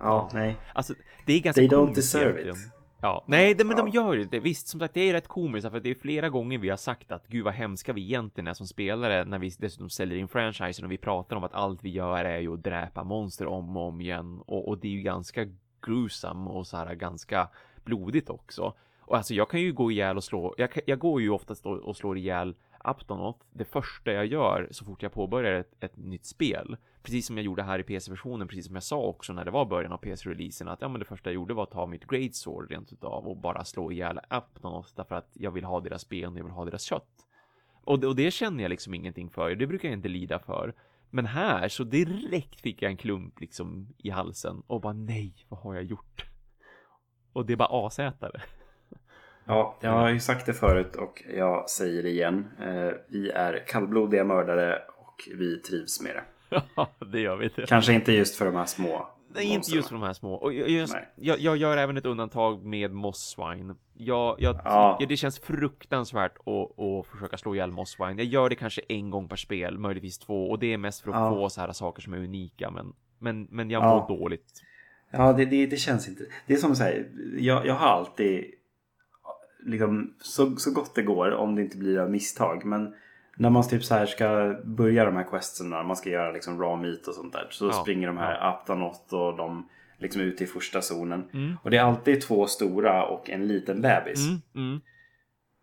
[0.00, 0.56] ja, nej.
[0.74, 0.94] Alltså,
[1.26, 2.56] det är ganska They don't deserve egentligen.
[2.56, 2.70] it.
[3.00, 3.94] Ja, nej, det, men de Ja.
[3.94, 4.40] gör ju det.
[4.40, 7.12] Visst, som sagt, det är rätt komiskt för det är flera gånger vi har sagt
[7.12, 10.84] att gud vad hemska vi egentligen är som spelare när vi dessutom säljer in franchisen
[10.84, 13.88] och vi pratar om att allt vi gör är ju att dräpa monster om och
[13.88, 15.46] om igen och, och det är ju ganska
[15.86, 17.48] gruesome och så här ganska
[17.84, 18.74] blodigt också.
[19.00, 21.66] Och alltså jag kan ju gå ihjäl och slå, jag, kan- jag går ju oftast
[21.66, 26.24] och, slår ihjäl Aptonoth det första jag gör så fort jag påbörjar ett, ett nytt
[26.26, 26.76] spel.
[27.02, 29.64] Precis som jag gjorde här i PC-versionen, precis som jag sa också när det var
[29.64, 32.34] början av PC-releasen att ja men det första jag gjorde var att ta mitt Great
[32.34, 36.32] Sword rent utav och bara slå ihjäl Aptonoth därför att jag vill ha deras ben,
[36.32, 37.08] och jag vill ha deras kött.
[37.84, 40.74] Och det, och det känner jag liksom ingenting för, det brukar jag inte lida för.
[41.10, 45.60] Men här så direkt fick jag en klump liksom i halsen och bara nej, vad
[45.60, 46.26] har jag gjort?
[47.34, 48.42] Och det är bara asätare.
[49.44, 52.46] Ja, jag har ju sagt det förut och jag säger det igen.
[52.60, 56.22] Eh, vi är kallblodiga mördare och vi trivs med det.
[56.76, 57.64] Ja, det gör vi inte.
[57.68, 59.08] Kanske inte just för de här små.
[59.34, 60.34] Nej, inte just för de här små.
[60.34, 63.74] Och jag, just, jag, jag gör även ett undantag med mosswine.
[63.94, 64.98] Jag, jag, Ja.
[65.08, 68.16] Det känns fruktansvärt att, att försöka slå ihjäl mosswine.
[68.22, 70.50] Jag gör det kanske en gång per spel, möjligtvis två.
[70.50, 71.30] Och det är mest för att Ja.
[71.30, 72.70] få så här saker som är unika.
[72.70, 74.06] Men, men, men jag Ja.
[74.08, 74.62] mår dåligt.
[75.18, 76.24] Ja, det, det, det känns inte.
[76.46, 77.04] Det är som säga,
[77.38, 78.44] jag, jag har alltid
[79.66, 82.64] liksom så, så gott det går om det inte blir av misstag.
[82.64, 82.94] Men
[83.36, 86.88] när man typ så här ska börja de här questsen, man ska göra liksom raw
[86.88, 87.46] meat och sånt där.
[87.50, 88.48] Så Ja, springer de här ja.
[88.48, 89.68] Aptanot och de
[89.98, 91.24] liksom ut i första zonen.
[91.32, 91.56] Mm.
[91.62, 94.28] Och det är alltid två stora och en liten bebis.
[94.28, 94.80] Mm, mm.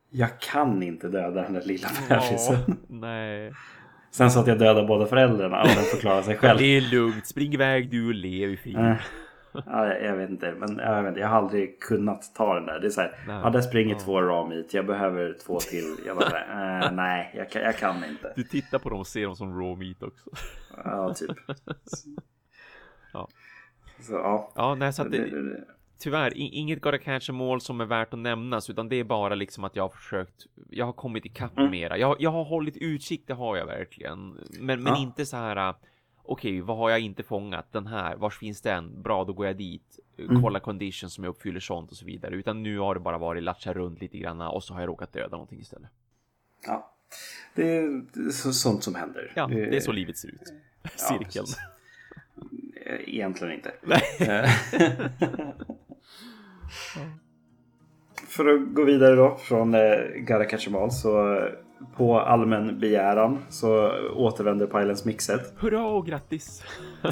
[0.09, 2.57] Jag kan inte döda den där lilla bebisen.
[2.67, 3.53] Ja, nej.
[4.11, 6.59] Sen så att jag dödar båda föräldrarna och den förklarar sig själv.
[6.59, 7.27] Det är lugnt.
[7.27, 8.95] Spring iväg du och lev i frid.
[9.53, 12.79] Ja, jag, vet inte, men jag, vet inte, jag har aldrig kunnat ta den där.
[12.79, 13.39] Det är så här, Nej.
[13.43, 13.99] ja där springer Ja.
[13.99, 15.95] två raw meat, jag behöver två till.
[16.05, 18.33] Jag bara här, eh, nej, jag, kan- jag kan inte.
[18.35, 20.29] Du tittar på dem och ser dem som raw meat också.
[20.83, 21.31] Ja, typ.
[23.13, 23.27] Ja.
[23.99, 24.51] Så ja.
[24.55, 25.29] Ja, nej, så att det,
[25.99, 29.35] tyvärr inget gotta catch a mål som är värt att nämnas utan det är bara
[29.35, 31.71] liksom att jag har försökt jag har kommit ikapp Mm.
[31.71, 34.29] mera jag, jag har hållit utkik det har jag verkligen
[34.59, 34.97] men, men Ja.
[35.01, 35.73] inte så här
[36.23, 39.55] okej vad har jag inte fångat den här vars finns den bra då går jag
[39.57, 40.41] dit Mm.
[40.41, 43.43] kolla conditions som jag uppfyller sånt och så vidare utan nu har det bara varit
[43.43, 45.89] latcha runt lite grann och så har jag råkat döda någonting istället
[46.65, 46.93] ja.
[47.55, 49.31] Det är så, sånt som händer.
[49.35, 50.53] ja det är så livet ser ut
[50.95, 51.57] cirkeln precis.
[52.85, 53.71] Eh, Egentligen inte.
[54.19, 54.49] Eh,
[58.27, 61.51] För att gå vidare då från eh, Gotta Catch 'em All så eh,
[61.97, 65.53] på allmän begäran så återvänder Pylons mixet.
[65.57, 66.63] hurra och grattis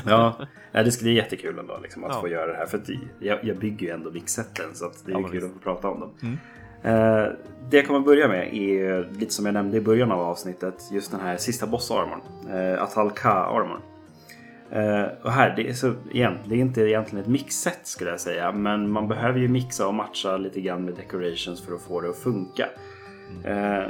[0.06, 0.36] Ja,
[0.72, 2.22] det, är jättekul ändå liksom, att Ja.
[2.22, 2.66] få göra det här.
[2.66, 2.82] För
[3.20, 6.00] jag, jag bygger ju ändå mixetten så det är Ja, kul att få prata om
[6.00, 6.12] dem.
[6.22, 6.38] Mm.
[6.84, 7.32] Eh,
[7.70, 10.76] det jag kommer börja med är lite som jag nämnde i början av avsnittet.
[10.92, 12.22] Just den här sista bossarmorn.
[12.54, 13.82] Uh, Atalka-armorn.
[14.72, 18.20] Eh, och här, det är, så, igen, det är inte egentligen ett mixset skulle jag
[18.20, 18.52] säga.
[18.52, 22.10] Men man behöver ju mixa och matcha lite grann med decorations för att få det
[22.10, 22.66] att funka.
[23.44, 23.84] Eh,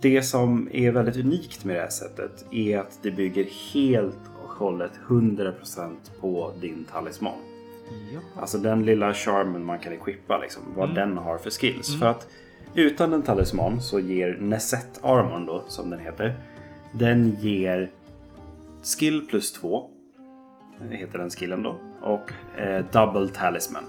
[0.00, 4.50] det som är väldigt unikt med det här sättet är att det bygger helt och
[4.50, 7.38] hållet 100% på din talisman.
[8.14, 8.20] Ja.
[8.40, 10.62] Alltså den lilla charmen man kan equippa liksom.
[10.76, 10.94] Vad Mm.
[10.94, 11.98] den har för skills.
[11.98, 12.28] För att
[12.74, 16.34] utan en talisman så ger Neset Armon då, som den heter.
[16.92, 17.90] Den ger
[18.98, 19.90] skill plus 2.
[20.90, 21.76] Heter den skillen då.
[22.02, 23.84] Och eh, double talisman.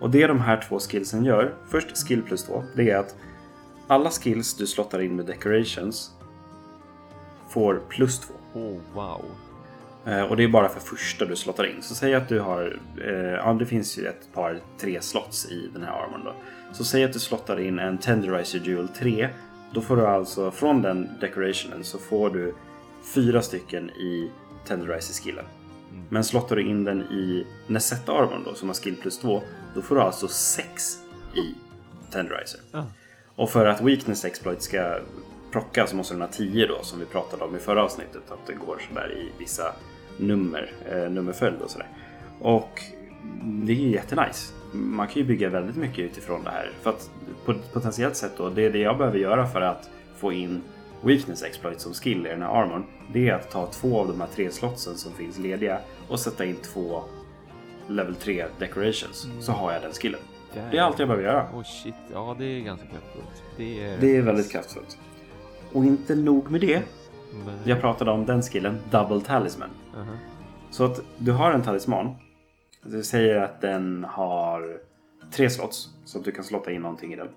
[0.00, 1.54] Och det de här två skillsen gör.
[1.68, 2.62] Först skill plus 2.
[2.76, 3.16] Det är att
[3.86, 6.10] alla skills du slottar in med decorations
[7.48, 8.34] får plus 2.
[8.54, 9.24] Oh, wow.
[10.06, 11.82] Eh, Och det är bara för första du slottar in.
[11.82, 15.70] Så säg att du har, eh, ja det finns ju ett par tre slots i
[15.72, 16.34] den här armorn då.
[16.72, 19.28] Så säg att du slottar in en Tenderizer Duel 3.
[19.72, 22.54] Då får du alltså från den decorationen så får du
[23.14, 24.30] fyra stycken i
[24.66, 25.44] Tenderizer skillen.
[26.08, 29.42] Men slottar du in den i Nesetta armorn då som har skill plus 2.
[29.74, 30.98] Då får du alltså sex
[31.34, 31.54] i
[32.12, 32.60] Tenderizer.
[32.72, 32.86] Ja.
[33.36, 34.98] Och för att Weakness Exploit ska
[35.52, 38.22] procka så måste den ha 10 då som vi pratade om i förra avsnittet.
[38.30, 39.74] Att det går sådär i vissa
[40.16, 41.88] nummer, eh, nummerföljd och sådär.
[42.40, 42.80] Och
[43.42, 44.52] det är ju jättenice.
[44.72, 46.70] Man kan ju bygga väldigt mycket utifrån det här.
[46.82, 47.10] För att
[47.44, 50.62] på potentiellt sätt då, det är det jag behöver göra för att få in
[51.02, 52.84] Weakness Exploit som skill i den här armorn.
[53.12, 55.78] Det är att ta två av de här tre slotsen som finns lediga
[56.08, 57.02] och sätta in två
[57.88, 59.28] level 3 decorations.
[59.40, 60.20] Så har jag den skillen.
[60.70, 61.46] Det är allt jag behöver göra.
[61.54, 63.42] Oh shit, ja det är ganska kraftfullt.
[63.56, 63.98] Det är...
[64.00, 64.98] Det är väldigt kraftfullt.
[65.72, 66.82] Och inte nog med det.
[67.46, 67.58] Men...
[67.64, 69.70] Jag pratade om den skillen, Double Talisman.
[69.96, 70.12] Aha.
[70.70, 72.14] Så att du har en talisman.
[72.82, 74.78] Du säger att den har
[75.30, 75.88] tre slots.
[76.04, 77.28] Så att du kan slotta in någonting i den.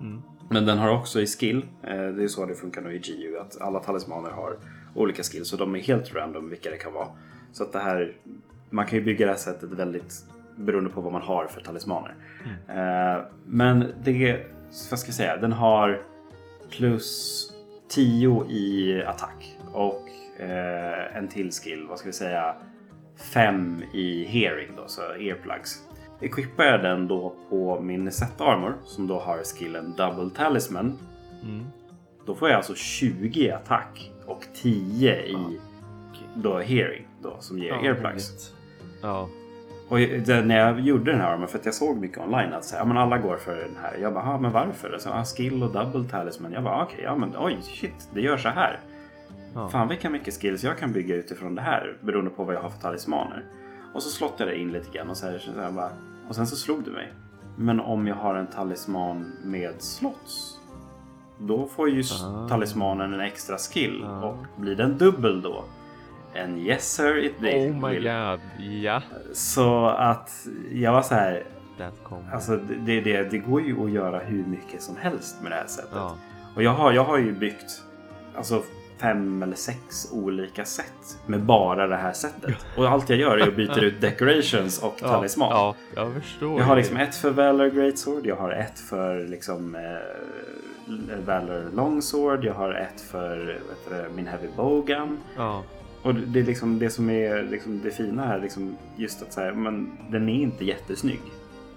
[0.00, 0.22] Mm.
[0.50, 1.66] Men den har också i skill.
[1.82, 3.38] eh, Det är så det funkar nu i GU.
[3.38, 4.56] Att alla talismaner har
[4.94, 5.48] olika skills.
[5.48, 7.08] Så de är helt random vilka det kan vara.
[7.52, 8.16] Så att det här...
[8.70, 10.24] Man kan ju bygga det här sättet väldigt
[10.56, 12.14] beroende på vad man har för talismaner.
[12.68, 14.46] Eh, Men det...
[14.90, 15.36] Vad ska jag säga?
[15.36, 16.02] Den har
[16.70, 17.48] plus
[17.88, 19.58] 10 i attack.
[19.72, 20.08] Och
[20.40, 21.86] eh, en till skill.
[21.88, 22.54] Vad ska vi säga?
[23.32, 25.82] 5 i hearing då, så earplugs.
[26.20, 30.98] Equippar jag den då på min set armor som då har skillen double talisman.
[31.42, 31.64] Mm.
[32.26, 35.36] Då får jag alltså 20 i attack och 10 i
[36.34, 38.54] då hearing då som ger Ja, earplugs.
[39.02, 39.28] Ja.
[39.92, 42.64] Och det, när jag gjorde den här armen, för att jag såg mycket online att
[42.64, 43.96] så, ja, men alla går för den här.
[44.02, 44.96] Jag bara, "Ah, men varför?
[44.98, 46.52] Så, ah, skill och double talisman.
[46.52, 48.80] Jag bara, okej, ja men oj, shit, det gör så här.
[49.54, 49.68] Ja.
[49.68, 52.70] Fan vilka mycket skills jag kan bygga utifrån det här beroende på vad jag har
[52.70, 53.44] för talismaner.
[53.94, 55.90] Och så slottade jag in lite grann och så här, så här bara,
[56.28, 57.12] och sen så slog det mig.
[57.56, 60.58] Men om jag har en talisman med slots.
[61.38, 62.48] Då får ju Ah.
[62.48, 64.20] talismanen en extra skill Ah.
[64.26, 65.64] och blir den dubbel då.
[66.34, 68.40] En yes sir it they Oh my god,
[68.82, 69.02] ja.
[69.32, 71.42] Så att jag var så här,
[72.32, 75.66] alltså det, det, det går ju att göra hur mycket som helst med det här
[75.66, 75.90] sättet.
[75.94, 76.16] ja.
[76.56, 77.82] Och jag har, jag har ju byggt
[78.36, 78.62] alltså
[78.98, 82.54] fem eller sex olika sätt med bara det här sättet.
[82.76, 85.50] Och allt jag gör är att byta ut decorations och talisman.
[85.50, 86.58] Ja, jag förstår.
[86.60, 92.44] Jag har liksom ett för Valor Greatsword, jag har ett för liksom eh, Valor Longsword,
[92.44, 93.58] jag har ett för
[93.90, 95.18] det, min Heavy Bowgun.
[95.36, 95.62] Ja.
[96.02, 99.54] Och det är liksom det som är liksom det fina här, liksom just att säga,
[99.54, 101.20] men den är inte jättesnygg.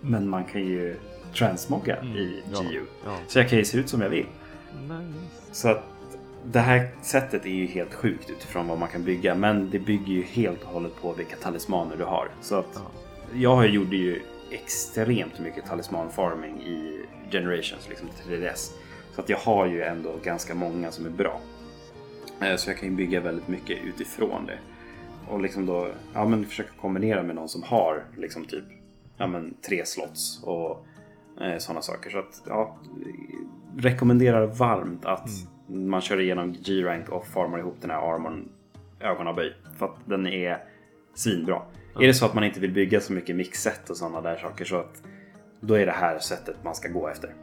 [0.02, 0.96] Men man kan ju
[1.34, 2.62] transmogga i ja.
[2.62, 2.82] GU.
[3.06, 3.18] Ja.
[3.28, 4.26] Så jag kan ju se ut som jag vill.
[4.82, 5.30] Nice.
[5.52, 5.84] Så att
[6.46, 9.36] det här sättet är ju helt sjukt utifrån vad man kan bygga.
[9.36, 12.28] Men det bygger ju helt och hållet på vilka talismaner du har.
[12.42, 12.82] Så att Ja.
[13.34, 14.22] jag gjorde ju
[14.52, 18.72] extremt mycket talismanfarming i Generations, liksom 3DS.
[19.16, 21.40] Så att jag har ju ändå ganska många som är bra.
[22.42, 24.58] Eh, Så jag kan ju bygga väldigt mycket utifrån det.
[25.28, 28.64] Och liksom då, ja men försöka kombinera med någon som har liksom typ,
[29.18, 30.86] ja men tre slots och
[31.42, 32.10] eh, sådana saker.
[32.10, 32.78] Så att, ja,
[33.78, 35.30] rekommenderar varmt att
[35.68, 38.50] man kör igenom G-rank och formar ihop den här armorn
[39.00, 39.54] ögonaböj.
[39.78, 40.64] För att den är
[41.16, 41.62] svinbra.
[41.96, 44.66] Är det så att man inte vill bygga så mycket mixset och sådana där saker
[44.66, 45.04] så att
[45.60, 47.34] då är det här sättet man ska gå efter.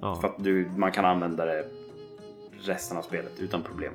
[0.00, 0.14] Ja.
[0.20, 1.64] För att du, man kan använda det
[2.60, 3.92] resten av spelet utan problem.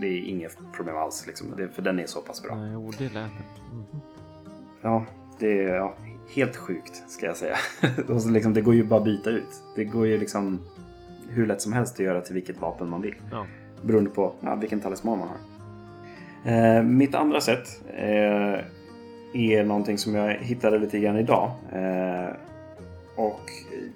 [0.00, 2.54] Det är inget problem alls liksom, det, för den är så pass bra.
[2.54, 3.30] Nej, jo, det lät.
[3.72, 4.00] Mhm.
[4.82, 5.04] Ja,
[5.38, 5.94] det är ja,
[6.34, 7.56] helt sjukt ska jag säga.
[8.08, 9.62] och så liksom, det går ju bara att byta ut.
[9.76, 10.60] Det går ju liksom
[11.28, 13.14] hur lätt som helst att göra till vilket vapen man vill.
[13.30, 13.46] Ja.
[13.82, 15.38] Beroende på ja, vilken talisman man har.
[16.44, 18.64] Eh, mitt andra sätt eh,
[19.32, 21.50] är någonting som jag hittade lite grann idag.
[21.72, 22.34] Eh,
[23.16, 23.50] och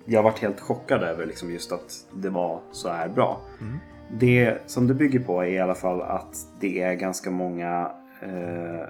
[0.04, 3.40] jag varit helt chockad över liksom just att det var så här bra.
[3.60, 3.78] Mm.
[4.18, 7.90] Det som det bygger på är i alla fall att det är ganska många
[8.22, 8.88] eh,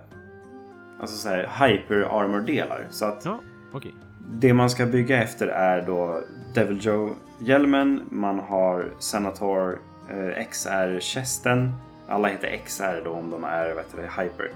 [1.01, 2.87] alltså så här, hyper armor delar.
[2.91, 3.39] Så att Ja,
[3.73, 3.95] okej.
[4.31, 6.21] det man ska bygga efter är då
[6.55, 9.79] Devil Joe-hjälmen, man har Senator
[10.11, 11.73] eh, XR-kästen.
[12.09, 14.51] Alla heter XR då om de är heter det, Hyper.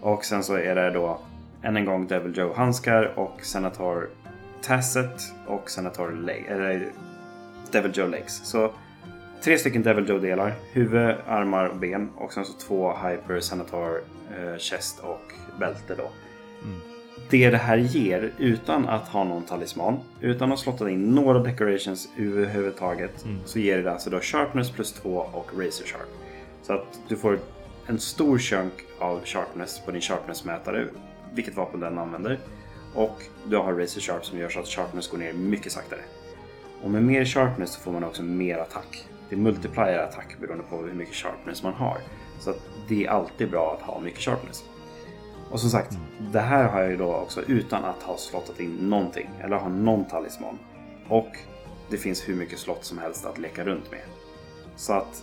[0.00, 1.20] Och sen så är det då
[1.62, 4.08] än en gång Devil Joe-handskar och Senator
[4.62, 6.88] Tasset och Senator Leg, eller
[7.72, 8.40] Devil Joe Legs.
[8.44, 8.70] Så
[9.44, 10.54] tre stycken Devil Joe-delar.
[10.72, 12.10] Huvud, armar och ben.
[12.16, 14.00] Och sen så två Hyper, Senator,
[14.30, 16.10] eh, Chest och bälte då.
[17.30, 22.08] Det det här ger, utan att ha någon talisman, utan att slotta in några decorations
[22.18, 26.08] överhuvudtaget, så ger det alltså då Sharpness plus 2 och Razor Sharp.
[26.62, 27.38] Så att du får
[27.86, 30.86] en stor chunk av Sharpness på din Sharpness-mätare,
[31.34, 32.38] vilket vapen den använder.
[32.94, 36.00] Och du har Razor Sharp som gör så att Sharpness går ner mycket saktare.
[36.82, 39.06] Och med mer Sharpness så får man också mer attack.
[39.30, 41.98] Det multiplier attack beroende på hur mycket Sharpness man har.
[42.38, 42.54] Så
[42.88, 44.64] det är alltid bra att ha mycket Sharpness.
[45.50, 45.98] Och som sagt,
[46.32, 49.68] det här har jag ju då också utan att ha slottat in någonting eller ha
[49.68, 50.58] någon talisman.
[51.08, 51.30] Och
[51.90, 54.02] det finns hur mycket slott som helst att leka runt med.
[54.76, 55.22] Så att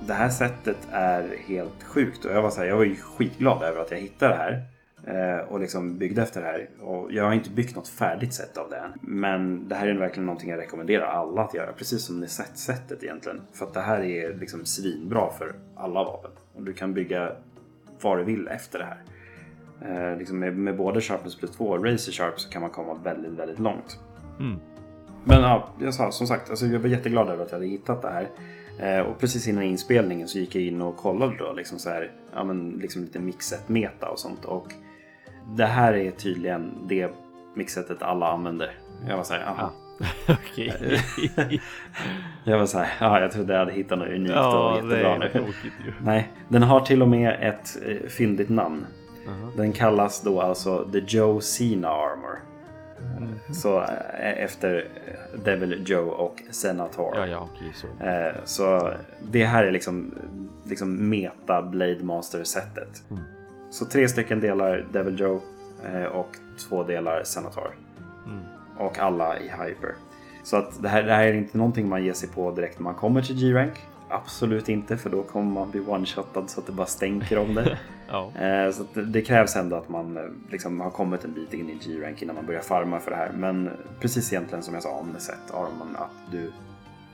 [0.00, 3.62] det här sättet är helt sjukt och jag var, så här, jag var ju skitglad
[3.62, 4.64] över att jag hittade det här.
[5.06, 6.68] Eh, Och liksom byggde efter det här.
[6.80, 8.92] Och jag har inte byggt något färdigt sätt av det än.
[9.00, 11.72] Men det här är verkligen någonting jag rekommenderar alla att göra.
[11.72, 13.40] Precis som ni sett sättet egentligen.
[13.52, 16.30] För att det här är liksom svinbra för alla vapen.
[16.54, 17.32] Och du kan bygga
[18.00, 19.02] vad du vill efter det här.
[19.82, 22.94] Eh, liksom med, med både Sharpness plus 2 och Razor Sharp så kan man komma
[22.94, 24.00] väldigt, väldigt långt.
[24.38, 24.56] Mm.
[25.24, 28.02] Men ja, jag sa som sagt, alltså jag var jätteglad över att jag hade hittat
[28.02, 28.28] det här.
[28.78, 32.12] Eh, och precis innan inspelningen så gick jag in och kollade då liksom så här,
[32.34, 34.44] ja men liksom lite mixet meta och sånt.
[34.44, 34.72] Och
[35.46, 37.10] det här är tydligen det
[37.54, 38.70] mixetet alla använder.
[39.08, 39.72] Jag var så här, aha.
[40.28, 41.00] Okej.
[42.44, 45.14] Jag var så här, ja jag trodde jag hade hittat något unikt ja, och jättebra
[45.14, 45.52] är nu.
[46.02, 48.86] Nej, den har till och med ett eh, fyndigt namn.
[49.28, 49.50] Aha.
[49.56, 52.38] Den kallas då alltså The Joe Cena Armor.
[53.20, 53.54] Mhm.
[53.54, 57.16] Så eh, efter eh, Devil Joe och Senator.
[57.16, 58.04] Ja, ja, okej så.
[58.04, 58.90] Eh, Så
[59.22, 60.14] det här är liksom,
[60.64, 63.02] liksom meta Blade Master-sättet.
[63.10, 63.22] Mm.
[63.76, 65.40] Så tre stycken delar Devil Joe
[65.84, 67.76] eh, och två delar Senator.
[68.26, 68.44] Mm.
[68.78, 69.94] Och alla i Hyper.
[70.42, 72.84] Så att det här, det här är inte någonting man ger sig på direkt när
[72.84, 73.72] man kommer till G-Rank.
[74.08, 77.78] Absolut inte, för då kommer man bli one-shotad så att det bara stänker om det.
[78.08, 78.32] Ja.
[78.34, 81.70] Eh, Så det, det krävs ändå att man eh, liksom har kommit en bit in
[81.70, 83.32] i G-rank innan man börjar farma för det här.
[83.36, 83.70] Men
[84.00, 86.52] precis egentligen som jag sa om Neset Armon att du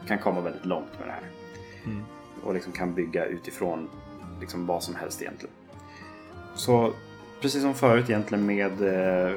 [0.07, 1.25] kan komma väldigt långt med det här.
[1.85, 2.05] Mm.
[2.43, 3.89] Och liksom kan bygga utifrån
[4.41, 5.55] liksom vad som helst egentligen.
[6.55, 6.93] Så
[7.41, 9.33] precis som förut egentligen med eh,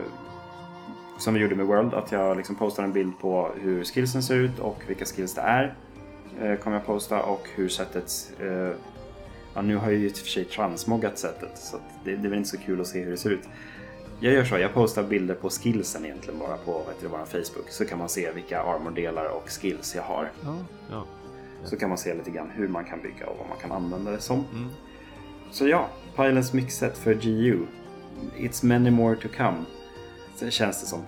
[1.18, 4.36] som vi gjorde med World, att jag liksom postar en bild på hur skillsen ser
[4.36, 5.76] ut och vilka skills det är.
[6.42, 8.78] Eh, kommer jag posta och hur sättet eh,
[9.56, 12.30] Ja, nu har jag ju i och för sig transmoggat sättet så det, det är
[12.30, 13.44] väl inte så kul att se hur det ser ut.
[14.20, 17.98] Jag gör så, jag postar bilder på skillsen egentligen bara på vår Facebook så kan
[17.98, 20.32] man se vilka armordelar och skills jag har.
[20.44, 20.56] Ja.
[20.92, 21.06] ja.
[21.64, 24.12] Så kan man se lite grann hur man kan bygga och vad man kan använda
[24.12, 24.44] det som.
[24.54, 24.70] Mm.
[25.52, 27.66] Så ja, Pylons mixet för GU.
[28.38, 29.58] It's many more to come.
[30.36, 31.02] Så känns det som.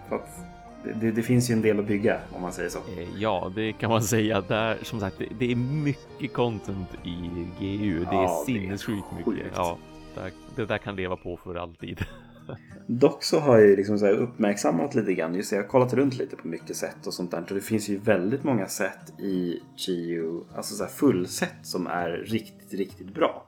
[1.02, 2.78] Det, det, finns ju en del att bygga om man säger så.
[2.80, 4.42] Eh, Ja, det kan man säga.
[4.42, 7.12] Där, som sagt, det, det är mycket content i
[7.60, 8.00] GU.
[8.00, 9.28] Det är Ja, sinnessjukt sjukt.
[9.28, 9.52] mycket.
[9.56, 9.78] Ja,
[10.16, 12.06] där, det där kan leva på för alltid.
[12.88, 15.36] Dock så har jag liksom så här uppmärksammat lite grann.
[15.36, 17.42] Just det, jag har kollat runt lite på mycket sätt och sånt där.
[17.50, 22.10] Och det finns ju väldigt många sätt i GU, alltså så här fullsätt som är
[22.10, 23.46] riktigt, riktigt bra.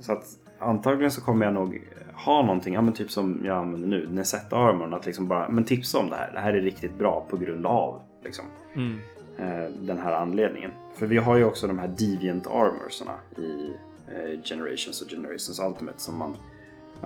[0.00, 0.24] Så att
[0.64, 1.82] antagligen så kommer jag nog
[2.14, 5.64] ha någonting, ja men typ som jag använder nu, Neset Armor, att liksom bara, men
[5.64, 6.30] tipsa om det här.
[6.32, 8.98] Det här är riktigt bra på grund av liksom Mm.
[9.38, 10.70] eh, den här anledningen.
[10.94, 13.70] För vi har ju också de här Deviant Armorsarna i
[14.08, 16.36] eh, Generations och Generations Ultimate som man,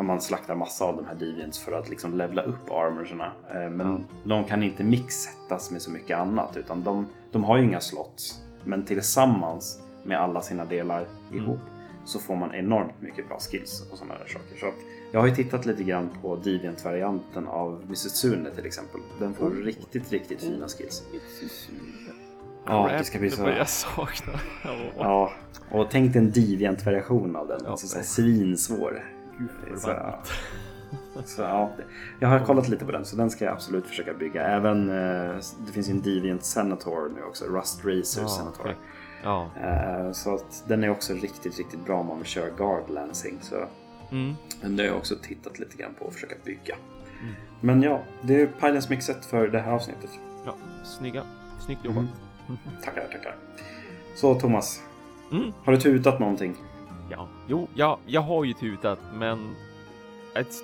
[0.07, 3.33] man slaktar massa av de här Deviants för att liksom levla upp armorsarna.
[3.55, 3.99] Eh, men Ja.
[4.25, 8.43] de kan inte mixsättas med så mycket annat utan de, de har ju inga slots.
[8.65, 11.59] Men tillsammans med alla sina delar ihop
[12.09, 14.59] så får man enormt mycket bra skills och sådana där saker.
[14.61, 14.73] Så
[15.13, 19.01] jag har ju tittat lite grann på Deviant-varianten av Misutsune till exempel.
[19.19, 21.03] Den får riktigt, riktigt fina skills.
[22.67, 24.33] Ja, det ska bli så- jag sakna.
[24.99, 25.33] Ja.
[25.71, 27.61] Och tänk dig en Deviant-version av den.
[27.65, 27.71] Ja.
[27.71, 29.05] Alltså såhär svinsvår.
[29.39, 29.49] Gud
[31.25, 31.71] Så, ja,
[32.21, 34.43] jag har kollat lite på den så den ska jag absolut försöka bygga.
[34.47, 35.37] Även, eh,
[35.67, 38.61] det finns ju en Deviant Senator nu också, Rust Racer Ja, Senator.
[38.61, 38.77] okej.
[39.23, 39.51] Ja.
[39.63, 43.39] Eh, så att den är också riktigt, riktigt bra om man vill köra Guard Lancing.
[43.41, 43.57] Så
[44.11, 44.35] Mm.
[44.61, 46.75] det har jag också tittat lite grann på och försöka bygga.
[47.23, 47.35] Mm.
[47.61, 50.11] Men ja, det är Pylons mixet för det här avsnittet.
[50.47, 50.55] ja.
[50.85, 51.23] Snygga.
[51.61, 52.05] Snyggt jobbat.
[52.85, 53.37] Tackar, tackar.
[54.15, 54.83] Så Thomas,
[55.33, 55.53] Mm.
[55.65, 56.55] har du tutat någonting?
[57.11, 59.55] Ja, jo, ja, jag har ju tutat, men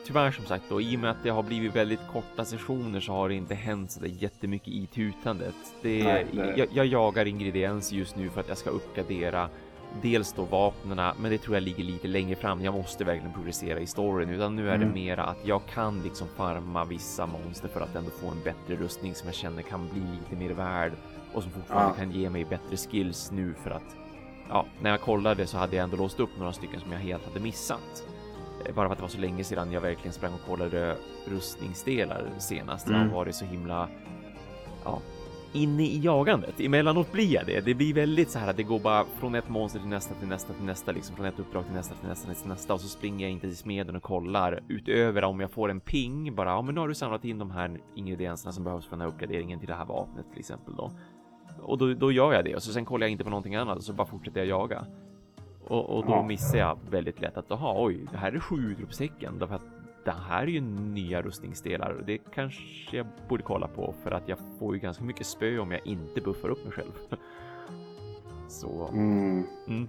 [0.07, 3.13] tyvärr som sagt då, i och med att det har blivit väldigt korta sessioner så
[3.13, 5.55] har det inte hänt så där jättemycket i tutandet.
[5.83, 9.49] Det, Nej, det- Jag, jag jagar ingredienser just nu för att jag ska uppgradera
[10.03, 12.65] dels då vapnena, men det tror jag ligger lite längre fram.
[12.65, 14.95] Jag måste verkligen progressera i storyn, utan nu är det Mm.
[14.95, 19.15] mera att jag kan liksom farma vissa monster för att ändå få en bättre rustning
[19.15, 20.93] som jag känner kan bli lite mer värd
[21.35, 22.05] och som fortfarande Ja.
[22.05, 23.97] kan ge mig bättre skills nu för att
[24.49, 27.25] ja, när jag kollade så hade jag ändå låst upp några stycken som jag helt
[27.27, 28.05] hade missat.
[28.75, 32.87] Bara för att det var så länge sedan jag verkligen sprang och kollade rustningsdelar senast.
[32.89, 33.09] Jag Mm.
[33.09, 33.89] har varit så himla
[34.85, 35.01] ja,
[35.53, 36.61] inne i jagandet.
[36.61, 37.61] Emellanåt blir jag det.
[37.61, 40.29] Det blir väldigt så här att det går bara från ett monster till nästa, till
[40.29, 42.89] nästa, till nästa, liksom från ett uppdrag till nästa, till nästa, till nästa och så
[42.89, 46.49] springer jag inte till smeden och kollar utöver om jag får en ping bara.
[46.51, 49.09] Ja, men nu har du samlat in de här ingredienserna som behövs för den här
[49.09, 50.91] uppgraderingen till det här vapnet till exempel då.
[51.63, 53.77] Och då, då gör jag det och så sen kollar jag inte på någonting annat
[53.79, 54.87] och så bara fortsätter jag jaga.
[55.69, 56.23] Och, och då Ja.
[56.23, 59.63] missar jag väldigt lätt att aha, oj, det här är sju utropstecken därför att
[60.05, 64.29] det här är ju nya rustningsdelar och det kanske jag borde kolla på för att
[64.29, 66.93] jag får ju ganska mycket spö om jag inte buffar upp mig själv.
[68.49, 69.47] Så Mm.
[69.69, 69.89] mm.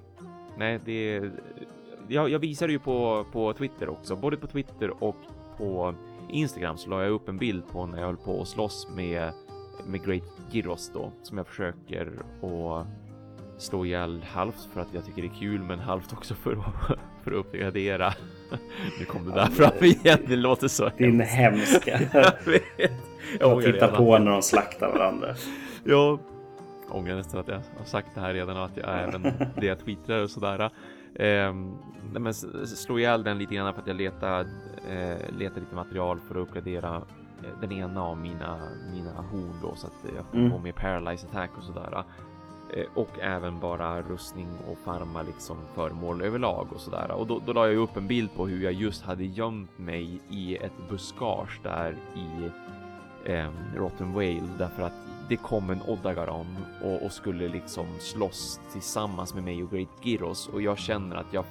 [0.57, 1.31] nej, det.
[2.07, 5.15] Jag, jag visade ju på på Twitter också, både på Twitter och
[5.57, 5.93] på
[6.30, 9.31] Instagram så la jag upp en bild på när jag höll på att slåss med
[9.88, 12.11] med Great Gyros då som jag försöker
[12.41, 12.88] att
[13.57, 16.98] slå ihjäl halvt för att jag tycker det är kul, men halvt också för att
[17.23, 18.14] för att uppgradera.
[18.99, 20.19] Nu kom det där fram igen.
[20.27, 20.90] Det låter så.
[20.98, 21.99] Din hemska.
[22.14, 22.91] Jag vet.
[23.40, 23.98] Jag Och ångrar titta redan.
[23.98, 25.36] på när de slaktar varandra.
[25.84, 26.19] Jag
[26.90, 29.22] ångrar nästan att jag har sagt det här redan och att jag även
[29.56, 30.69] det jag twittrar och sådär.
[31.19, 31.77] Ehm,
[32.14, 34.40] men slå ihjäl den lite grann för att jag letar,
[34.90, 36.95] eh, letar lite material för att uppgradera
[37.44, 38.60] eh, den ena av mina,
[38.94, 40.52] mina horn då så att jag får Mm.
[40.52, 42.03] få mer paralyze attack och sådär.
[42.76, 47.11] Eh, och även bara rustning och farma liksom föremål överlag och sådär.
[47.11, 49.77] Och då, då la jag ju upp en bild på hur jag just hade gömt
[49.77, 52.49] mig i ett buskage där i
[53.31, 54.93] eh, Rotten Whale därför att
[55.30, 60.47] det kom en Oddagaron och, och skulle liksom slåss tillsammans med mig och Great Gyros
[60.47, 61.45] och jag känner att jag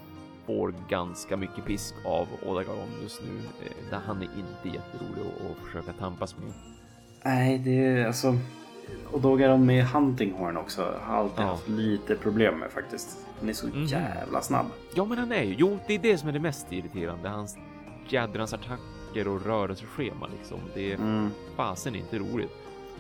[0.47, 3.39] får ganska mycket pisk av Oddagaron just nu.
[3.67, 6.53] Eh, där han är inte jätterolig att, att försöka tampas med.
[7.25, 8.35] Nej, det är alltså...
[9.13, 10.95] Och då är de med Huntinghorn också.
[11.03, 11.49] Har alltid Ja.
[11.49, 13.19] haft lite problem med faktiskt.
[13.41, 13.85] Han är så Mhm.
[13.85, 14.67] jävla snabb.
[14.95, 15.55] Ja, men han är ju.
[15.59, 17.29] Jo, det är det som är det mest irriterande.
[17.29, 17.57] Hans
[18.09, 20.59] jädrans attacker och rörelseschema liksom.
[20.75, 21.31] Det är Mm.
[21.57, 22.51] fasen inte roligt.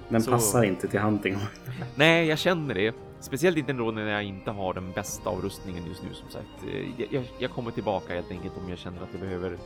[0.08, 1.46] Den Så- passar inte till Huntinghorn.
[1.94, 2.94] Nej, jag känner det.
[3.20, 6.48] Speciellt inte då när jag inte har den bästa av rustningen just nu som sagt.
[6.72, 9.56] Eh, Jag, jag, jag kommer tillbaka helt enkelt om jag känner att jag behöver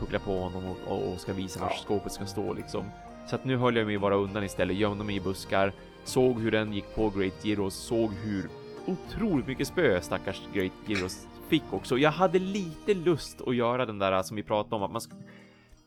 [0.00, 1.76] puckla på honom och, och, och ska visa var Ja.
[1.84, 2.84] skåpet ska stå liksom.
[3.26, 5.72] Så att nu höll jag mig bara undan istället, gömde mig i buskar,
[6.04, 8.48] såg hur den gick på Great Gyros, såg hur
[8.86, 11.98] otroligt mycket spö stackars Great Gyros fick också.
[11.98, 15.14] Jag hade lite lust att göra den där som vi pratade om att man ska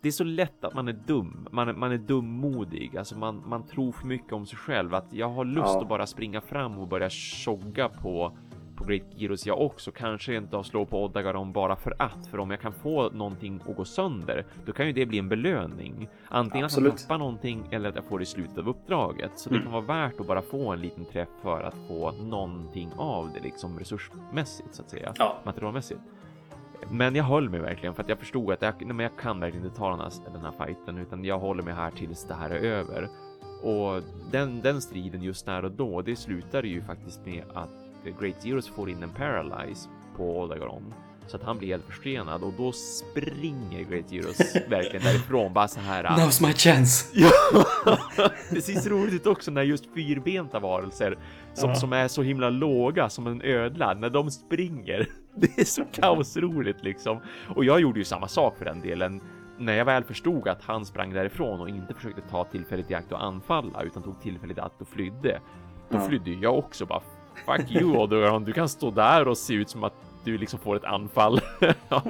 [0.01, 1.47] det är så lätt att man är dum.
[1.51, 2.97] Man är, man är dummodig.
[2.97, 4.93] Alltså man, man tror för mycket om sig själv.
[4.93, 5.81] Att jag har lust Ja.
[5.81, 8.37] att bara springa fram och börja tjogga på
[8.77, 9.91] på Great Gyros jag också.
[9.91, 12.27] Kanske inte slå på Odagaron bara för att.
[12.31, 15.29] För om jag kan få någonting att gå sönder, då kan ju det bli en
[15.29, 16.09] belöning.
[16.27, 16.93] Antingen att Absolut.
[16.93, 19.31] jag tappar någonting eller att jag får det i slutet av uppdraget.
[19.35, 19.63] Så det Mm.
[19.63, 23.39] kan vara värt att bara få en liten träff för att få någonting av det
[23.39, 25.13] liksom resursmässigt så att säga.
[25.17, 25.37] Ja.
[25.45, 25.99] Materialmässigt.
[26.89, 29.39] Men jag höll mig verkligen för att jag förstod att jag, nej, men jag kan
[29.39, 32.33] verkligen inte ta den här, den här fighten utan jag håller mig här tills det
[32.33, 33.09] här är över.
[33.63, 34.01] Och
[34.31, 37.69] den, den striden just där och då, det slutade ju faktiskt med att
[38.19, 40.93] Great Zeros får in en paralyze på Odagaron
[41.27, 45.79] så att han blir helt förstenad och då springer Great Zeros verkligen därifrån bara så
[45.79, 46.03] här.
[46.03, 47.05] Now's my chance!
[48.17, 51.17] Ja, det ser så roligt ut också när just fyrbenta varelser
[51.53, 51.75] som, Ja.
[51.75, 55.07] som är så himla låga som en ödla när de springer.
[55.35, 57.19] Det är så kaosroligt liksom.
[57.55, 59.21] Och jag gjorde ju samma sak för den delen.
[59.59, 63.11] När jag väl förstod att han sprang därifrån och inte försökte ta tillfället i akt
[63.11, 65.39] och anfalla utan tog tillfället i akt och flydde.
[65.89, 67.01] Då flydde jag också bara.
[67.45, 69.93] Fuck you Odoron, du kan stå där och se ut som att
[70.23, 71.39] du liksom får ett anfall.
[71.89, 72.03] Ja,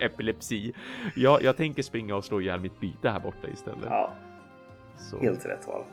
[0.00, 0.72] epilepsi.
[1.16, 3.84] Jag, jag tänker springa och slå ihjäl mitt byte här borta istället.
[3.84, 4.12] Ja,
[4.96, 5.20] Så.
[5.20, 5.84] helt rätt val.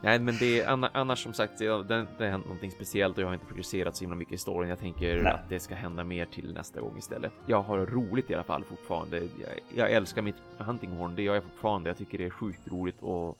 [0.00, 3.28] Nej, men det är anna- annars som sagt, det, det, hänt någonting speciellt och jag
[3.28, 4.68] har inte progresserat så himla mycket i storyn.
[4.70, 5.32] Jag tänker Nej.
[5.32, 7.32] att det ska hända mer till nästa gång istället.
[7.46, 9.18] Jag har roligt i alla fall fortfarande.
[9.18, 9.28] Jag,
[9.74, 11.90] jag älskar mitt huntinghorn, det gör jag fortfarande.
[11.90, 13.36] Jag tycker det är sjukt roligt att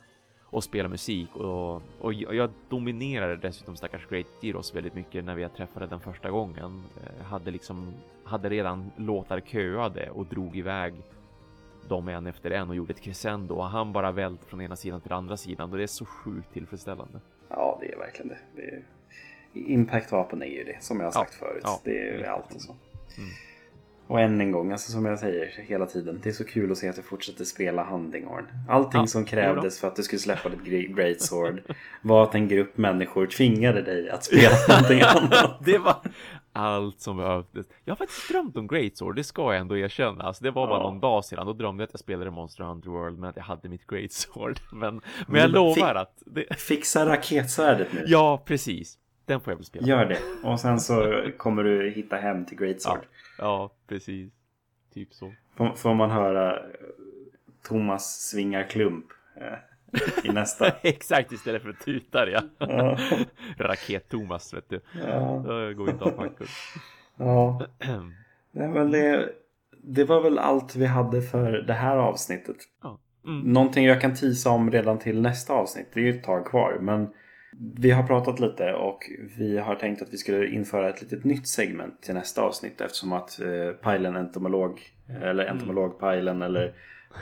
[0.51, 5.49] och spela musik och, och jag dominerade dessutom stackars Great Gyros väldigt mycket när vi
[5.49, 6.83] träffade den första gången.
[6.97, 7.95] Eh, hade liksom,
[8.25, 10.95] hade redan låtar köade och drog iväg
[11.89, 15.01] dem en efter en och gjorde ett crescendo och han bara vält från ena sidan
[15.01, 17.21] till andra sidan och det är så sjukt tillfredsställande.
[17.49, 18.39] Ja, det är verkligen det.
[18.57, 18.83] det är...
[19.53, 21.63] Impact-vapen är ju det, som jag har sagt förut.
[21.65, 22.77] ja, det är ju är alltid så.
[24.09, 26.21] Och än en gång, alltså som jag säger hela tiden.
[26.23, 28.47] Det är så kul att se att du fortsätter spela Handingorn.
[28.69, 31.63] Allting Ja, som krävdes för att du skulle släppa ditt Gre- Great Sword
[32.03, 35.61] var att en grupp människor tvingade dig att spela någonting annat.
[35.65, 35.97] det var
[36.53, 37.67] allt som behövdes.
[37.85, 40.25] Jag har faktiskt drömt om Great Sword, det ska jag ändå erkänna.
[40.25, 40.91] Alltså, det var bara Ja.
[40.91, 43.45] någon dag sedan, då drömde jag att jag spelade Monster Hunter World, men att jag
[43.45, 44.59] hade mitt Great Sword.
[44.73, 46.13] Men, men jag du lovar att...
[46.27, 46.55] Det...
[46.61, 48.05] Fixa raketsvärdet nu.
[48.07, 48.99] Ja, precis.
[49.25, 49.87] Den får jag väl spela.
[49.87, 50.19] Gör det.
[50.49, 52.99] Och sen så kommer du hitta hem till Great Sword.
[53.03, 53.16] Ja,
[53.87, 54.33] precis.
[54.95, 55.33] Typ så.
[55.57, 56.63] Får, får man höra eh,
[57.69, 59.07] Thomas svingar klump
[59.37, 60.69] eh, i nästa.
[60.83, 62.43] Exakt, istället för tutar ja.
[62.59, 62.99] ja.
[63.59, 64.81] Raket-Thomas, vet du.
[65.07, 65.45] Ja.
[65.47, 66.49] Det går inte av packor.
[67.17, 67.67] ja.
[68.53, 69.33] Nej, men det,
[69.83, 72.57] det var väl allt vi hade för det här avsnittet.
[72.83, 72.99] Ja.
[73.27, 73.53] Mm.
[73.53, 75.89] Någonting jag kan tisa om redan till nästa avsnitt.
[75.95, 76.79] Det är ju ett tag kvar.
[76.81, 77.09] Men
[77.59, 81.49] vi har pratat lite och vi har tänkt att vi skulle införa ett litet nytt
[81.49, 82.81] segment till nästa avsnitt.
[82.81, 84.81] Eftersom att eh, Pajlen entomolog,
[85.23, 86.75] eller entomologpajlen eller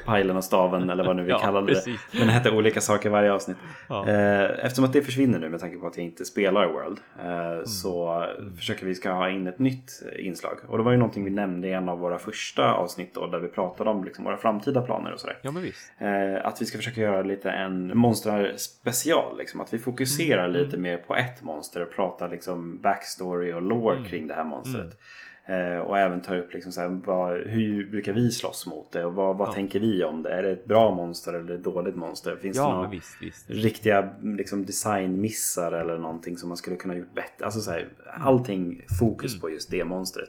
[0.05, 1.83] Pajlen och staven eller vad nu vi Ja, kallade det.
[2.19, 3.57] Men det hette olika saker varje avsnitt.
[3.89, 4.09] Ja.
[4.09, 7.65] Eh, Eftersom att det försvinner nu med tanke på att jag inte spelar World eh,
[7.65, 8.25] så
[8.57, 10.59] försöker vi ska ha in ett nytt inslag.
[10.69, 13.39] Och det var ju någonting vi nämnde i en av våra första avsnitt då, där
[13.39, 15.39] vi pratade om liksom våra framtida planer och sådär.
[15.43, 15.93] ja, men visst.
[15.99, 19.39] Eh, att vi ska försöka göra lite en monster special.
[19.39, 19.61] Liksom.
[19.61, 24.27] Att vi fokuserar lite mer på ett monster och pratar liksom backstory och lore kring
[24.27, 24.99] det här monstret.
[25.47, 29.05] Eh, och även tar upp liksom så här, vad, hur brukar vi slåss mot det
[29.05, 30.31] och vad, vad tänker vi om det?
[30.31, 32.37] Är det ett bra monster eller ett dåligt monster?
[32.37, 33.51] Finns det Ja, några men visst, visst.
[33.51, 37.45] riktiga liksom, designmissar eller någonting som man skulle kunna gjort bättre?
[37.45, 37.89] Alltså så här,
[38.21, 40.29] allting fokus på just det monstret.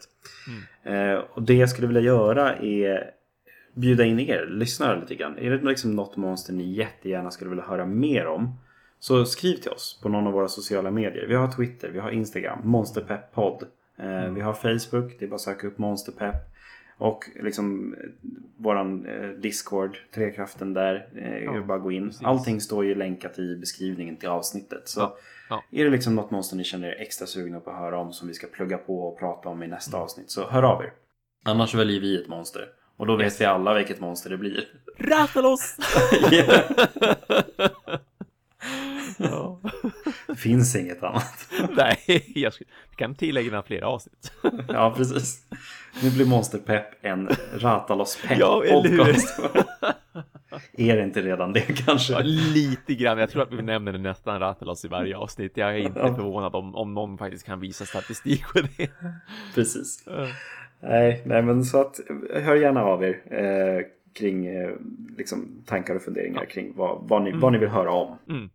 [0.84, 3.12] Eh, och det jag skulle vilja göra är
[3.74, 5.38] bjuda in er lyssnare lite grann.
[5.38, 8.60] Är det liksom något monster ni jättegärna skulle vilja höra mer om?
[9.00, 11.28] Så skriv till oss på någon av våra sociala medier.
[11.28, 13.64] Vi har Twitter, vi har Instagram, Monsterpepp-podd.
[14.00, 16.36] Eh, Vi har Facebook, det är bara att söka upp Monsterpepp.
[16.98, 18.00] Och liksom eh,
[18.58, 21.08] våran eh, Discord, Trekraften där.
[21.16, 22.08] Eh, är det bara gå in.
[22.08, 22.24] precis.
[22.24, 24.88] Allting står ju länkat i beskrivningen till avsnittet.
[24.88, 25.18] Så Ja,
[25.50, 25.64] ja.
[25.72, 28.28] är det liksom något monster ni känner er extra sugna på att höra om som
[28.28, 30.94] vi ska plugga på och prata om i nästa avsnitt så hör av er.
[31.46, 32.68] Annars väljer vi ett monster.
[32.98, 34.68] Och då vet vi alla vilket monster det blir.
[34.98, 35.78] Rathalos!
[39.18, 39.60] Ja.
[40.28, 41.48] Det finns inget annat.
[41.78, 42.54] Nej, jag
[42.96, 44.32] kan tillägga några fler avsnitt.
[44.68, 45.40] Ja, precis.
[46.04, 48.98] Nu blir Monsterpepp en Ratalos-pepp Ja, eller hur?
[48.98, 49.40] podcast.
[50.78, 52.14] Är det inte redan det kanske?
[52.14, 52.22] Ja,
[52.54, 53.18] lite grann.
[53.18, 55.58] Jag tror att vi nämner det nästan Rathalos i varje avsnitt.
[55.58, 58.90] Jag är inte förvånad om, om någon faktiskt kan visa statistik på det.
[59.56, 60.06] Precis.
[60.82, 62.00] Nej, nej, men så att
[62.34, 64.70] hör gärna av er eh, kring eh,
[65.18, 68.18] liksom, tankar och funderingar kring vad, vad, ni, vad ni vill höra om.
[68.30, 68.50] Mm.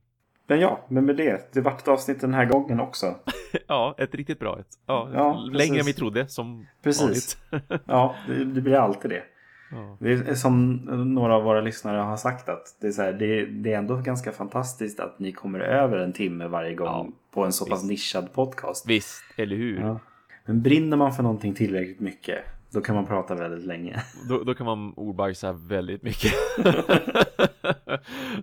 [0.51, 1.53] Men ja, men med det.
[1.53, 3.15] Det vart ett avsnitt den här gången också.
[3.67, 4.67] Ja, ett riktigt bra ett.
[4.87, 7.39] Ja, Ja, längre än vi trodde, som Precis.
[7.85, 9.23] Ja, det, det blir alltid det.
[9.71, 9.97] Ja.
[10.01, 10.75] Det är som
[11.15, 13.97] några av våra lyssnare har sagt att det är, så här, det, det är ändå
[13.97, 17.85] ganska fantastiskt att ni kommer över en timme varje gång Ja, på en så pass
[17.85, 18.89] nischad podcast.
[18.89, 19.81] Visst, eller hur?
[19.81, 20.01] Ja.
[20.47, 22.39] Men brinner man för någonting tillräckligt mycket
[22.71, 24.03] då kan man prata väldigt länge.
[24.29, 26.33] Då, då kan man ordbajsa väldigt mycket.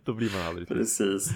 [0.03, 0.67] då blir man aldrig.
[0.67, 1.29] Precis.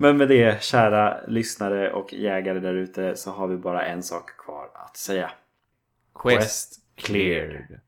[0.00, 4.36] Men med det kära lyssnare och jägare där ute så har vi bara en sak
[4.36, 5.30] kvar att säga.
[6.14, 7.80] Quest, Quest cleared.